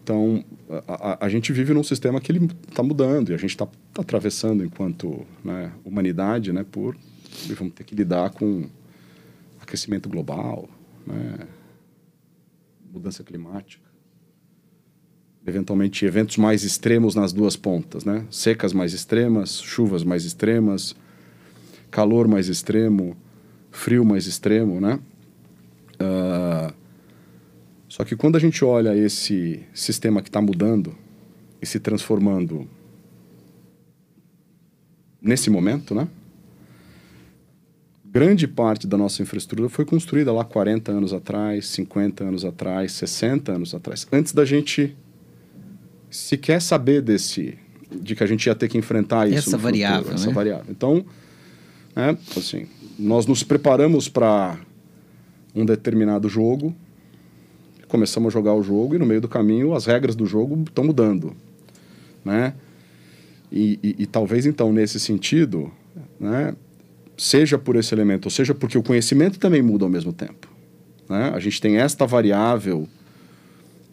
então, 0.02 0.44
a, 0.88 1.12
a, 1.12 1.26
a, 1.26 1.28
gente 1.28 1.52
vive 1.52 1.72
num 1.72 1.84
sistema 1.84 2.20
que 2.20 2.32
ele 2.32 2.50
está 2.68 2.82
mudando 2.82 3.30
e 3.30 3.34
a 3.34 3.36
gente 3.36 3.50
está 3.50 3.66
tá 3.66 4.02
atravessando 4.02 4.64
enquanto 4.64 5.24
né, 5.44 5.70
humanidade 5.84 6.52
né, 6.52 6.64
por 6.68 6.96
vamos 7.50 7.74
ter 7.74 7.84
que 7.84 7.94
lidar 7.94 8.30
com 8.30 8.68
aquecimento 9.60 10.08
global, 10.08 10.68
né, 11.06 11.46
mudança 12.92 13.22
climática, 13.22 13.86
eventualmente 15.46 16.04
eventos 16.04 16.36
mais 16.36 16.64
extremos 16.64 17.14
nas 17.14 17.32
duas 17.32 17.54
pontas, 17.54 18.04
né, 18.04 18.26
secas 18.30 18.72
mais 18.72 18.92
extremas, 18.92 19.62
chuvas 19.62 20.02
mais 20.02 20.24
extremas, 20.24 20.96
calor 21.90 22.26
mais 22.26 22.48
extremo, 22.48 23.16
frio 23.70 24.04
mais 24.04 24.26
extremo, 24.26 24.80
né? 24.80 24.98
Uh, 26.00 26.72
só 27.88 28.04
que 28.04 28.14
quando 28.14 28.36
a 28.36 28.38
gente 28.38 28.64
olha 28.64 28.96
esse 28.96 29.60
sistema 29.72 30.22
que 30.22 30.28
está 30.28 30.40
mudando 30.40 30.94
e 31.60 31.66
se 31.66 31.80
transformando 31.80 32.68
nesse 35.20 35.50
momento, 35.50 35.94
né? 35.94 36.08
Grande 38.04 38.48
parte 38.48 38.86
da 38.86 38.96
nossa 38.96 39.22
infraestrutura 39.22 39.68
foi 39.68 39.84
construída 39.84 40.32
lá 40.32 40.44
40 40.44 40.92
anos 40.92 41.12
atrás, 41.12 41.66
50 41.68 42.24
anos 42.24 42.44
atrás, 42.44 42.92
60 42.92 43.52
anos 43.52 43.74
atrás, 43.74 44.06
antes 44.10 44.32
da 44.32 44.44
gente 44.44 44.96
sequer 46.10 46.60
saber 46.62 47.02
desse 47.02 47.58
de 47.90 48.14
que 48.14 48.22
a 48.22 48.26
gente 48.26 48.46
ia 48.46 48.54
ter 48.54 48.68
que 48.68 48.78
enfrentar 48.78 49.28
isso 49.28 49.48
essa 49.48 49.56
variável, 49.56 49.98
futuro, 49.98 50.14
essa 50.14 50.28
né? 50.28 50.32
variável. 50.32 50.66
Então, 50.68 51.04
é, 51.96 52.16
assim, 52.36 52.66
nós 52.98 53.26
nos 53.26 53.42
preparamos 53.42 54.08
para 54.08 54.58
um 55.54 55.64
determinado 55.64 56.28
jogo, 56.28 56.74
começamos 57.86 58.28
a 58.28 58.32
jogar 58.32 58.54
o 58.54 58.62
jogo 58.62 58.94
e 58.94 58.98
no 58.98 59.06
meio 59.06 59.20
do 59.20 59.28
caminho 59.28 59.74
as 59.74 59.86
regras 59.86 60.16
do 60.16 60.26
jogo 60.26 60.64
estão 60.66 60.84
mudando, 60.84 61.34
né? 62.24 62.54
E, 63.50 63.78
e, 63.82 63.96
e, 64.00 64.06
talvez 64.06 64.44
então 64.44 64.72
nesse 64.72 65.00
sentido, 65.00 65.72
né, 66.20 66.54
seja 67.16 67.56
por 67.56 67.76
esse 67.76 67.94
elemento, 67.94 68.26
ou 68.26 68.30
seja 68.30 68.54
porque 68.54 68.76
o 68.76 68.82
conhecimento 68.82 69.38
também 69.38 69.62
muda 69.62 69.86
ao 69.86 69.90
mesmo 69.90 70.12
tempo. 70.12 70.48
Né? 71.08 71.32
A 71.34 71.40
gente 71.40 71.58
tem 71.58 71.78
esta 71.78 72.06
variável 72.06 72.86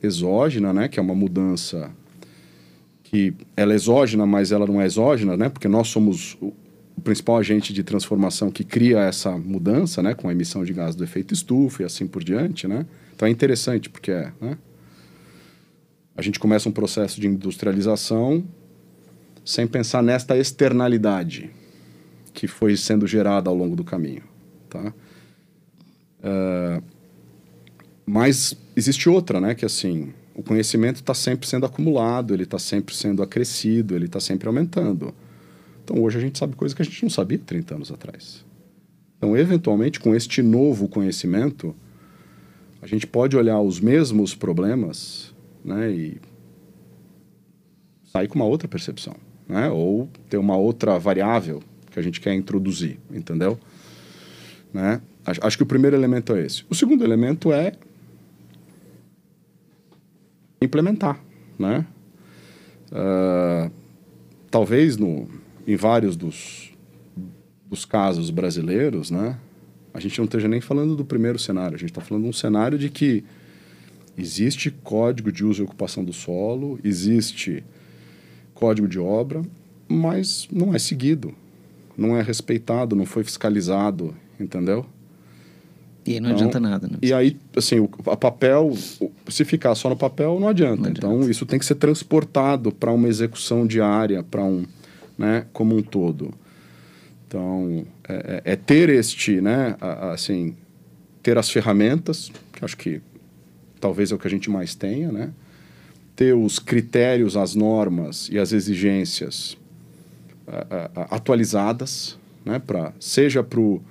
exógena, 0.03 0.74
né, 0.74 0.89
que 0.89 0.99
é 0.99 1.01
uma 1.01 1.16
mudança 1.16 1.89
que 3.06 3.34
ela 3.56 3.72
é 3.72 3.76
exógena, 3.76 4.26
mas 4.26 4.51
ela 4.51 4.68
não 4.68 4.82
é 4.82 4.86
exógena, 4.86 5.38
né, 5.38 5.47
porque 5.47 5.70
nós 5.70 5.88
somos 5.88 6.38
o 6.97 7.01
principal 7.01 7.37
agente 7.37 7.73
de 7.73 7.83
transformação 7.83 8.49
que 8.49 8.63
cria 8.63 8.99
essa 8.99 9.37
mudança, 9.37 10.01
né, 10.01 10.13
com 10.13 10.29
a 10.29 10.31
emissão 10.31 10.63
de 10.63 10.73
gás 10.73 10.95
do 10.95 11.03
efeito 11.03 11.33
estufa 11.33 11.83
e 11.83 11.85
assim 11.85 12.07
por 12.07 12.23
diante, 12.23 12.67
né? 12.67 12.85
Então 13.13 13.27
é 13.27 13.31
interessante 13.31 13.89
porque 13.89 14.11
é, 14.11 14.31
né? 14.39 14.57
A 16.15 16.21
gente 16.21 16.39
começa 16.39 16.69
um 16.69 16.71
processo 16.71 17.19
de 17.19 17.27
industrialização 17.27 18.43
sem 19.43 19.67
pensar 19.67 20.01
nesta 20.01 20.37
externalidade 20.37 21.51
que 22.33 22.47
foi 22.47 22.75
sendo 22.77 23.05
gerada 23.05 23.49
ao 23.49 23.55
longo 23.55 23.75
do 23.75 23.83
caminho, 23.83 24.23
tá? 24.69 24.93
Uh, 26.19 26.83
mas 28.05 28.55
existe 28.75 29.09
outra, 29.09 29.41
né? 29.41 29.55
Que 29.55 29.65
assim, 29.65 30.13
o 30.33 30.43
conhecimento 30.43 30.97
está 30.97 31.13
sempre 31.13 31.47
sendo 31.47 31.65
acumulado, 31.65 32.33
ele 32.33 32.43
está 32.43 32.59
sempre 32.59 32.95
sendo 32.95 33.21
acrescido, 33.21 33.95
ele 33.95 34.05
está 34.05 34.19
sempre 34.19 34.47
aumentando. 34.47 35.13
Então, 35.86 36.01
hoje 36.01 36.17
a 36.17 36.21
gente 36.21 36.39
sabe 36.39 36.55
coisas 36.55 36.73
que 36.75 36.81
a 36.81 36.86
gente 36.86 37.03
não 37.03 37.11
sabia 37.11 37.38
30 37.38 37.75
anos 37.75 37.91
atrás. 37.91 38.43
Então, 39.19 39.38
eventualmente, 39.38 39.99
com 39.99 40.15
este 40.15 40.41
novo 40.41 40.89
conhecimento, 40.89 41.75
a 42.81 42.88
gente 42.88 43.05
pode 43.05 43.38
olhar 43.38 43.61
os 43.61 43.79
mesmos 43.79 44.33
problemas 44.33 45.31
né, 45.63 45.91
e 45.91 46.17
sair 48.11 48.27
com 48.27 48.39
uma 48.39 48.45
outra 48.45 48.67
percepção. 48.67 49.15
Né? 49.47 49.69
Ou 49.69 50.09
ter 50.27 50.38
uma 50.38 50.57
outra 50.57 50.97
variável 50.97 51.61
que 51.91 51.99
a 51.99 52.01
gente 52.01 52.19
quer 52.19 52.33
introduzir, 52.33 52.99
entendeu? 53.11 53.59
Né? 54.73 54.99
Acho 55.23 55.55
que 55.55 55.63
o 55.63 55.67
primeiro 55.67 55.95
elemento 55.95 56.33
é 56.33 56.43
esse. 56.43 56.65
O 56.67 56.73
segundo 56.73 57.03
elemento 57.03 57.53
é 57.53 57.73
implementar, 60.59 61.19
né? 61.59 61.86
Uh, 62.91 63.71
talvez 64.49 64.97
no, 64.97 65.27
em 65.68 65.76
vários 65.76 66.16
dos, 66.16 66.72
dos 67.70 67.86
casos 67.86 68.30
brasileiros, 68.30 69.09
né, 69.11 69.38
a 69.93 69.99
gente 69.99 70.18
não 70.18 70.26
esteja 70.26 70.47
nem 70.47 70.61
falando 70.61 70.95
do 70.95 71.05
primeiro 71.05 71.39
cenário, 71.39 71.76
a 71.76 71.80
gente 71.80 71.91
está 71.91 72.01
falando 72.01 72.24
de 72.24 72.30
um 72.30 72.34
cenário 72.34 72.78
de 72.78 72.89
que 72.89 73.24
existe 74.18 74.70
código 74.70 75.32
de 75.32 75.43
uso 75.45 75.63
e 75.63 75.66
ocupação 75.66 76.03
do 76.03 76.13
solo, 76.13 76.80
existe 76.84 77.63
código 78.53 78.88
de 78.88 78.99
obra, 78.99 79.41
mas 79.88 80.47
não 80.51 80.74
é 80.74 80.80
seguido, 80.80 81.34
não 81.97 82.16
é 82.18 82.22
respeitado, 82.22 82.95
não 82.95 83.05
foi 83.05 83.24
fiscalizado, 83.24 84.16
entendeu? 84.39 84.86
E 86.05 86.13
aí 86.13 86.20
não 86.20 86.30
então, 86.30 86.41
adianta 86.41 86.59
nada, 86.59 86.88
né? 86.88 86.97
E 87.01 87.11
aí, 87.11 87.38
assim, 87.55 87.80
o 87.80 87.89
a 88.05 88.16
papel, 88.16 88.74
se 89.28 89.43
ficar 89.43 89.74
só 89.74 89.89
no 89.89 89.95
papel, 89.95 90.39
não 90.39 90.47
adianta. 90.47 90.76
Não 90.76 90.89
adianta. 90.89 91.07
Então, 91.07 91.30
isso 91.30 91.45
tem 91.45 91.57
que 91.57 91.66
ser 91.66 91.76
transportado 91.76 92.72
para 92.72 92.91
uma 92.91 93.07
execução 93.07 93.66
diária, 93.66 94.22
para 94.22 94.43
um, 94.43 94.66
né, 95.18 95.45
como 95.53 95.76
um 95.76 95.82
todo. 95.82 96.34
Então, 97.28 97.86
é, 98.07 98.41
é, 98.45 98.53
é 98.53 98.55
ter 98.55 98.89
este, 98.89 99.41
né, 99.41 99.76
assim, 100.13 100.55
ter 101.22 101.38
as 101.38 101.49
ferramentas, 101.49 102.32
que 102.53 102.63
acho 102.63 102.78
que 102.78 103.01
talvez 103.80 104.11
é 104.11 104.16
o 104.16 104.20
que 104.20 104.28
a 104.28 104.30
gente 104.30 104.49
mais 104.49 104.76
tenha, 104.76 105.11
né? 105.11 105.32
Ter 106.16 106.34
os 106.34 106.59
critérios, 106.59 107.36
as 107.36 107.55
normas 107.55 108.30
e 108.32 108.39
as 108.39 108.53
exigências 108.53 109.57
atualizadas, 111.09 112.18
né? 112.45 112.59
Pra, 112.59 112.93
seja 112.99 113.43
para 113.43 113.59
o 113.59 113.82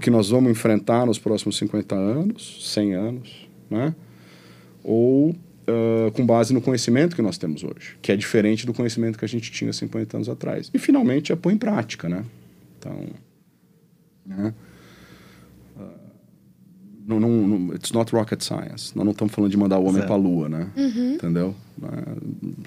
que 0.00 0.10
nós 0.10 0.30
vamos 0.30 0.50
enfrentar 0.50 1.06
nos 1.06 1.18
próximos 1.18 1.56
50 1.58 1.94
anos, 1.94 2.72
100 2.72 2.94
anos, 2.94 3.48
né? 3.70 3.94
ou 4.86 5.34
uh, 5.68 6.10
com 6.12 6.24
base 6.24 6.52
no 6.54 6.60
conhecimento 6.60 7.14
que 7.14 7.22
nós 7.22 7.38
temos 7.38 7.62
hoje, 7.62 7.96
que 8.00 8.12
é 8.12 8.16
diferente 8.16 8.66
do 8.66 8.72
conhecimento 8.72 9.18
que 9.18 9.24
a 9.24 9.28
gente 9.28 9.50
tinha 9.50 9.72
50 9.72 10.16
anos 10.16 10.28
atrás. 10.28 10.70
E 10.72 10.78
finalmente 10.78 11.32
é 11.32 11.36
pôr 11.36 11.52
em 11.52 11.58
prática, 11.58 12.08
né? 12.08 12.24
Então, 12.78 13.06
né? 14.24 14.54
Não, 17.06 17.20
não, 17.20 17.30
não, 17.30 17.74
it's 17.74 17.92
not 17.92 18.10
rocket 18.12 18.42
science. 18.42 18.90
Nós 18.96 19.04
não 19.04 19.12
estamos 19.12 19.32
falando 19.32 19.50
de 19.50 19.56
mandar 19.56 19.78
o 19.78 19.84
homem 19.84 20.02
para 20.02 20.14
a 20.14 20.16
lua, 20.16 20.48
né? 20.48 20.68
Uhum. 20.76 21.14
Entendeu? 21.14 21.54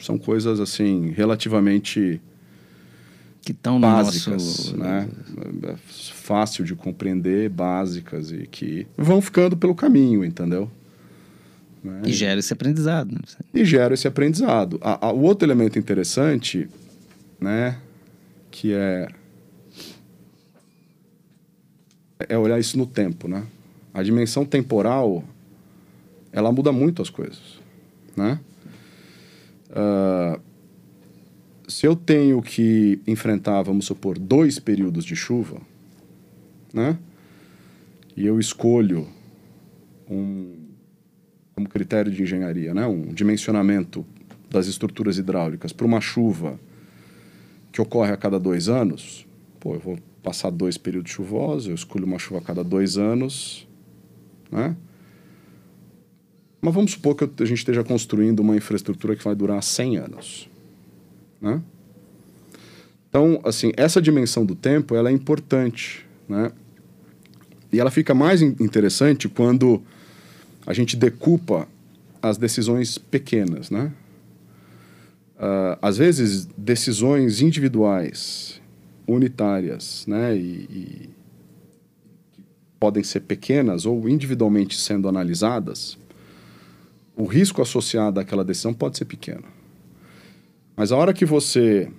São 0.02 0.18
coisas 0.18 0.62
assim 0.62 1.10
relativamente 1.10 2.22
que 3.42 3.52
estão 3.52 3.82
básicas, 3.82 4.72
nosso... 4.72 4.78
né? 4.78 5.10
Fácil 5.86 6.64
de 6.64 6.74
compreender, 6.74 7.50
básicas 7.50 8.32
e 8.32 8.48
que 8.48 8.88
vão 8.98 9.20
ficando 9.20 9.58
pelo 9.58 9.76
caminho, 9.76 10.24
entendeu? 10.24 10.72
Né? 11.84 12.02
E 12.06 12.12
gera 12.12 12.40
esse 12.40 12.52
aprendizado. 12.52 13.14
Né? 13.14 13.22
E 13.54 13.64
gera 13.64 13.94
esse 13.94 14.08
aprendizado. 14.08 14.80
A, 14.82 15.08
a, 15.08 15.12
o 15.12 15.22
outro 15.22 15.46
elemento 15.48 15.80
interessante, 15.80 16.70
né, 17.40 17.78
que 18.52 18.74
é 18.74 19.08
é 22.28 22.38
olhar 22.38 22.60
isso 22.60 22.78
no 22.78 22.86
tempo, 22.86 23.28
né? 23.28 23.46
A 23.94 24.04
dimensão 24.04 24.44
temporal, 24.44 25.24
ela 26.32 26.52
muda 26.52 26.72
muito 26.72 27.02
as 27.02 27.10
coisas, 27.10 27.60
né? 28.16 28.40
Uh, 29.70 30.40
se 31.68 31.86
eu 31.86 31.96
tenho 31.96 32.42
que 32.42 33.00
enfrentar, 33.08 33.62
vamos 33.62 33.86
supor, 33.86 34.20
dois 34.20 34.60
períodos 34.60 35.06
de 35.06 35.16
chuva, 35.16 35.62
né? 36.74 36.98
E 38.18 38.26
eu 38.26 38.40
escolho 38.40 39.08
um 40.10 40.69
como 41.60 41.68
critério 41.68 42.10
de 42.10 42.24
engenharia, 42.24 42.74
né? 42.74 42.88
Um 42.88 43.14
dimensionamento 43.14 44.06
das 44.50 44.68
estruturas 44.68 45.18
hidráulicas 45.18 45.74
para 45.74 45.86
uma 45.86 46.00
chuva 46.00 46.58
que 47.70 47.82
ocorre 47.82 48.14
a 48.14 48.18
cada 48.18 48.40
dois 48.40 48.70
anos, 48.70 49.28
pô, 49.60 49.76
eu 49.76 49.80
vou 49.80 50.00
passar 50.24 50.50
dois 50.50 50.78
períodos 50.78 51.12
chuvosos, 51.12 51.68
eu 51.68 51.76
escolho 51.76 52.06
uma 52.06 52.18
chuva 52.18 52.40
a 52.40 52.42
cada 52.42 52.64
dois 52.64 52.98
anos, 52.98 53.68
né? 54.50 54.74
Mas 56.62 56.74
vamos 56.74 56.92
supor 56.92 57.16
que 57.16 57.26
a 57.26 57.46
gente 57.46 57.60
esteja 57.60 57.84
construindo 57.84 58.40
uma 58.40 58.56
infraestrutura 58.56 59.16
que 59.16 59.24
vai 59.24 59.34
durar 59.34 59.62
100 59.62 59.98
anos. 59.98 60.50
Né? 61.40 61.62
Então, 63.08 63.40
assim, 63.46 63.72
essa 63.78 64.02
dimensão 64.02 64.46
do 64.46 64.56
tempo 64.56 64.94
ela 64.94 65.10
é 65.10 65.14
importante, 65.14 66.06
né? 66.28 66.52
E 67.72 67.80
ela 67.80 67.90
fica 67.90 68.14
mais 68.14 68.42
interessante 68.42 69.30
quando 69.30 69.82
a 70.66 70.74
gente 70.74 70.96
decupa 70.96 71.68
as 72.22 72.38
decisões 72.38 72.98
pequenas, 72.98 73.70
né? 73.70 73.92
Uh, 75.38 75.80
às 75.82 75.98
vezes, 75.98 76.46
decisões 76.58 77.42
individuais, 77.42 78.62
unitárias, 79.08 80.06
né? 80.06 80.36
E, 80.36 80.40
e 80.40 81.10
podem 82.80 83.04
ser 83.04 83.22
pequenas 83.22 83.86
ou 83.86 84.08
individualmente 84.08 84.78
sendo 84.78 85.08
analisadas, 85.08 85.98
o 87.16 87.26
risco 87.26 87.62
associado 87.62 88.20
àquela 88.20 88.46
decisão 88.46 88.74
pode 88.74 88.98
ser 88.98 89.06
pequeno. 89.06 89.44
Mas 90.76 90.92
a 90.94 90.98
hora 90.98 91.14
que 91.14 91.26
você 91.26 91.92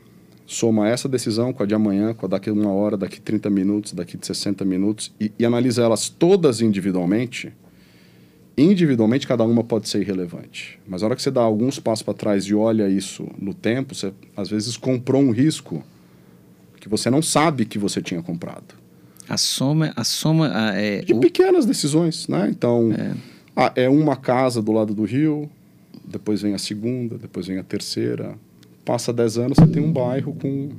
soma 0.46 0.88
essa 0.88 1.08
decisão 1.08 1.52
com 1.52 1.62
a 1.62 1.66
de 1.66 1.74
amanhã, 1.74 2.14
com 2.14 2.24
a 2.24 2.28
daqui 2.28 2.50
uma 2.50 2.72
hora, 2.72 2.96
daqui 2.96 3.20
30 3.20 3.50
minutos, 3.50 3.92
daqui 3.92 4.16
de 4.16 4.26
60 4.26 4.64
minutos, 4.64 5.12
e, 5.20 5.30
e 5.38 5.44
analisa 5.44 5.82
elas 5.82 6.08
todas 6.08 6.62
individualmente, 6.62 7.52
individualmente 8.62 9.26
cada 9.26 9.44
uma 9.44 9.62
pode 9.62 9.88
ser 9.88 10.00
irrelevante. 10.00 10.78
Mas 10.86 11.02
a 11.02 11.06
hora 11.06 11.16
que 11.16 11.22
você 11.22 11.30
dá 11.30 11.40
alguns 11.40 11.78
passos 11.78 12.02
para 12.02 12.14
trás 12.14 12.44
e 12.44 12.54
olha 12.54 12.88
isso 12.88 13.28
no 13.38 13.54
tempo, 13.54 13.94
você 13.94 14.12
às 14.36 14.48
vezes 14.48 14.76
comprou 14.76 15.22
um 15.22 15.30
risco 15.30 15.82
que 16.80 16.88
você 16.88 17.10
não 17.10 17.22
sabe 17.22 17.64
que 17.64 17.78
você 17.78 18.00
tinha 18.00 18.22
comprado. 18.22 18.74
A 19.28 19.36
soma, 19.36 19.92
a 19.94 20.02
soma 20.02 20.50
é 20.74 21.02
de 21.02 21.14
pequenas 21.14 21.64
decisões, 21.64 22.26
né? 22.26 22.48
Então, 22.50 22.92
é. 22.92 23.14
Ah, 23.54 23.72
é 23.76 23.88
uma 23.88 24.16
casa 24.16 24.62
do 24.62 24.72
lado 24.72 24.94
do 24.94 25.04
rio, 25.04 25.48
depois 26.04 26.40
vem 26.42 26.54
a 26.54 26.58
segunda, 26.58 27.18
depois 27.18 27.46
vem 27.46 27.58
a 27.58 27.62
terceira, 27.62 28.34
passa 28.84 29.12
10 29.12 29.38
anos, 29.38 29.58
você 29.58 29.66
tem 29.66 29.82
um 29.82 29.92
bairro 29.92 30.34
com 30.34 30.70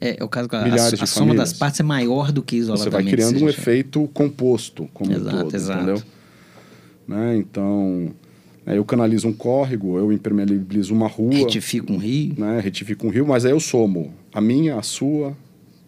é, 0.00 0.16
é 0.20 0.24
o 0.24 0.28
caso 0.28 0.48
que 0.48 0.56
a, 0.56 0.60
a, 0.60 0.64
a 0.64 1.06
soma 1.06 1.34
das 1.34 1.52
partes 1.52 1.80
é 1.80 1.82
maior 1.82 2.30
do 2.30 2.42
que 2.42 2.56
isoladamente. 2.56 2.90
Você 2.90 3.02
vai 3.02 3.04
criando 3.04 3.44
um 3.44 3.48
efeito 3.48 4.08
composto 4.12 4.88
como 4.92 5.12
exato, 5.12 5.36
um 5.36 5.40
todo, 5.40 5.54
exato. 5.54 5.82
entendeu? 5.82 6.02
Né? 7.06 7.36
Então, 7.36 8.10
eu 8.66 8.84
canalizo 8.84 9.28
um 9.28 9.32
córrego, 9.32 9.98
eu 9.98 10.12
impermeabilizo 10.12 10.94
uma 10.94 11.08
rua. 11.08 11.34
Retifico 11.34 11.92
um 11.92 11.98
rio. 11.98 12.34
Né? 12.38 12.60
Retifico 12.60 13.06
um 13.06 13.10
rio, 13.10 13.26
mas 13.26 13.44
aí 13.44 13.52
eu 13.52 13.60
somo 13.60 14.12
a 14.32 14.40
minha, 14.40 14.76
a 14.76 14.82
sua, 14.82 15.36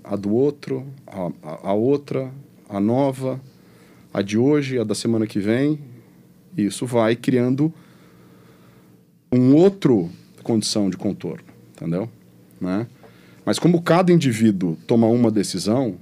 a 0.04 0.14
do 0.14 0.32
outro, 0.32 0.86
a, 1.06 1.30
a, 1.42 1.70
a 1.70 1.72
outra, 1.72 2.30
a 2.68 2.78
nova, 2.78 3.40
a 4.12 4.22
de 4.22 4.38
hoje, 4.38 4.78
a 4.78 4.84
da 4.84 4.94
semana 4.94 5.26
que 5.26 5.38
vem. 5.38 5.78
Isso 6.56 6.86
vai 6.86 7.16
criando 7.16 7.72
um 9.32 9.54
outro 9.54 10.10
condição 10.42 10.88
de 10.88 10.96
contorno, 10.96 11.44
entendeu? 11.74 12.08
Né? 12.60 12.86
Mas 13.44 13.58
como 13.58 13.82
cada 13.82 14.12
indivíduo 14.12 14.76
toma 14.86 15.06
uma 15.08 15.30
decisão, 15.30 15.96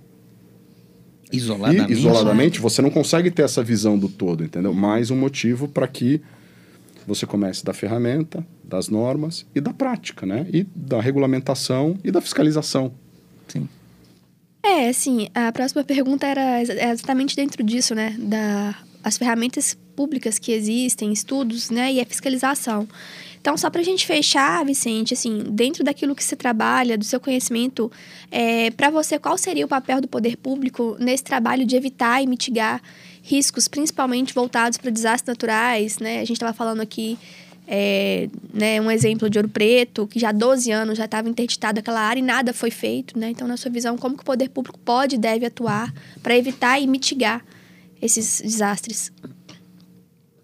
isoladamente, 1.37 1.93
e, 1.93 1.97
isoladamente 1.97 2.61
você 2.61 2.83
não 2.83 2.91
consegue 2.91 3.31
ter 3.31 3.43
essa 3.43 3.63
visão 3.63 3.99
do 3.99 4.09
todo, 4.09 4.45
entendeu? 4.45 4.73
Mais 4.73 5.11
um 5.11 5.17
motivo 5.17 5.69
para 5.69 5.87
que 5.87 6.21
você 7.07 7.27
comece 7.27 7.65
da 7.65 7.73
ferramenta, 7.73 8.47
das 8.63 8.89
normas 8.89 9.47
e 9.55 9.61
da 9.61 9.73
prática, 9.73 10.25
né? 10.25 10.47
E 10.53 10.65
da 10.75 11.01
regulamentação 11.01 11.97
e 12.03 12.11
da 12.11 12.21
fiscalização. 12.21 12.93
Sim. 13.49 13.69
É, 14.65 14.89
assim, 14.89 15.29
a 15.35 15.53
próxima 15.53 15.85
pergunta 15.85 16.27
era 16.27 16.63
exatamente 16.63 17.37
dentro 17.37 17.63
disso, 17.63 17.95
né? 17.95 18.17
Da, 18.19 18.75
as 19.03 19.19
ferramentas 19.19 19.77
públicas 19.95 20.39
que 20.39 20.53
existem, 20.53 21.13
estudos, 21.13 21.69
né? 21.71 21.93
E 21.93 22.01
a 22.01 22.07
fiscalização. 22.07 22.89
Então, 23.45 23.59
só 23.59 23.69
para 23.69 23.83
a 23.83 23.85
gente 23.85 24.07
fechar, 24.07 24.65
Vicente, 24.65 25.13
assim, 25.13 25.45
dentro 25.51 25.85
daquilo 25.85 26.15
que 26.15 26.25
você 26.25 26.35
trabalha, 26.35 26.97
do 26.97 27.05
seu 27.05 27.21
conhecimento, 27.21 27.93
é, 28.31 28.71
para 28.71 28.89
você, 28.89 29.19
qual 29.19 29.37
seria 29.37 29.67
o 29.67 29.69
papel 29.69 30.01
do 30.01 30.09
poder 30.09 30.39
público 30.39 30.97
nesse 30.99 31.25
trabalho 31.25 31.67
de 31.67 31.77
evitar 31.77 32.23
e 32.23 32.27
mitigar 32.27 32.81
riscos, 33.23 33.69
principalmente 33.69 34.33
voltados 34.33 34.79
para 34.79 34.91
desastres 34.91 35.29
naturais, 35.29 35.99
né? 35.99 36.21
A 36.21 36.25
gente 36.25 36.33
estava 36.33 36.55
falando 36.55 36.81
aqui 36.81 37.19
é, 37.69 38.31
né, 38.51 38.81
um 38.81 38.91
exemplo 38.91 39.29
de 39.29 39.37
Ouro 39.37 39.51
Preto, 39.51 40.07
que 40.07 40.19
já 40.19 40.31
há 40.31 40.33
12 40.33 40.71
anos 40.71 40.97
já 40.97 41.05
estava 41.05 41.29
interditado 41.29 41.81
aquela 41.81 42.01
área 42.01 42.21
e 42.21 42.25
nada 42.25 42.55
foi 42.55 42.71
feito, 42.71 43.19
né? 43.19 43.29
Então, 43.29 43.47
na 43.47 43.59
sua 43.59 43.71
visão, 43.71 43.99
como 43.99 44.17
que 44.17 44.23
o 44.23 44.25
poder 44.25 44.49
público 44.49 44.79
pode 44.79 45.17
e 45.17 45.19
deve 45.19 45.45
atuar 45.45 45.93
para 46.23 46.35
evitar 46.35 46.81
e 46.81 46.87
mitigar 46.87 47.45
esses 48.01 48.41
desastres? 48.41 49.13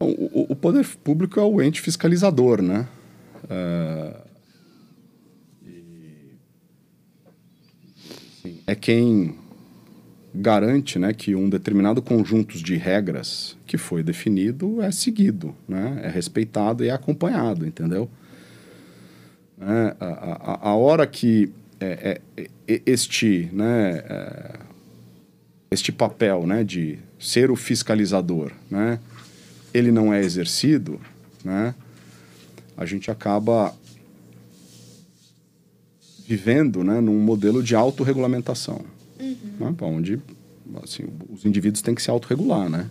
O, 0.03 0.53
o, 0.53 0.57
poder 0.57 0.87
público 1.05 1.39
é 1.39 1.43
o 1.43 1.61
ente 1.61 1.81
fiscalizador, 1.81 2.63
né? 2.63 2.89
É, 3.51 4.17
é 8.69 8.75
quem 8.75 9.35
garante 10.35 10.99
né, 10.99 11.13
que 11.13 11.35
um 11.35 11.49
determinado 11.49 12.01
conjunto 12.01 12.57
de 12.57 12.77
regras 12.77 13.57
que 13.67 13.77
foi 13.77 14.03
definido 14.03 14.81
é 14.81 14.91
seguido, 14.91 15.55
né, 15.69 16.01
é 16.05 16.09
respeitado 16.09 16.85
e 16.85 16.89
é 16.89 16.93
acompanhado, 16.93 17.67
entendeu? 17.67 18.09
É, 19.61 19.97
a, 20.01 20.07
a, 20.07 20.69
a, 20.71 20.75
hora 20.75 21.07
que 21.07 21.53
é, 21.79 22.21
é, 22.37 22.47
é 22.67 22.83
este, 22.87 23.51
né, 23.53 24.03
é, 24.09 24.59
este 25.71 25.93
papel 25.93 26.47
né, 26.47 26.65
de 26.65 26.99
ser 27.19 27.51
o 27.51 27.57
fiscalizador, 27.57 28.53
né, 28.71 28.99
ele 29.73 29.91
não 29.91 30.13
é 30.13 30.21
exercido, 30.21 31.01
né, 31.45 31.75
a 32.77 32.85
gente 32.85 33.11
acaba 33.11 33.75
vivendo 36.27 36.85
né, 36.85 37.01
num 37.01 37.19
modelo 37.19 37.63
de 37.63 37.75
autorregulamentação, 37.75 38.85
uhum. 39.19 39.37
né, 39.59 39.77
onde 39.83 40.21
assim, 40.83 41.05
os 41.29 41.45
indivíduos 41.45 41.83
têm 41.83 41.95
que 41.95 42.03
se 42.03 42.11
autorregular, 42.11 42.69
né? 42.69 42.89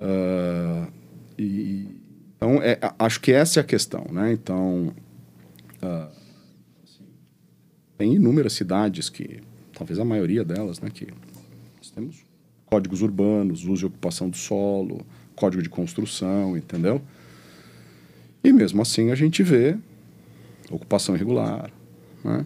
Uh, 0.00 0.92
e, 1.38 1.88
então, 2.36 2.62
é, 2.62 2.78
acho 2.98 3.20
que 3.20 3.32
essa 3.32 3.58
é 3.58 3.62
a 3.62 3.64
questão, 3.64 4.06
né? 4.12 4.32
Então, 4.32 4.94
uh, 5.82 6.12
tem 7.96 8.14
inúmeras 8.14 8.52
cidades 8.52 9.08
que, 9.08 9.40
talvez 9.72 9.98
a 9.98 10.04
maioria 10.04 10.44
delas, 10.44 10.80
né, 10.80 10.88
que 10.88 11.08
nós 11.76 11.90
temos 11.90 12.24
códigos 12.66 13.02
urbanos, 13.02 13.64
uso 13.64 13.86
e 13.86 13.88
ocupação 13.88 14.28
do 14.28 14.36
solo, 14.36 15.04
código 15.38 15.62
de 15.62 15.68
construção, 15.68 16.56
entendeu? 16.56 17.00
E 18.42 18.52
mesmo 18.52 18.82
assim 18.82 19.10
a 19.10 19.14
gente 19.14 19.42
vê 19.42 19.76
ocupação 20.70 21.14
irregular, 21.14 21.70
né? 22.24 22.44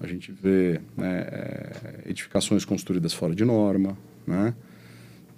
A 0.00 0.06
gente 0.06 0.32
vê 0.32 0.80
né, 0.96 1.26
é, 1.30 2.02
edificações 2.06 2.64
construídas 2.64 3.12
fora 3.12 3.34
de 3.34 3.44
norma, 3.44 3.96
né? 4.26 4.54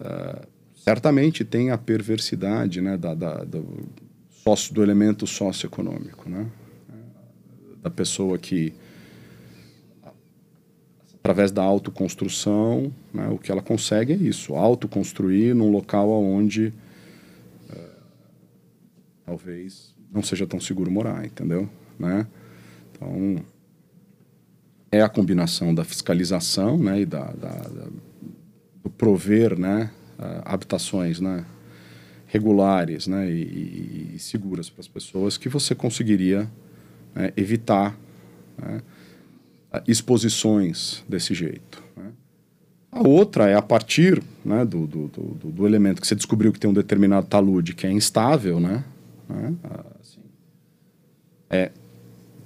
Uh, 0.01 0.47
certamente 0.77 1.45
tem 1.45 1.71
a 1.71 1.79
perversidade 1.79 2.81
né, 2.81 2.97
da, 2.97 3.15
da, 3.15 3.45
do, 3.45 3.89
do 4.73 4.83
elemento 4.83 5.27
socioeconômico, 5.27 6.29
né? 6.29 6.47
da 7.83 7.91
pessoa 7.91 8.37
que, 8.37 8.75
através 11.27 11.51
da 11.51 11.61
autoconstrução, 11.61 12.93
né, 13.13 13.29
o 13.29 13.37
que 13.37 13.51
ela 13.51 13.61
consegue 13.61 14.13
é 14.13 14.17
isso, 14.17 14.55
autoconstruir 14.55 15.57
num 15.57 15.73
local 15.73 16.09
onde 16.09 16.73
é, 17.69 17.85
talvez 19.25 19.93
não 20.13 20.23
seja 20.23 20.47
tão 20.47 20.61
seguro 20.61 20.89
morar, 20.89 21.27
entendeu? 21.27 21.69
Né? 21.99 22.29
Então, 22.93 23.45
é 24.93 25.03
a 25.03 25.09
combinação 25.09 25.75
da 25.75 25.83
fiscalização 25.83 26.79
né, 26.79 27.01
e 27.01 27.05
da, 27.05 27.25
da, 27.33 27.51
da 27.51 27.89
do 28.85 28.91
prover 28.91 29.59
né, 29.59 29.91
habitações 30.45 31.19
né, 31.19 31.45
regulares 32.29 33.09
né, 33.09 33.29
e, 33.29 34.13
e 34.15 34.19
seguras 34.21 34.71
para 34.71 34.81
as 34.81 34.87
pessoas 34.87 35.37
que 35.37 35.49
você 35.49 35.75
conseguiria 35.75 36.49
né, 37.13 37.33
evitar 37.37 37.99
né, 38.57 38.81
exposições 39.87 41.05
desse 41.09 41.35
jeito. 41.35 41.83
Né. 41.97 42.11
A 42.91 43.07
outra 43.07 43.49
é 43.49 43.55
a 43.55 43.63
partir 43.63 44.23
né, 44.45 44.65
do, 44.65 44.87
do, 44.87 45.09
do, 45.09 45.51
do, 45.51 45.67
elemento 45.67 46.01
que 46.01 46.07
você 46.07 46.15
descobriu 46.15 46.53
que 46.53 46.59
tem 46.59 46.71
um 46.71 46.75
determinado 46.75 47.27
talude 47.27 47.75
que 47.75 47.87
é 47.87 47.91
instável, 47.91 48.61
né, 48.61 48.85
né 49.29 49.55
assim, 50.01 50.21
é 51.51 51.71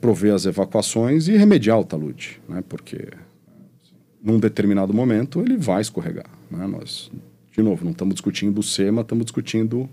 prover 0.00 0.34
as 0.34 0.46
evacuações 0.46 1.28
e 1.28 1.36
remediar 1.36 1.78
o 1.78 1.84
talude, 1.84 2.40
né, 2.48 2.62
porque 2.68 2.96
assim, 2.96 3.94
num 4.22 4.38
determinado 4.38 4.94
momento 4.94 5.40
ele 5.40 5.56
vai 5.56 5.80
escorregar. 5.80 6.30
Né, 6.50 6.66
nós, 6.66 7.10
de 7.52 7.62
novo, 7.62 7.84
não 7.84 7.92
estamos 7.92 8.14
discutindo 8.14 8.58
o 8.58 8.62
ser, 8.62 8.90
mas 8.90 9.04
estamos 9.04 9.24
discutindo 9.24 9.88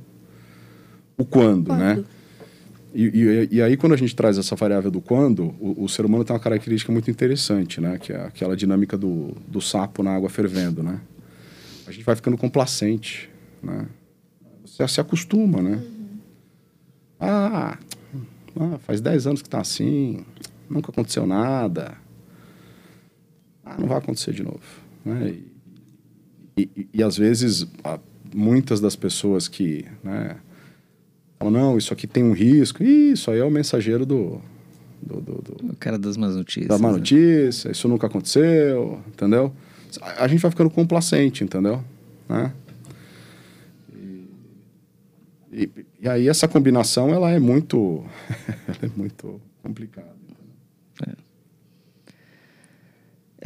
o 1.17 1.25
quando, 1.25 1.73
né? 1.73 1.95
quando? 1.95 1.97
né? 2.01 2.16
E, 2.93 3.05
e, 3.05 3.55
e, 3.57 3.61
aí, 3.61 3.75
quando 3.77 3.93
a 3.93 3.97
gente 3.97 4.15
traz 4.15 4.37
essa 4.37 4.55
variável 4.55 4.89
do 4.89 5.01
quando, 5.01 5.55
o, 5.59 5.83
o, 5.83 5.89
ser 5.89 6.05
humano 6.05 6.23
tem 6.23 6.33
uma 6.33 6.39
característica 6.39 6.91
muito 6.91 7.11
interessante, 7.11 7.81
né? 7.81 7.97
Que 7.97 8.13
é 8.13 8.25
aquela 8.25 8.55
dinâmica 8.55 8.97
do, 8.97 9.35
do 9.47 9.61
sapo 9.61 10.01
na 10.01 10.15
água 10.15 10.29
fervendo, 10.29 10.81
né? 10.81 10.99
A 11.85 11.91
gente 11.91 12.03
vai 12.03 12.15
ficando 12.15 12.37
complacente, 12.37 13.29
né? 13.61 13.87
Você 14.65 14.87
se 14.87 15.01
acostuma, 15.01 15.61
né? 15.61 15.75
Uhum. 15.75 16.07
Ah, 17.19 17.77
ah, 18.59 18.77
faz 18.79 19.01
10 19.01 19.27
anos 19.27 19.41
que 19.41 19.47
está 19.47 19.59
assim, 19.59 20.25
nunca 20.69 20.91
aconteceu 20.91 21.25
nada. 21.27 21.97
Ah, 23.65 23.75
não 23.77 23.87
vai 23.87 23.97
acontecer 23.97 24.33
de 24.33 24.43
novo, 24.43 24.61
né? 25.03 25.35
E, 26.57 26.69
e, 26.75 26.89
e 26.95 27.03
às 27.03 27.17
vezes, 27.17 27.67
muitas 28.33 28.79
das 28.79 28.95
pessoas 28.95 29.47
que, 29.47 29.85
né? 30.03 30.37
Falam, 31.37 31.53
não, 31.53 31.77
isso 31.77 31.93
aqui 31.93 32.07
tem 32.07 32.23
um 32.23 32.33
risco. 32.33 32.83
Isso 32.83 33.29
aí 33.29 33.39
é 33.39 33.43
o 33.43 33.51
mensageiro 33.51 34.05
do. 34.05 34.41
do, 35.01 35.21
do, 35.21 35.33
do 35.41 35.71
o 35.71 35.75
cara 35.75 35.97
das 35.97 36.17
más 36.17 36.35
notícias. 36.35 36.67
Da 36.67 36.77
má 36.77 36.89
né? 36.89 36.97
notícia, 36.97 37.71
isso 37.71 37.87
nunca 37.87 38.07
aconteceu, 38.07 38.99
entendeu? 39.07 39.53
A 40.17 40.27
gente 40.27 40.41
vai 40.41 40.51
ficando 40.51 40.69
complacente, 40.69 41.43
entendeu? 41.43 41.83
Né? 42.27 42.51
E, 43.93 45.63
e, 45.63 45.85
e, 46.01 46.09
aí 46.09 46.27
essa 46.27 46.47
combinação, 46.47 47.13
ela 47.13 47.31
é 47.31 47.39
muito, 47.39 48.03
ela 48.67 48.79
é 48.81 48.89
muito 48.97 49.39
complicada. 49.63 50.17
É. 51.07 51.27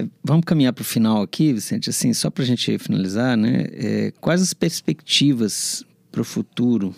É, 0.03 0.07
vamos 0.23 0.45
caminhar 0.45 0.71
para 0.71 0.81
o 0.81 0.85
final 0.85 1.21
aqui, 1.21 1.51
Vicente, 1.51 1.89
assim, 1.89 2.13
só 2.13 2.29
para 2.29 2.43
a 2.43 2.47
gente 2.47 2.77
finalizar, 2.79 3.35
né? 3.35 3.65
É, 3.71 4.13
quais 4.21 4.41
as 4.41 4.53
perspectivas 4.53 5.85
para 6.11 6.21
o 6.21 6.25
futuro 6.25 6.95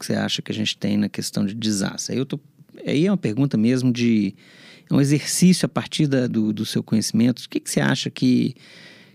que 0.00 0.06
você 0.06 0.14
acha 0.14 0.42
que 0.42 0.50
a 0.50 0.54
gente 0.54 0.76
tem 0.76 0.96
na 0.96 1.08
questão 1.08 1.44
de 1.44 1.54
desastre? 1.54 2.14
Aí, 2.14 2.18
eu 2.18 2.26
tô, 2.26 2.40
aí 2.84 3.06
é 3.06 3.10
uma 3.10 3.16
pergunta 3.16 3.56
mesmo 3.56 3.92
de. 3.92 4.34
É 4.90 4.94
um 4.94 5.00
exercício 5.00 5.66
a 5.66 5.68
partir 5.68 6.08
da, 6.08 6.26
do, 6.26 6.52
do 6.52 6.66
seu 6.66 6.82
conhecimento. 6.82 7.44
O 7.44 7.48
que, 7.48 7.60
que 7.60 7.70
você 7.70 7.80
acha 7.80 8.10
que, 8.10 8.56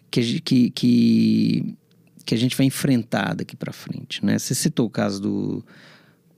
que, 0.10 0.40
que, 0.40 0.70
que, 0.70 1.76
que 2.26 2.36
a 2.36 2.38
gente 2.38 2.56
vai 2.56 2.66
enfrentar 2.68 3.34
daqui 3.34 3.58
para 3.58 3.74
frente? 3.74 4.24
Né? 4.24 4.40
Você 4.40 4.56
citou 4.56 4.86
o 4.86 4.90
caso 4.90 5.22
do, 5.22 5.66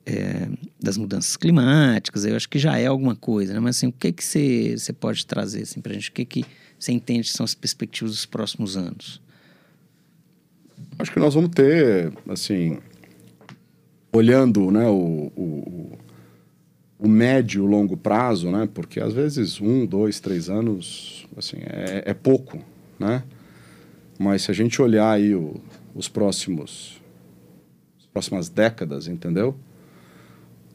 é, 0.08 0.50
das 0.82 0.98
mudanças 0.98 1.36
climáticas, 1.38 2.26
eu 2.26 2.36
acho 2.36 2.50
que 2.50 2.58
já 2.58 2.80
é 2.80 2.88
alguma 2.88 3.16
coisa, 3.16 3.54
né? 3.54 3.60
mas 3.60 3.76
assim, 3.76 3.88
o 3.88 3.92
que, 3.92 4.12
que 4.12 4.24
você, 4.24 4.76
você 4.76 4.94
pode 4.94 5.24
trazer 5.28 5.64
assim, 5.64 5.82
para 5.82 5.92
a 5.92 5.96
gente? 5.96 6.10
O 6.10 6.14
que, 6.14 6.26
que 6.26 6.46
você 6.80 6.94
entende 6.94 7.30
que 7.30 7.38
são 7.38 7.44
as 7.44 7.54
perspectivas 7.54 8.12
dos 8.12 8.26
próximos 8.26 8.78
anos? 8.78 9.22
Acho 10.98 11.12
que 11.12 11.20
nós 11.20 11.34
vamos 11.34 11.52
ter, 11.52 12.12
assim, 12.28 12.80
olhando 14.18 14.72
né, 14.72 14.88
o, 14.88 15.32
o, 15.36 15.92
o 17.00 17.08
médio 17.08 17.66
e 17.66 17.68
longo 17.68 17.96
prazo, 17.96 18.52
né, 18.52 18.68
porque 18.74 19.00
às 19.00 19.14
vezes 19.14 19.62
um, 19.62 19.86
dois, 19.86 20.20
três 20.20 20.50
anos 20.50 21.28
assim, 21.36 21.58
é, 21.62 22.04
é 22.06 22.14
pouco, 22.14 22.60
né? 23.00 23.24
Mas 24.20 24.44
se 24.44 24.52
a 24.52 24.54
gente 24.54 24.82
olhar 24.82 25.12
aí 25.12 25.36
o, 25.36 25.62
os 25.94 26.08
próximos 26.08 27.00
as 28.00 28.06
próximas 28.08 28.50
décadas, 28.50 29.08
entendeu? 29.08 29.56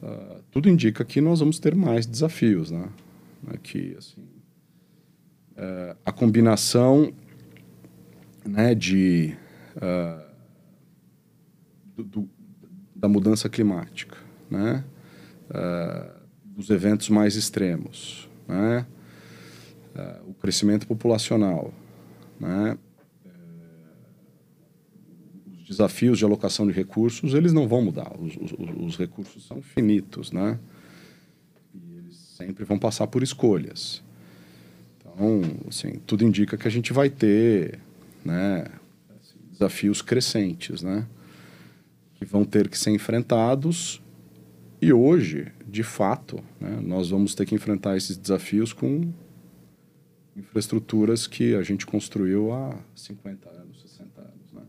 Uh, 0.00 0.42
tudo 0.50 0.68
indica 0.68 1.04
que 1.04 1.20
nós 1.20 1.40
vamos 1.40 1.58
ter 1.58 1.74
mais 1.74 2.06
desafios, 2.06 2.70
né? 2.70 2.88
Que 3.62 3.96
assim, 3.98 4.22
uh, 5.52 5.96
a 6.04 6.12
combinação 6.12 7.12
né, 8.44 8.74
de 8.74 9.36
uh, 9.76 10.22
do, 11.96 12.04
do, 12.04 12.30
da 13.02 13.08
mudança 13.08 13.48
climática, 13.48 14.16
né? 14.48 14.84
Uh, 15.50 16.22
dos 16.54 16.70
eventos 16.70 17.08
mais 17.08 17.34
extremos, 17.34 18.28
né? 18.46 18.86
Uh, 19.96 20.30
o 20.30 20.34
crescimento 20.34 20.86
populacional, 20.86 21.74
né? 22.38 22.78
Uh, 23.26 23.28
os 25.52 25.66
desafios 25.66 26.16
de 26.16 26.24
alocação 26.24 26.64
de 26.64 26.72
recursos 26.72 27.34
eles 27.34 27.52
não 27.52 27.66
vão 27.66 27.82
mudar, 27.82 28.12
os, 28.20 28.36
os, 28.36 28.52
os 28.78 28.96
recursos 28.96 29.44
são 29.48 29.60
finitos, 29.60 30.30
né? 30.30 30.60
E 31.74 31.96
eles 31.96 32.16
sempre 32.16 32.64
vão 32.64 32.78
passar 32.78 33.08
por 33.08 33.20
escolhas. 33.24 34.00
Então, 35.00 35.42
assim, 35.68 35.94
tudo 36.06 36.22
indica 36.22 36.56
que 36.56 36.68
a 36.68 36.70
gente 36.70 36.92
vai 36.92 37.10
ter, 37.10 37.80
né? 38.24 38.64
Assim, 39.20 39.38
desafios 39.50 40.00
crescentes, 40.00 40.82
né? 40.82 41.04
Que 42.24 42.32
vão 42.32 42.44
ter 42.44 42.68
que 42.68 42.78
ser 42.78 42.90
enfrentados. 42.90 44.02
E 44.80 44.92
hoje, 44.92 45.52
de 45.66 45.82
fato, 45.82 46.42
né, 46.60 46.80
nós 46.82 47.10
vamos 47.10 47.34
ter 47.34 47.46
que 47.46 47.54
enfrentar 47.54 47.96
esses 47.96 48.16
desafios 48.16 48.72
com 48.72 49.12
infraestruturas 50.36 51.26
que 51.26 51.54
a 51.54 51.62
gente 51.62 51.86
construiu 51.86 52.52
há 52.52 52.76
50 52.94 53.48
anos, 53.50 53.82
60 53.82 54.20
anos. 54.20 54.52
Né? 54.52 54.62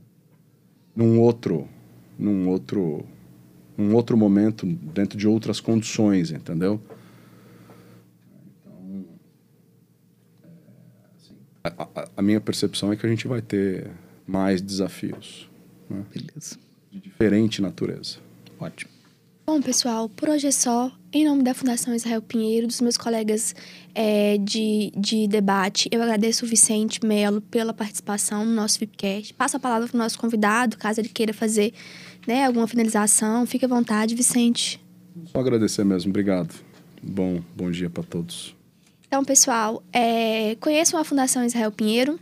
Num 0.95 1.20
outro, 1.20 1.68
num 2.18 2.47
outro, 2.47 3.06
num 3.78 3.95
outro 3.95 4.18
momento, 4.18 4.66
dentro 4.66 5.18
de 5.18 5.28
outras 5.28 5.60
condições, 5.60 6.32
entendeu? 6.32 6.80
Então, 8.62 9.06
é, 10.43 10.47
assim, 11.16 11.36
a, 11.64 12.10
a, 12.18 12.22
minha 12.22 12.41
percepção 12.41 12.91
é 12.91 12.95
que 12.95 13.06
a 13.06 13.10
gente 13.10 13.28
vai 13.28 13.41
ter 13.41 13.89
mais 14.28 14.62
desafios. 14.62 15.49
Né? 15.89 16.04
Beleza 16.14 16.64
de 16.94 17.00
diferente 17.00 17.62
natureza. 17.62 18.18
Ótimo. 18.60 18.91
Bom, 19.46 19.62
pessoal, 19.62 20.08
por 20.08 20.30
hoje 20.30 20.48
é 20.48 20.52
só. 20.52 20.91
Em 21.12 21.26
nome 21.26 21.44
da 21.44 21.54
Fundação 21.54 21.94
Israel 21.94 22.22
Pinheiro, 22.22 22.66
dos 22.66 22.80
meus 22.80 22.98
colegas 22.98 23.54
é, 23.94 24.38
de, 24.38 24.91
de 24.96 25.28
debate, 25.28 25.89
eu 25.91 26.02
agradeço 26.02 26.46
o 26.46 26.48
Vicente 26.48 27.06
Melo 27.06 27.41
pela 27.41 27.74
participação 27.74 28.46
no 28.46 28.54
nosso 28.54 28.80
VIPcast. 28.80 29.34
Passo 29.34 29.58
a 29.58 29.60
palavra 29.60 29.88
para 29.88 29.96
o 29.96 29.98
nosso 29.98 30.18
convidado, 30.18 30.78
caso 30.78 31.02
ele 31.02 31.10
queira 31.10 31.34
fazer 31.34 31.74
né, 32.26 32.46
alguma 32.46 32.68
finalização. 32.68 33.46
Fique 33.46 33.66
à 33.66 33.68
vontade, 33.68 34.16
Vicente. 34.16 34.80
Só 35.26 35.39
agradecer 35.39 35.84
mesmo. 35.84 36.10
Obrigado. 36.10 36.56
Bom, 37.02 37.41
bom 37.56 37.70
dia 37.70 37.89
para 37.89 38.04
todos. 38.04 38.56
Então, 39.06 39.26
pessoal, 39.26 39.84
é, 39.91 40.56
conheçam 40.60 41.00
a 41.00 41.04
Fundação 41.04 41.44
Israel 41.44 41.72
Pinheiro 41.72 42.18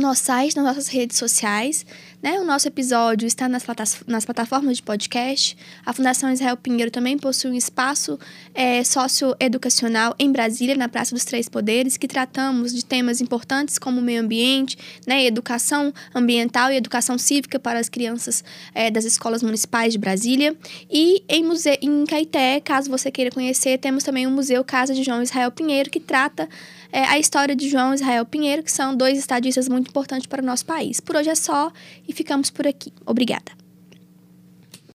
nosso 0.00 0.24
site, 0.24 0.56
nas 0.56 0.64
nossas 0.64 0.88
redes 0.88 1.16
sociais. 1.16 1.84
Né? 2.24 2.40
O 2.40 2.44
nosso 2.44 2.66
episódio 2.66 3.26
está 3.26 3.48
nas, 3.48 3.64
nas 4.06 4.24
plataformas 4.24 4.78
de 4.78 4.82
podcast. 4.82 5.56
A 5.84 5.92
Fundação 5.92 6.32
Israel 6.32 6.56
Pinheiro 6.56 6.90
também 6.90 7.18
possui 7.18 7.50
um 7.50 7.54
espaço 7.54 8.18
é, 8.54 8.82
socioeducacional 8.82 10.14
em 10.18 10.32
Brasília, 10.32 10.74
na 10.74 10.88
Praça 10.88 11.14
dos 11.14 11.24
Três 11.24 11.50
Poderes, 11.50 11.98
que 11.98 12.08
tratamos 12.08 12.72
de 12.72 12.82
temas 12.82 13.20
importantes 13.20 13.78
como 13.78 14.00
meio 14.00 14.22
ambiente, 14.22 14.78
né? 15.06 15.22
educação 15.26 15.92
ambiental 16.14 16.72
e 16.72 16.76
educação 16.76 17.18
cívica 17.18 17.58
para 17.58 17.78
as 17.78 17.90
crianças 17.90 18.42
é, 18.74 18.90
das 18.90 19.04
escolas 19.04 19.42
municipais 19.42 19.92
de 19.92 19.98
Brasília. 19.98 20.56
E 20.90 21.22
em, 21.28 21.44
museu, 21.44 21.76
em 21.82 22.06
Caeté, 22.06 22.58
caso 22.58 22.88
você 22.88 23.10
queira 23.10 23.30
conhecer, 23.30 23.78
temos 23.78 24.02
também 24.02 24.26
o 24.26 24.30
Museu 24.30 24.64
Casa 24.64 24.94
de 24.94 25.02
João 25.02 25.22
Israel 25.22 25.50
Pinheiro, 25.50 25.90
que 25.90 26.00
trata 26.00 26.48
é, 26.94 27.04
a 27.06 27.18
história 27.18 27.56
de 27.56 27.68
João 27.68 27.92
Israel 27.92 28.24
Pinheiro, 28.24 28.62
que 28.62 28.70
são 28.70 28.94
dois 28.94 29.18
estadistas 29.18 29.68
muito 29.68 29.88
importantes 29.88 30.28
para 30.28 30.40
o 30.40 30.46
nosso 30.46 30.64
país. 30.64 31.00
Por 31.00 31.16
hoje 31.16 31.28
é 31.28 31.34
só 31.34 31.72
e 32.06 32.12
ficamos 32.12 32.50
por 32.50 32.68
aqui. 32.68 32.92
Obrigada. 33.04 33.63